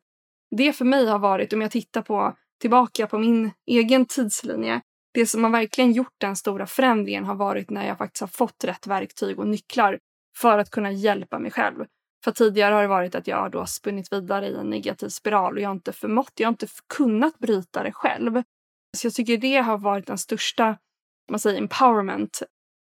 Det 0.56 0.72
för 0.72 0.84
mig 0.84 1.06
har 1.06 1.18
varit, 1.18 1.52
om 1.52 1.62
jag 1.62 1.70
tittar 1.70 2.02
på 2.02 2.36
tillbaka 2.60 3.06
på 3.06 3.18
min 3.18 3.50
egen 3.66 4.06
tidslinje, 4.06 4.80
det 5.14 5.26
som 5.26 5.44
har 5.44 5.50
verkligen 5.50 5.92
gjort 5.92 6.14
den 6.20 6.36
stora 6.36 6.66
förändringen 6.66 7.24
har 7.24 7.34
varit 7.34 7.70
när 7.70 7.86
jag 7.86 7.98
faktiskt 7.98 8.20
har 8.20 8.28
fått 8.28 8.64
rätt 8.64 8.86
verktyg 8.86 9.38
och 9.38 9.46
nycklar 9.46 9.98
för 10.36 10.58
att 10.58 10.70
kunna 10.70 10.92
hjälpa 10.92 11.38
mig 11.38 11.50
själv. 11.50 11.84
För 12.24 12.30
tidigare 12.30 12.74
har 12.74 12.82
det 12.82 12.88
varit 12.88 13.14
att 13.14 13.26
jag 13.26 13.50
då 13.50 13.58
har 13.58 13.66
spunnit 13.66 14.12
vidare 14.12 14.48
i 14.48 14.54
en 14.54 14.70
negativ 14.70 15.08
spiral 15.08 15.54
och 15.54 15.60
jag 15.60 15.68
har 15.68 15.74
inte 15.74 15.92
förmått, 15.92 16.32
jag 16.36 16.46
har 16.46 16.52
inte 16.52 16.66
kunnat 16.96 17.38
bryta 17.38 17.82
det 17.82 17.92
själv. 17.92 18.42
Så 18.96 19.06
jag 19.06 19.14
tycker 19.14 19.36
det 19.36 19.56
har 19.56 19.78
varit 19.78 20.06
den 20.06 20.18
största 20.18 20.76
man 21.30 21.40
säger, 21.40 21.58
empowerment 21.58 22.42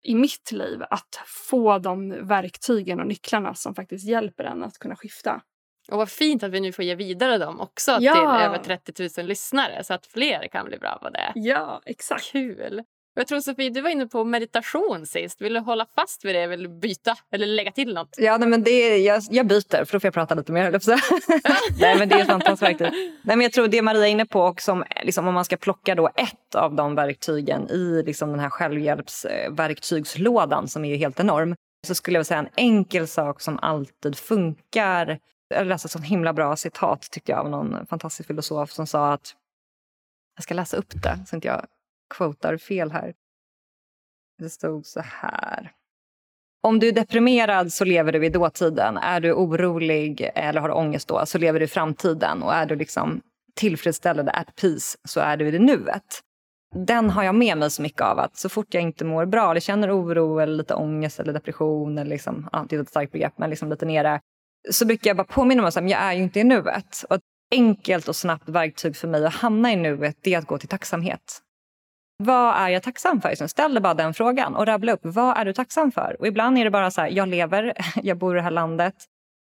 i 0.03 0.15
mitt 0.15 0.53
liv 0.53 0.83
att 0.91 1.21
få 1.27 1.79
de 1.79 2.27
verktygen 2.27 3.01
och 3.01 3.07
nycklarna 3.07 3.55
som 3.55 3.75
faktiskt 3.75 4.05
hjälper 4.05 4.45
en 4.45 4.63
att 4.63 4.79
kunna 4.79 4.97
skifta. 4.97 5.43
Och 5.91 5.99
vad 5.99 6.11
fint 6.11 6.43
att 6.43 6.51
vi 6.51 6.61
nu 6.61 6.73
får 6.73 6.85
ge 6.85 6.95
vidare 6.95 7.39
dem 7.39 7.61
också 7.61 7.97
ja. 8.01 8.15
till 8.15 8.47
över 8.47 8.59
30 8.59 9.21
000 9.21 9.27
lyssnare 9.27 9.85
så 9.85 9.95
att 9.95 10.07
fler 10.07 10.49
kan 10.49 10.67
bli 10.67 10.79
bra 10.79 10.99
på 11.03 11.11
det. 11.11 11.33
Ja, 11.35 11.83
exakt. 11.85 12.33
Kul! 12.33 12.83
Jag 13.15 13.27
tror 13.27 13.41
Sofie, 13.41 13.71
du 13.71 13.81
var 13.81 13.91
inne 13.91 14.07
på 14.07 14.25
meditation 14.25 15.07
sist. 15.07 15.41
Vill 15.41 15.53
du 15.53 15.61
hålla 15.61 15.87
fast 15.95 16.25
vid 16.25 16.35
det? 16.35 16.57
Du 16.57 16.69
byta 16.69 17.17
eller 17.33 17.47
lägga 17.47 17.73
till 17.73 17.95
något? 17.95 18.15
Ja, 18.19 18.39
nej, 18.39 18.49
men 18.49 18.63
det, 18.63 18.99
jag, 18.99 19.23
jag 19.31 19.47
byter 19.47 19.85
för 19.85 19.93
då 19.93 20.01
får 20.01 20.07
jag 20.07 20.15
prata 20.15 20.35
lite 20.35 20.53
mer. 20.53 20.71
nej, 21.81 21.99
men 21.99 22.09
det 22.09 22.15
är 22.15 22.21
ett 22.21 22.27
fantastiskt 22.27 22.63
verktyg. 22.63 22.93
Nej, 23.23 23.37
men 23.37 23.41
jag 23.41 23.53
tror 23.53 23.69
det 23.69 23.83
Maria 23.83 24.07
är 24.07 24.11
inne 24.11 24.27
på 24.27 24.41
och 24.41 24.61
som, 24.61 24.85
liksom, 25.03 25.29
om 25.29 25.35
man 25.35 25.45
ska 25.45 25.57
plocka 25.57 25.95
då 25.95 26.11
ett 26.17 26.55
av 26.55 26.75
de 26.75 26.95
verktygen 26.95 27.71
i 27.71 28.03
liksom, 28.07 28.31
den 28.31 28.41
här 28.41 28.51
självhjälpsverktygslådan 28.51 30.69
som 30.69 30.85
är 30.85 30.97
helt 30.97 31.21
enorm 31.21 31.55
så 31.87 31.95
skulle 31.95 32.19
jag 32.19 32.27
säga 32.27 32.41
en 32.41 32.49
enkel 32.57 33.09
sak 33.09 33.41
som 33.41 33.59
alltid 33.59 34.17
funkar. 34.17 35.19
Jag 35.55 35.67
läste 35.67 35.87
ett 35.87 35.93
så 35.93 35.99
himla 35.99 36.33
bra 36.33 36.57
citat 36.57 37.09
tyckte 37.11 37.33
jag 37.33 37.39
av 37.39 37.51
någon 37.51 37.87
fantastisk 37.87 38.27
filosof 38.27 38.71
som 38.71 38.87
sa 38.87 39.13
att 39.13 39.35
jag 40.37 40.43
ska 40.43 40.55
läsa 40.55 40.77
upp 40.77 41.03
det 41.03 41.19
så 41.27 41.37
inte 41.37 41.49
jag 41.49 41.67
quotar 42.11 42.57
fel 42.57 42.93
här. 42.93 43.15
Det 44.39 44.51
stod 44.51 44.87
så 44.87 45.01
här. 45.01 45.73
Om 46.63 46.79
du 46.79 46.89
är 46.89 46.93
deprimerad 46.93 47.73
så 47.73 47.85
lever 47.85 48.13
du 48.13 48.27
i 48.27 48.29
dåtiden. 48.29 48.97
Är 48.97 49.21
du 49.21 49.33
orolig 49.33 50.31
eller 50.35 50.61
har 50.61 50.77
ångest 50.77 51.09
då 51.09 51.27
så 51.27 51.39
lever 51.39 51.59
du 51.59 51.65
i 51.65 51.69
framtiden. 51.69 52.43
Och 52.43 52.55
är 52.55 52.67
du 52.67 52.77
liksom 52.77 53.21
tillfredsställande, 53.55 54.33
at 54.33 54.57
peace, 54.57 54.99
så 55.09 55.21
är 55.21 55.37
du 55.37 55.49
i 55.49 55.51
det 55.51 55.59
nuet. 55.59 56.21
Den 56.87 57.11
har 57.11 57.23
jag 57.23 57.35
med 57.35 57.59
mig 57.59 57.71
så 57.71 57.83
mycket 57.83 58.01
av 58.01 58.19
att 58.19 58.37
så 58.37 58.49
fort 58.49 58.75
jag 58.75 58.83
inte 58.83 59.05
mår 59.05 59.27
bra 59.27 59.51
eller 59.51 59.61
känner 59.61 60.01
oro 60.01 60.39
eller 60.39 60.55
lite 60.55 60.75
ångest 60.75 61.21
eller 61.21 61.33
depression 61.33 61.99
eller 61.99 62.11
liksom, 62.11 62.49
ja, 62.53 62.67
det 62.69 62.77
är 62.77 62.81
ett 62.81 62.89
starkt 62.89 63.13
begrepp, 63.13 63.39
men 63.39 63.51
liksom 63.51 63.71
lite 63.71 63.87
nere, 63.87 64.21
så 64.71 64.87
brukar 64.87 65.11
jag 65.11 65.17
bara 65.17 65.25
påminna 65.25 65.63
mig 65.63 65.73
om 65.77 65.85
att 65.85 65.91
jag 65.91 66.01
är 66.01 66.13
ju 66.13 66.23
inte 66.23 66.41
i 66.41 66.45
nuet. 66.45 67.05
Och 67.09 67.17
ett 67.17 67.23
enkelt 67.51 68.09
och 68.09 68.17
snabbt 68.17 68.49
verktyg 68.49 68.97
för 68.97 69.09
mig 69.09 69.27
att 69.27 69.35
hamna 69.35 69.73
i 69.73 69.77
nuet 69.77 70.17
det 70.21 70.35
är 70.35 70.39
att 70.39 70.47
gå 70.47 70.59
till 70.59 70.69
tacksamhet. 70.69 71.43
Vad 72.23 72.57
är 72.57 72.69
jag 72.69 72.83
tacksam 72.83 73.21
för? 73.21 73.47
ställ 73.47 73.75
dig 73.75 73.81
bara 73.83 73.95
den 73.95 74.15
frågan 74.15 74.57
och 74.57 74.67
rabbla 74.67 74.93
upp. 74.93 75.01
Vad 75.03 75.39
är 75.39 75.45
du 75.45 75.53
tacksam 75.53 75.93
för? 75.93 76.17
Och 76.19 76.27
ibland 76.27 76.59
är 76.59 76.65
det 76.65 76.71
bara 76.71 76.91
så 76.91 77.01
här, 77.01 77.09
jag 77.09 77.29
lever, 77.29 77.73
jag 78.03 78.19
bor 78.19 78.35
i 78.35 78.39
det 78.39 78.43
här 78.43 78.51
landet, 78.51 78.95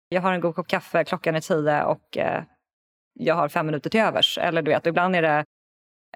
jag 0.09 0.23
har 0.23 0.33
en 0.33 0.41
god 0.41 0.55
kopp 0.55 0.69
kaffe, 0.69 1.05
klockan 1.05 1.35
är 1.35 1.41
tio 1.41 1.85
och 1.85 2.17
eh, 2.17 2.43
jag 3.13 3.35
har 3.35 3.49
fem 3.49 3.67
minuter 3.67 3.91
till 3.91 4.01
övers. 4.01 4.39
Eller 4.39 4.63
du 4.63 4.71
vet, 4.71 4.87
ibland 4.87 5.17
är 5.17 5.23
det, 5.23 5.45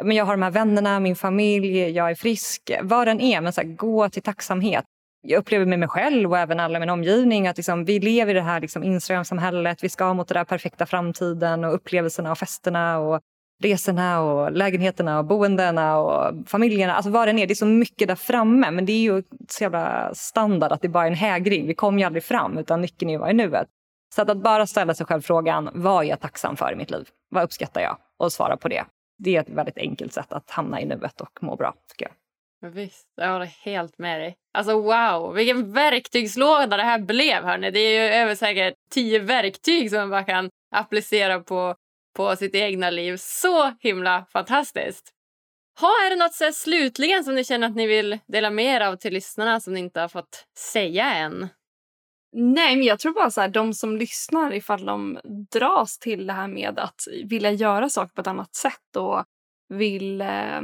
men 0.02 0.16
jag 0.16 0.24
har 0.24 0.32
de 0.32 0.42
här 0.42 0.50
vännerna, 0.50 1.00
min 1.00 1.16
familj, 1.16 1.90
jag 1.90 2.10
är 2.10 2.14
frisk. 2.14 2.70
Vad 2.82 3.06
den 3.06 3.20
är, 3.20 3.40
men 3.40 3.52
så 3.52 3.60
här, 3.60 3.68
gå 3.68 4.08
till 4.08 4.22
tacksamhet. 4.22 4.84
Jag 5.22 5.38
upplever 5.38 5.66
med 5.66 5.78
mig 5.78 5.88
själv 5.88 6.30
och 6.30 6.38
även 6.38 6.60
alla 6.60 6.76
i 6.76 6.80
min 6.80 6.90
omgivning 6.90 7.48
att 7.48 7.56
liksom, 7.56 7.84
vi 7.84 8.00
lever 8.00 8.30
i 8.30 8.34
det 8.34 8.42
här 8.42 8.60
liksom, 8.60 8.82
Instagram-samhället. 8.82 9.84
Vi 9.84 9.88
ska 9.88 10.14
mot 10.14 10.28
den 10.28 10.34
där 10.34 10.44
perfekta 10.44 10.86
framtiden 10.86 11.64
och 11.64 11.74
upplevelserna 11.74 12.30
och 12.30 12.38
festerna. 12.38 12.98
Och 12.98 13.20
resorna 13.62 14.20
och 14.20 14.52
lägenheterna 14.52 15.18
och 15.18 15.24
boendena 15.24 15.98
och 15.98 16.34
familjerna. 16.46 16.94
Alltså 16.94 17.10
vad 17.10 17.28
det 17.28 17.42
är, 17.42 17.46
det 17.46 17.52
är 17.52 17.54
så 17.54 17.66
mycket 17.66 18.08
där 18.08 18.14
framme. 18.14 18.70
Men 18.70 18.86
det 18.86 18.92
är 18.92 19.00
ju 19.00 19.22
så 19.48 19.64
jävla 19.64 20.14
standard 20.14 20.72
att 20.72 20.82
det 20.82 20.88
bara 20.88 21.04
är 21.04 21.10
en 21.10 21.14
hägring. 21.14 21.66
Vi 21.66 21.74
kommer 21.74 21.98
ju 21.98 22.04
aldrig 22.04 22.24
fram 22.24 22.58
utan 22.58 22.80
nyckeln 22.80 23.08
är 23.08 23.14
ju 23.14 23.18
vara 23.18 23.30
i 23.30 23.34
nuet. 23.34 23.68
Så 24.14 24.22
att, 24.22 24.30
att 24.30 24.42
bara 24.42 24.66
ställa 24.66 24.94
sig 24.94 25.06
själv 25.06 25.20
frågan, 25.20 25.70
vad 25.74 26.04
är 26.04 26.08
jag 26.08 26.20
tacksam 26.20 26.56
för 26.56 26.72
i 26.72 26.76
mitt 26.76 26.90
liv? 26.90 27.08
Vad 27.30 27.44
uppskattar 27.44 27.80
jag? 27.80 27.96
Och 28.18 28.32
svara 28.32 28.56
på 28.56 28.68
det. 28.68 28.84
Det 29.18 29.36
är 29.36 29.40
ett 29.40 29.50
väldigt 29.50 29.78
enkelt 29.78 30.12
sätt 30.12 30.32
att 30.32 30.50
hamna 30.50 30.80
i 30.80 30.84
nuet 30.84 31.20
och 31.20 31.42
må 31.42 31.56
bra, 31.56 31.74
tycker 31.90 32.06
jag. 32.06 32.14
Visst, 32.60 33.06
jag 33.16 33.32
håller 33.32 33.46
helt 33.64 33.98
med 33.98 34.20
dig. 34.20 34.36
Alltså 34.58 34.80
wow, 34.80 35.34
vilken 35.34 35.72
verktygslåda 35.72 36.76
det 36.76 36.82
här 36.82 36.98
blev. 36.98 37.44
Hörni. 37.44 37.70
Det 37.70 37.78
är 37.78 38.02
ju 38.02 38.14
över 38.14 38.34
säkert 38.34 38.74
tio 38.90 39.18
verktyg 39.18 39.90
som 39.90 39.98
man 39.98 40.10
bara 40.10 40.24
kan 40.24 40.50
applicera 40.74 41.40
på, 41.40 41.74
på 42.18 42.36
sitt 42.36 42.54
egna 42.54 42.90
liv. 42.90 43.16
Så 43.16 43.72
himla 43.80 44.26
fantastiskt. 44.32 45.12
Ha, 45.80 45.88
är 46.06 46.10
det 46.10 46.16
något 46.16 46.34
så 46.34 46.52
slutligen 46.52 47.24
som 47.24 47.34
ni 47.34 47.44
känner 47.44 47.66
att 47.66 47.76
ni 47.76 47.86
vill 47.86 48.18
dela 48.26 48.50
med 48.50 48.76
er 48.76 48.80
av 48.80 48.96
till 48.96 49.12
lyssnarna 49.12 49.60
som 49.60 49.74
ni 49.74 49.80
inte 49.80 50.00
har 50.00 50.08
fått 50.08 50.46
säga 50.58 51.14
än? 51.14 51.48
Nej, 52.32 52.76
men 52.76 52.86
jag 52.86 52.98
tror 52.98 53.12
bara 53.12 53.30
så 53.30 53.40
här, 53.40 53.48
de 53.48 53.74
som 53.74 53.96
lyssnar 53.96 54.54
ifall 54.54 54.86
de 54.86 55.18
dras 55.52 55.98
till 55.98 56.26
det 56.26 56.32
här 56.32 56.48
med 56.48 56.78
att 56.78 57.00
vilja 57.24 57.52
göra 57.52 57.88
saker 57.88 58.14
på 58.14 58.20
ett 58.20 58.26
annat 58.26 58.54
sätt 58.54 58.96
och 58.96 59.24
vill 59.68 60.20
eh, 60.20 60.60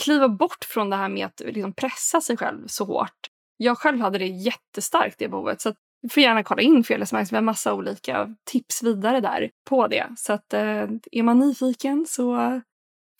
kliva 0.00 0.28
bort 0.28 0.64
från 0.64 0.90
det 0.90 0.96
här 0.96 1.08
med 1.08 1.26
att 1.26 1.40
liksom 1.40 1.72
pressa 1.72 2.20
sig 2.20 2.36
själv 2.36 2.66
så 2.66 2.84
hårt. 2.84 3.30
Jag 3.56 3.78
själv 3.78 4.00
hade 4.00 4.18
det 4.18 4.26
jättestarkt 4.26 5.18
det 5.18 5.28
behovet 5.28 5.60
så 5.60 5.68
att 5.68 5.76
du 6.04 6.08
får 6.08 6.22
gärna 6.22 6.42
kolla 6.42 6.62
in 6.62 6.84
Fearless 6.84 7.12
Vi 7.12 7.36
har 7.36 7.42
massa 7.42 7.74
olika 7.74 8.34
tips 8.44 8.82
vidare 8.82 9.20
där 9.20 9.50
på 9.68 9.86
det. 9.86 10.06
Så 10.16 10.32
att 10.32 10.54
eh, 10.54 10.86
är 11.12 11.22
man 11.22 11.38
nyfiken 11.38 12.06
så 12.08 12.60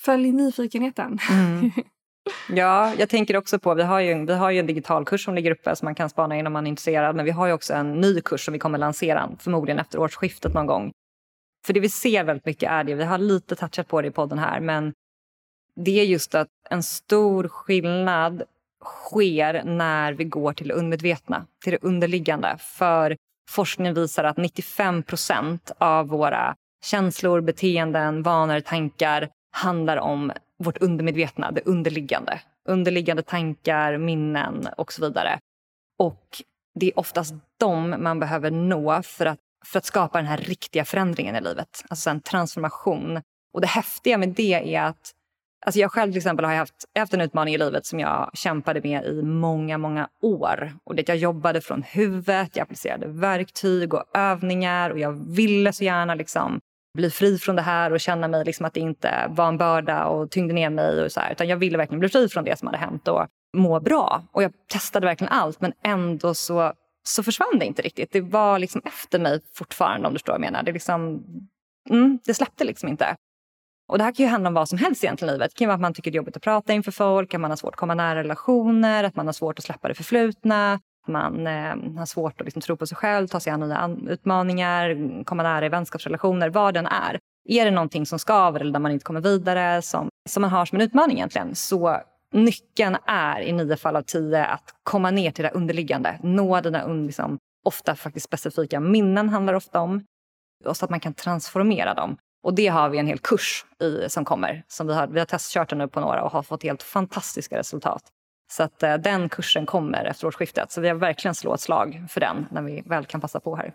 följ 0.00 0.32
nyfikenheten. 0.32 1.18
Mm. 1.30 1.70
Ja, 2.48 2.94
jag 2.98 3.08
tänker 3.08 3.36
också 3.36 3.58
på, 3.58 3.74
vi 3.74 3.82
har, 3.82 4.00
ju, 4.00 4.26
vi 4.26 4.34
har 4.34 4.50
ju 4.50 4.58
en 4.58 4.66
digital 4.66 5.04
kurs 5.04 5.24
som 5.24 5.34
ligger 5.34 5.50
uppe 5.50 5.76
som 5.76 5.86
man 5.86 5.94
kan 5.94 6.10
spana 6.10 6.36
in 6.36 6.46
om 6.46 6.52
man 6.52 6.66
är 6.66 6.70
intresserad. 6.70 7.16
Men 7.16 7.24
vi 7.24 7.30
har 7.30 7.46
ju 7.46 7.52
också 7.52 7.74
en 7.74 7.92
ny 8.00 8.20
kurs 8.20 8.44
som 8.44 8.52
vi 8.52 8.58
kommer 8.58 8.78
lansera 8.78 9.30
förmodligen 9.38 9.78
efter 9.78 9.98
årsskiftet 9.98 10.54
någon 10.54 10.66
gång. 10.66 10.92
För 11.66 11.72
det 11.72 11.80
vi 11.80 11.88
ser 11.88 12.24
väldigt 12.24 12.46
mycket 12.46 12.70
är 12.70 12.84
det, 12.84 12.94
vi 12.94 13.04
har 13.04 13.18
lite 13.18 13.56
touchat 13.56 13.88
på 13.88 14.02
det 14.02 14.08
i 14.08 14.10
podden 14.10 14.38
här, 14.38 14.60
men 14.60 14.92
det 15.76 16.00
är 16.00 16.04
just 16.04 16.34
att 16.34 16.48
en 16.70 16.82
stor 16.82 17.48
skillnad 17.48 18.42
sker 18.84 19.62
när 19.64 20.12
vi 20.12 20.24
går 20.24 20.52
till 20.52 20.68
det 20.68 20.74
undermedvetna, 20.74 21.46
till 21.64 21.72
det 21.72 21.82
underliggande. 21.82 22.56
För 22.58 23.16
forskningen 23.50 23.94
visar 23.94 24.24
att 24.24 24.36
95 24.36 25.02
procent 25.02 25.72
av 25.78 26.08
våra 26.08 26.54
känslor, 26.84 27.40
beteenden, 27.40 28.22
vanor, 28.22 28.60
tankar 28.60 29.28
handlar 29.52 29.96
om 29.96 30.32
vårt 30.58 30.78
undermedvetna, 30.78 31.50
det 31.50 31.60
underliggande. 31.66 32.40
Underliggande 32.68 33.22
tankar, 33.22 33.98
minnen 33.98 34.68
och 34.76 34.92
så 34.92 35.02
vidare. 35.02 35.38
Och 35.98 36.42
det 36.80 36.86
är 36.86 36.98
oftast 36.98 37.34
dem 37.60 37.96
man 37.98 38.20
behöver 38.20 38.50
nå 38.50 39.02
för 39.02 39.26
att, 39.26 39.38
för 39.66 39.78
att 39.78 39.84
skapa 39.84 40.18
den 40.18 40.26
här 40.26 40.36
riktiga 40.36 40.84
förändringen 40.84 41.36
i 41.36 41.40
livet. 41.40 41.84
Alltså 41.88 42.10
en 42.10 42.20
transformation. 42.20 43.20
Och 43.54 43.60
det 43.60 43.66
häftiga 43.66 44.18
med 44.18 44.28
det 44.28 44.74
är 44.74 44.82
att 44.82 45.12
Alltså 45.66 45.80
jag 45.80 45.92
själv 45.92 46.12
till 46.12 46.18
exempel 46.18 46.44
har 46.44 46.54
haft, 46.54 46.74
haft 46.98 47.14
en 47.14 47.20
utmaning 47.20 47.54
i 47.54 47.58
livet 47.58 47.86
som 47.86 48.00
jag 48.00 48.30
kämpade 48.34 48.80
med 48.80 49.04
i 49.04 49.22
många, 49.22 49.78
många 49.78 50.08
år. 50.22 50.72
Och 50.84 50.94
det 50.94 51.08
jag 51.08 51.16
jobbade 51.16 51.60
från 51.60 51.82
huvudet, 51.82 52.56
jag 52.56 52.62
applicerade 52.62 53.06
verktyg 53.06 53.94
och 53.94 54.04
övningar 54.14 54.90
och 54.90 54.98
jag 54.98 55.12
ville 55.34 55.72
så 55.72 55.84
gärna 55.84 56.14
liksom 56.14 56.60
bli 56.94 57.10
fri 57.10 57.38
från 57.38 57.56
det 57.56 57.62
här 57.62 57.92
och 57.92 58.00
känna 58.00 58.28
mig 58.28 58.44
liksom 58.44 58.66
att 58.66 58.74
det 58.74 58.80
inte 58.80 59.26
var 59.28 59.48
en 59.48 59.58
börda 59.58 60.06
och 60.06 60.30
tyngde 60.30 60.54
ner 60.54 60.70
mig. 60.70 61.04
Och 61.04 61.12
så 61.12 61.20
här, 61.20 61.32
utan 61.32 61.48
jag 61.48 61.56
ville 61.56 61.78
verkligen 61.78 62.00
bli 62.00 62.08
fri 62.08 62.28
från 62.28 62.44
det 62.44 62.58
som 62.58 62.66
hade 62.66 62.78
hänt 62.78 63.08
och 63.08 63.26
må 63.56 63.80
bra. 63.80 64.22
Och 64.32 64.42
jag 64.42 64.52
testade 64.72 65.06
verkligen 65.06 65.32
allt 65.32 65.60
men 65.60 65.72
ändå 65.84 66.34
så, 66.34 66.72
så 67.06 67.22
försvann 67.22 67.58
det 67.58 67.64
inte 67.64 67.82
riktigt. 67.82 68.12
Det 68.12 68.20
var 68.20 68.58
liksom 68.58 68.82
efter 68.84 69.18
mig 69.18 69.40
fortfarande 69.54 70.06
om 70.06 70.14
du 70.14 70.18
förstår 70.18 70.32
vad 70.32 70.40
jag 70.40 70.52
menar. 70.52 70.62
Det, 70.62 70.72
liksom, 70.72 71.24
mm, 71.90 72.18
det 72.24 72.34
släppte 72.34 72.64
liksom 72.64 72.88
inte. 72.88 73.16
Och 73.88 73.98
det 73.98 74.04
här 74.04 74.12
kan 74.12 74.26
ju 74.26 74.30
handla 74.30 74.48
om 74.48 74.54
vad 74.54 74.68
som 74.68 74.78
helst 74.78 75.04
egentligen 75.04 75.34
i 75.34 75.38
livet. 75.38 75.50
Det 75.50 75.58
kan 75.58 75.68
vara 75.68 75.74
att 75.74 75.80
man 75.80 75.94
tycker 75.94 76.10
det 76.10 76.14
är 76.14 76.16
jobbigt 76.16 76.36
att 76.36 76.42
prata 76.42 76.72
inför 76.72 76.92
folk, 76.92 77.34
att 77.34 77.40
man 77.40 77.50
har 77.50 77.56
svårt 77.56 77.74
att 77.74 77.80
komma 77.80 77.94
nära 77.94 78.20
relationer, 78.20 79.04
att 79.04 79.16
man 79.16 79.26
har 79.26 79.32
svårt 79.32 79.58
att 79.58 79.64
släppa 79.64 79.88
det 79.88 79.94
förflutna, 79.94 80.80
man 81.08 81.46
eh, 81.46 81.98
har 81.98 82.06
svårt 82.06 82.40
att 82.40 82.44
liksom 82.44 82.62
tro 82.62 82.76
på 82.76 82.86
sig 82.86 82.96
själv, 82.96 83.28
ta 83.28 83.40
sig 83.40 83.52
an 83.52 83.60
nya 83.60 83.96
utmaningar, 84.08 85.24
komma 85.24 85.42
nära 85.42 85.66
i 85.66 85.68
vänskapsrelationer, 85.68 86.50
vad 86.50 86.74
den 86.74 86.86
är. 86.86 87.18
Är 87.48 87.64
det 87.64 87.70
någonting 87.70 88.06
som 88.06 88.18
skaver 88.18 88.60
eller 88.60 88.72
där 88.72 88.80
man 88.80 88.92
inte 88.92 89.04
kommer 89.04 89.20
vidare, 89.20 89.82
som, 89.82 90.08
som 90.28 90.40
man 90.40 90.50
har 90.50 90.66
som 90.66 90.76
en 90.76 90.82
utmaning 90.82 91.16
egentligen, 91.16 91.54
så 91.54 92.00
nyckeln 92.32 92.96
är 93.06 93.40
i 93.40 93.52
nio 93.52 93.76
fall 93.76 93.96
av 93.96 94.02
tio 94.02 94.46
att 94.46 94.74
komma 94.82 95.10
ner 95.10 95.30
till 95.30 95.44
det 95.44 95.50
underliggande, 95.50 96.18
nå 96.22 96.60
dina 96.60 96.86
liksom, 96.86 97.38
ofta 97.64 97.96
faktiskt 97.96 98.26
specifika 98.26 98.80
minnen 98.80 99.28
handlar 99.28 99.54
ofta 99.54 99.80
om, 99.80 100.04
och 100.64 100.76
så 100.76 100.84
att 100.84 100.90
man 100.90 101.00
kan 101.00 101.14
transformera 101.14 101.94
dem. 101.94 102.16
Och 102.44 102.54
det 102.54 102.66
har 102.66 102.88
vi 102.88 102.98
en 102.98 103.06
hel 103.06 103.18
kurs 103.18 103.64
i 103.82 104.08
som 104.08 104.24
kommer. 104.24 104.64
Som 104.68 104.86
vi, 104.86 104.94
har, 104.94 105.06
vi 105.06 105.18
har 105.18 105.26
testkört 105.26 105.68
den 105.68 105.78
nu 105.78 105.88
på 105.88 106.00
några 106.00 106.22
och 106.22 106.30
har 106.30 106.42
fått 106.42 106.62
helt 106.62 106.82
fantastiska 106.82 107.58
resultat. 107.58 108.02
Så 108.52 108.62
att 108.62 108.82
eh, 108.82 108.94
den 108.94 109.28
kursen 109.28 109.66
kommer 109.66 110.04
efter 110.04 110.26
årsskiftet. 110.26 110.70
Så 110.70 110.80
vi 110.80 110.88
har 110.88 110.94
verkligen 110.94 111.34
slå 111.34 111.54
ett 111.54 111.60
slag 111.60 112.06
för 112.08 112.20
den 112.20 112.46
när 112.50 112.62
vi 112.62 112.82
väl 112.86 113.04
kan 113.04 113.20
passa 113.20 113.40
på 113.40 113.56
här. 113.56 113.74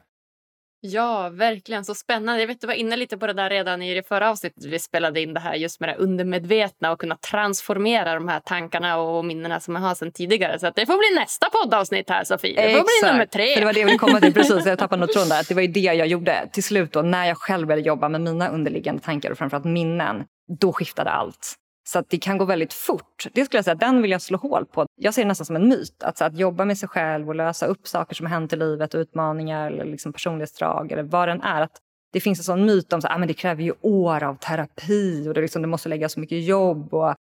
Ja, 0.81 1.29
verkligen. 1.29 1.85
Så 1.85 1.95
spännande. 1.95 2.41
Jag 2.41 2.47
vet, 2.47 2.61
du 2.61 2.67
var 2.67 2.73
inne 2.73 2.95
lite 2.95 3.17
på 3.17 3.27
det 3.27 3.33
där 3.33 3.49
redan 3.49 3.81
i 3.81 3.93
det 3.93 4.07
förra 4.07 4.29
avsnittet 4.29 4.65
vi 4.65 4.79
spelade 4.79 5.21
in 5.21 5.33
det 5.33 5.39
här 5.39 5.55
just 5.55 5.79
med 5.79 5.89
det 5.89 5.95
undermedvetna 5.95 6.91
och 6.91 6.99
kunna 6.99 7.15
transformera 7.15 8.13
de 8.13 8.27
här 8.27 8.39
tankarna 8.39 8.97
och 8.97 9.25
minnena 9.25 9.59
som 9.59 9.73
man 9.73 9.83
har 9.83 9.95
sedan 9.95 10.11
tidigare. 10.11 10.59
Så 10.59 10.71
det 10.75 10.85
får 10.85 10.97
bli 10.97 11.21
nästa 11.21 11.49
poddavsnitt 11.49 12.09
här 12.09 12.23
Sofie. 12.23 12.55
Det 12.55 12.61
får 12.61 12.79
Exakt. 12.79 13.01
bli 13.01 13.11
nummer 13.11 13.25
tre. 13.25 13.53
För 13.53 13.59
det 13.61 13.65
var 13.65 13.73
det 13.73 13.79
jag 13.79 13.85
ville 13.87 13.97
komma 13.97 14.19
till 14.19 14.33
precis. 14.39 14.65
Jag 14.65 14.79
tappade 14.79 14.99
nog 14.99 15.11
tråden 15.11 15.29
där. 15.29 15.45
Det 15.47 15.53
var 15.55 15.61
ju 15.61 15.67
det 15.67 15.79
jag 15.79 16.07
gjorde 16.07 16.49
till 16.53 16.63
slut 16.63 16.93
då 16.93 17.01
när 17.01 17.25
jag 17.25 17.37
själv 17.37 17.67
började 17.67 17.87
jobba 17.87 18.09
med 18.09 18.21
mina 18.21 18.49
underliggande 18.49 19.01
tankar 19.01 19.31
och 19.31 19.37
framförallt 19.37 19.65
minnen. 19.65 20.23
Då 20.59 20.73
skiftade 20.73 21.09
allt. 21.09 21.55
Så 21.91 21.99
att 21.99 22.09
det 22.09 22.17
kan 22.17 22.37
gå 22.37 22.45
väldigt 22.45 22.73
fort. 22.73 23.27
Det 23.33 23.45
skulle 23.45 23.57
jag 23.57 23.65
säga, 23.65 23.75
den 23.75 24.01
vill 24.01 24.11
jag 24.11 24.21
slå 24.21 24.37
hål 24.37 24.65
på. 24.65 24.85
Jag 24.95 25.13
ser 25.13 25.21
det 25.21 25.27
nästan 25.27 25.45
som 25.45 25.55
en 25.55 25.69
myt. 25.69 26.03
Att, 26.03 26.21
att 26.21 26.37
jobba 26.37 26.65
med 26.65 26.77
sig 26.77 26.89
själv 26.89 27.27
och 27.27 27.35
lösa 27.35 27.65
upp 27.65 27.87
saker 27.87 28.15
som 28.15 28.25
har 28.25 28.33
hänt 28.33 28.53
i 28.53 28.55
livet, 28.55 28.95
utmaningar 28.95 29.71
eller 29.71 29.85
liksom 29.85 30.13
personlighetsdrag 30.13 30.91
eller 30.91 31.03
vad 31.03 31.27
den 31.27 31.41
är. 31.41 31.61
Att 31.61 31.77
det 32.13 32.19
finns 32.19 32.39
en 32.39 32.43
sån 32.43 32.65
myt 32.65 32.93
om 32.93 32.99
att 32.99 33.05
ah, 33.05 33.17
det 33.17 33.33
kräver 33.33 33.63
ju 33.63 33.73
år 33.81 34.23
av 34.23 34.35
terapi 34.35 35.27
och 35.29 35.33
det, 35.33 35.41
liksom, 35.41 35.61
det 35.61 35.67
måste 35.67 35.89
lägga 35.89 36.09
så 36.09 36.19
mycket 36.19 36.45
jobb. 36.45 36.93
Och 36.93 37.15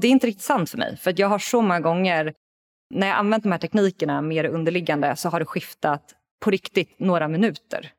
det 0.00 0.06
är 0.06 0.10
inte 0.10 0.26
riktigt 0.26 0.44
sant 0.44 0.70
för 0.70 0.78
mig. 0.78 0.96
För 0.96 1.14
jag 1.16 1.28
har 1.28 1.38
så 1.38 1.62
många 1.62 1.80
gånger, 1.80 2.34
när 2.94 3.06
jag 3.06 3.16
använt 3.16 3.42
de 3.42 3.52
här 3.52 3.58
teknikerna 3.58 4.22
mer 4.22 4.44
underliggande 4.44 5.16
så 5.16 5.28
har 5.28 5.40
det 5.40 5.46
skiftat 5.46 6.14
på 6.44 6.50
riktigt 6.50 6.94
några 6.98 7.28
minuter. 7.28 7.92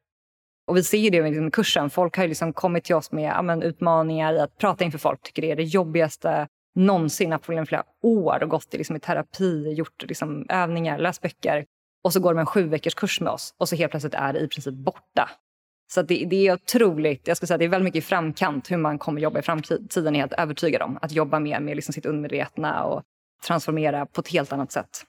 Och 0.72 0.78
vi 0.78 0.84
ser 0.84 0.98
ju 0.98 1.10
det 1.10 1.22
med 1.22 1.32
liksom 1.32 1.52
kursen. 1.52 1.90
Folk 1.90 2.18
har 2.18 2.28
liksom 2.28 2.54
kommit 2.54 2.84
till 2.84 2.96
oss 2.96 3.12
med 3.12 3.24
ja, 3.24 3.64
utmaningar 3.64 4.34
i 4.34 4.40
att 4.40 4.58
prata 4.58 4.84
inför 4.84 4.98
folk. 4.98 5.22
tycker 5.22 5.42
det 5.42 5.52
är 5.52 5.56
det 5.56 5.64
jobbigaste 5.64 6.48
någonsin. 6.76 7.32
Haft 7.32 7.46
problem 7.46 7.66
flera 7.66 7.84
år 8.02 8.44
och 8.44 8.50
gått 8.50 8.74
liksom 8.74 8.96
i 8.96 9.00
terapi, 9.00 9.74
gjort 9.74 10.04
liksom 10.04 10.46
övningar, 10.50 10.98
läst 10.98 11.22
böcker. 11.22 11.66
Och 12.04 12.14
så 12.14 12.20
går 12.20 12.34
de 12.34 12.40
en 12.40 12.46
sju 12.46 12.64
veckors 12.64 12.94
kurs 12.94 13.22
med 13.22 13.32
oss 13.32 13.56
och 13.58 13.70
så 13.70 13.76
helt 13.76 13.92
plötsligt 13.92 14.14
är 14.14 14.34
det 14.34 14.40
i 14.40 14.48
princip 14.48 14.74
borta. 14.74 15.30
Så 15.94 16.02
det, 16.02 16.26
det, 16.26 16.48
är 16.48 16.54
otroligt. 16.54 17.28
Jag 17.28 17.38
ska 17.38 17.48
säga 17.48 17.58
det 17.58 17.66
är 17.66 17.70
väldigt 17.70 17.86
mycket 17.86 18.04
i 18.04 18.08
framkant 18.08 18.72
hur 18.72 18.78
man 18.78 19.00
kommer 19.00 19.22
jobba 19.22 19.40
i 19.40 19.42
framtiden. 19.42 20.16
är 20.16 20.20
helt 20.20 20.34
övertygad 20.34 20.82
om. 20.82 21.00
Att 21.02 21.12
jobba 21.12 21.40
mer 21.40 21.60
med 21.60 21.76
liksom 21.76 21.94
sitt 21.94 22.06
undermedvetna 22.06 22.84
och 22.84 23.04
transformera 23.48 24.06
på 24.06 24.22
ett 24.22 24.28
helt 24.28 24.54
annat 24.54 24.72
sätt. 24.72 25.06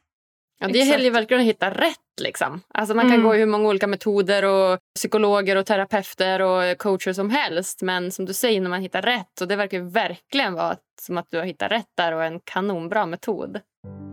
Ja, 0.62 0.68
det 0.68 0.78
gäller 0.78 1.04
ju 1.04 1.10
verkligen 1.10 1.40
att 1.40 1.46
hitta 1.46 1.70
rätt. 1.70 1.98
Liksom. 2.20 2.60
Alltså 2.74 2.94
man 2.94 3.04
kan 3.04 3.14
mm. 3.14 3.26
gå 3.26 3.34
i 3.34 3.38
hur 3.38 3.46
många 3.46 3.68
olika 3.68 3.86
metoder 3.86 4.44
och 4.44 4.78
psykologer 4.94 5.56
och 5.56 5.66
terapeuter 5.66 6.42
och 6.42 6.78
coacher 6.78 7.12
som 7.12 7.30
helst. 7.30 7.82
Men 7.82 8.10
som 8.10 8.24
du 8.24 8.32
säger, 8.32 8.60
när 8.60 8.70
man 8.70 8.80
hittar 8.80 9.02
rätt. 9.02 9.40
Och 9.40 9.48
det 9.48 9.56
verkar 9.56 9.80
verkligen 9.80 10.54
vara 10.54 10.76
som 11.00 11.18
att 11.18 11.26
du 11.30 11.38
har 11.38 11.44
hittat 11.44 11.72
rätt 11.72 11.90
där 11.96 12.12
och 12.12 12.24
en 12.24 12.40
kanonbra 12.44 13.06
metod. 13.06 13.60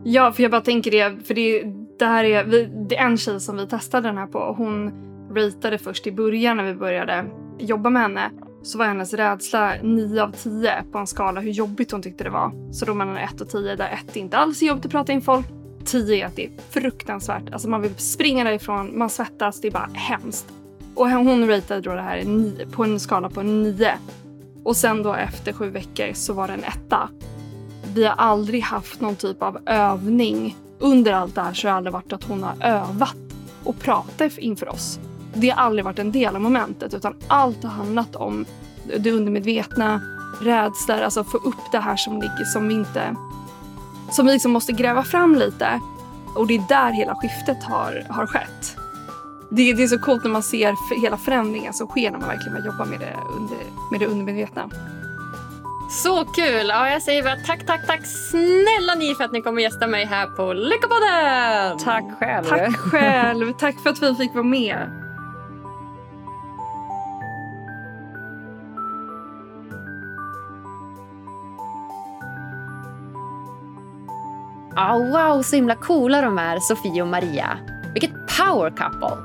Ja, 0.03 0.31
för 0.31 0.43
jag 0.43 0.51
bara 0.51 0.61
tänker 0.61 0.91
det. 0.91 1.27
För 1.27 1.33
det, 1.33 1.63
det 1.99 2.05
här 2.05 2.23
är, 2.23 2.43
vi, 2.43 2.69
det 2.89 2.97
är 2.97 3.05
en 3.05 3.17
tjej 3.17 3.39
som 3.39 3.57
vi 3.57 3.67
testade 3.67 4.07
den 4.07 4.17
här 4.17 4.27
på. 4.27 4.55
Hon 4.57 4.91
ratade 5.35 5.77
först 5.77 6.07
i 6.07 6.11
början 6.11 6.57
när 6.57 6.63
vi 6.63 6.73
började 6.73 7.25
jobba 7.59 7.89
med 7.89 8.01
henne 8.01 8.31
så 8.63 8.77
var 8.77 8.85
hennes 8.85 9.13
rädsla 9.13 9.73
9 9.83 10.23
av 10.23 10.31
10 10.31 10.83
på 10.91 10.97
en 10.97 11.07
skala 11.07 11.41
hur 11.41 11.51
jobbigt 11.51 11.91
hon 11.91 12.01
tyckte 12.01 12.23
det 12.23 12.29
var. 12.29 12.73
Så 12.73 12.85
då 12.85 12.93
mellan 12.93 13.17
1 13.17 13.41
och 13.41 13.49
10 13.49 13.75
där 13.75 13.99
1 14.07 14.15
inte 14.15 14.37
alls 14.37 14.61
är 14.61 14.65
jobbigt 14.65 14.85
att 14.85 14.91
prata 14.91 15.13
in 15.13 15.21
folk 15.21 15.45
10 15.85 16.21
är 16.21 16.25
att 16.25 16.35
det 16.35 16.45
är 16.45 16.51
fruktansvärt. 16.69 17.53
Alltså 17.53 17.69
man 17.69 17.81
vill 17.81 17.95
springa 17.95 18.43
därifrån, 18.43 18.97
man 18.97 19.09
svettas, 19.09 19.61
det 19.61 19.67
är 19.67 19.71
bara 19.71 19.89
hemskt. 19.93 20.47
Och 20.95 21.09
hon 21.09 21.47
ratade 21.47 21.81
då 21.81 21.93
det 21.93 22.01
här 22.01 22.65
på 22.71 22.83
en 22.83 22.99
skala 22.99 23.29
på 23.29 23.41
9. 23.41 23.91
Och 24.63 24.77
sen 24.77 25.03
då 25.03 25.13
efter 25.13 25.53
sju 25.53 25.69
veckor 25.69 26.13
så 26.13 26.33
var 26.33 26.47
det 26.47 26.53
en 26.53 26.63
etta. 26.63 27.09
Vi 27.93 28.05
har 28.05 28.15
aldrig 28.15 28.61
haft 28.61 29.01
någon 29.01 29.15
typ 29.15 29.43
av 29.43 29.57
övning. 29.65 30.57
Under 30.79 31.13
allt 31.13 31.35
det 31.35 31.41
här 31.41 31.53
så 31.53 31.67
har 31.67 31.71
det 31.71 31.77
aldrig 31.77 31.93
varit 31.93 32.13
att 32.13 32.23
hon 32.23 32.43
har 32.43 32.55
övat 32.61 33.17
och 33.63 33.79
pratat 33.79 34.37
inför 34.37 34.69
oss. 34.69 34.99
Det 35.33 35.49
har 35.49 35.63
aldrig 35.63 35.85
varit 35.85 35.99
en 35.99 36.11
del 36.11 36.35
av 36.35 36.41
momentet 36.41 36.93
utan 36.93 37.15
allt 37.27 37.63
har 37.63 37.71
handlat 37.71 38.15
om 38.15 38.45
det 38.97 39.11
undermedvetna, 39.11 40.01
rädslor, 40.41 41.01
alltså 41.01 41.23
få 41.23 41.37
upp 41.37 41.71
det 41.71 41.79
här 41.79 41.95
som 41.95 42.13
ligger 42.13 42.45
som 42.45 42.67
vi 42.67 42.73
inte 42.73 43.15
som 44.13 44.25
vi 44.25 44.31
liksom 44.33 44.51
måste 44.51 44.71
gräva 44.71 45.03
fram 45.03 45.35
lite. 45.35 45.79
Och 46.35 46.47
det 46.47 46.55
är 46.55 46.63
där 46.67 46.91
hela 46.91 47.15
skiftet 47.15 47.63
har, 47.63 48.05
har 48.09 48.27
skett. 48.27 48.77
Det, 49.49 49.73
det 49.73 49.83
är 49.83 49.87
så 49.87 49.99
coolt 49.99 50.23
när 50.23 50.31
man 50.31 50.43
ser 50.43 51.01
hela 51.01 51.17
förändringen 51.17 51.73
som 51.73 51.87
sker 51.87 52.11
när 52.11 52.19
man 52.19 52.29
verkligen 52.29 52.65
jobbar 52.65 52.85
med 52.85 52.99
det, 52.99 53.15
under, 53.37 53.57
med 53.91 53.99
det 53.99 54.05
undermedvetna. 54.05 54.69
Så 55.89 56.25
kul! 56.25 56.67
Ja, 56.67 56.89
jag 56.89 57.01
säger 57.01 57.23
bara 57.23 57.35
tack, 57.35 57.65
tack, 57.65 57.87
tack 57.87 58.01
snälla 58.05 58.95
ni 58.95 59.15
för 59.15 59.23
att 59.23 59.31
ni 59.31 59.41
kommer 59.41 59.61
gästa 59.61 59.87
mig 59.87 60.05
här 60.05 60.27
på 60.27 60.53
Lyckopodden! 60.53 61.77
Tack 61.77 62.19
själv. 62.19 62.45
Tack 62.45 62.77
själv. 62.77 63.53
tack 63.53 63.79
för 63.79 63.89
att 63.89 64.01
vi 64.01 64.15
fick 64.15 64.33
vara 64.33 64.43
med. 64.43 65.08
Oh, 74.75 75.11
wow, 75.11 75.41
så 75.41 75.55
himla 75.55 75.75
coola 75.75 76.21
de 76.21 76.37
är, 76.37 76.59
Sofie 76.59 77.01
och 77.01 77.07
Maria. 77.07 77.57
Vilket 77.93 78.11
power 78.37 78.69
couple! 78.69 79.17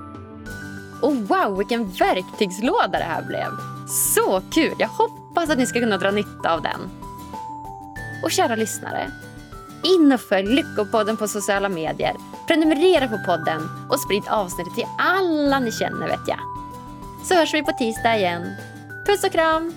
Och 1.03 1.17
wow, 1.17 1.59
vilken 1.59 1.91
verktygslåda 1.91 2.89
det 2.99 3.05
här 3.05 3.23
blev. 3.23 3.51
Så 3.89 4.43
kul! 4.51 4.75
Jag 4.79 4.89
hoppas 4.89 5.51
att 5.51 5.59
ni 5.59 5.67
ska 5.67 5.81
kunna 5.81 5.99
dra 5.99 6.11
nytta 6.11 6.55
av 6.55 6.63
den. 6.63 6.81
Och 8.25 8.31
kära 8.31 8.57
lyssnare, 8.57 9.11
in 9.83 10.13
och 10.13 10.21
följ 10.21 10.55
Lyckopodden 10.55 11.17
på 11.17 11.29
sociala 11.29 11.69
medier. 11.69 12.17
Prenumerera 12.47 13.09
på 13.09 13.19
podden 13.27 13.69
och 13.91 14.01
sprid 14.01 14.23
avsnittet 14.29 14.75
till 14.75 14.87
alla 14.99 15.59
ni 15.59 15.73
känner 15.73 16.09
vet 16.09 16.29
jag. 16.29 16.41
Så 17.25 17.35
hörs 17.35 17.55
vi 17.55 17.63
på 17.63 17.73
tisdag 17.73 18.17
igen. 18.17 18.55
Puss 19.07 19.25
och 19.25 19.33
kram! 19.33 19.73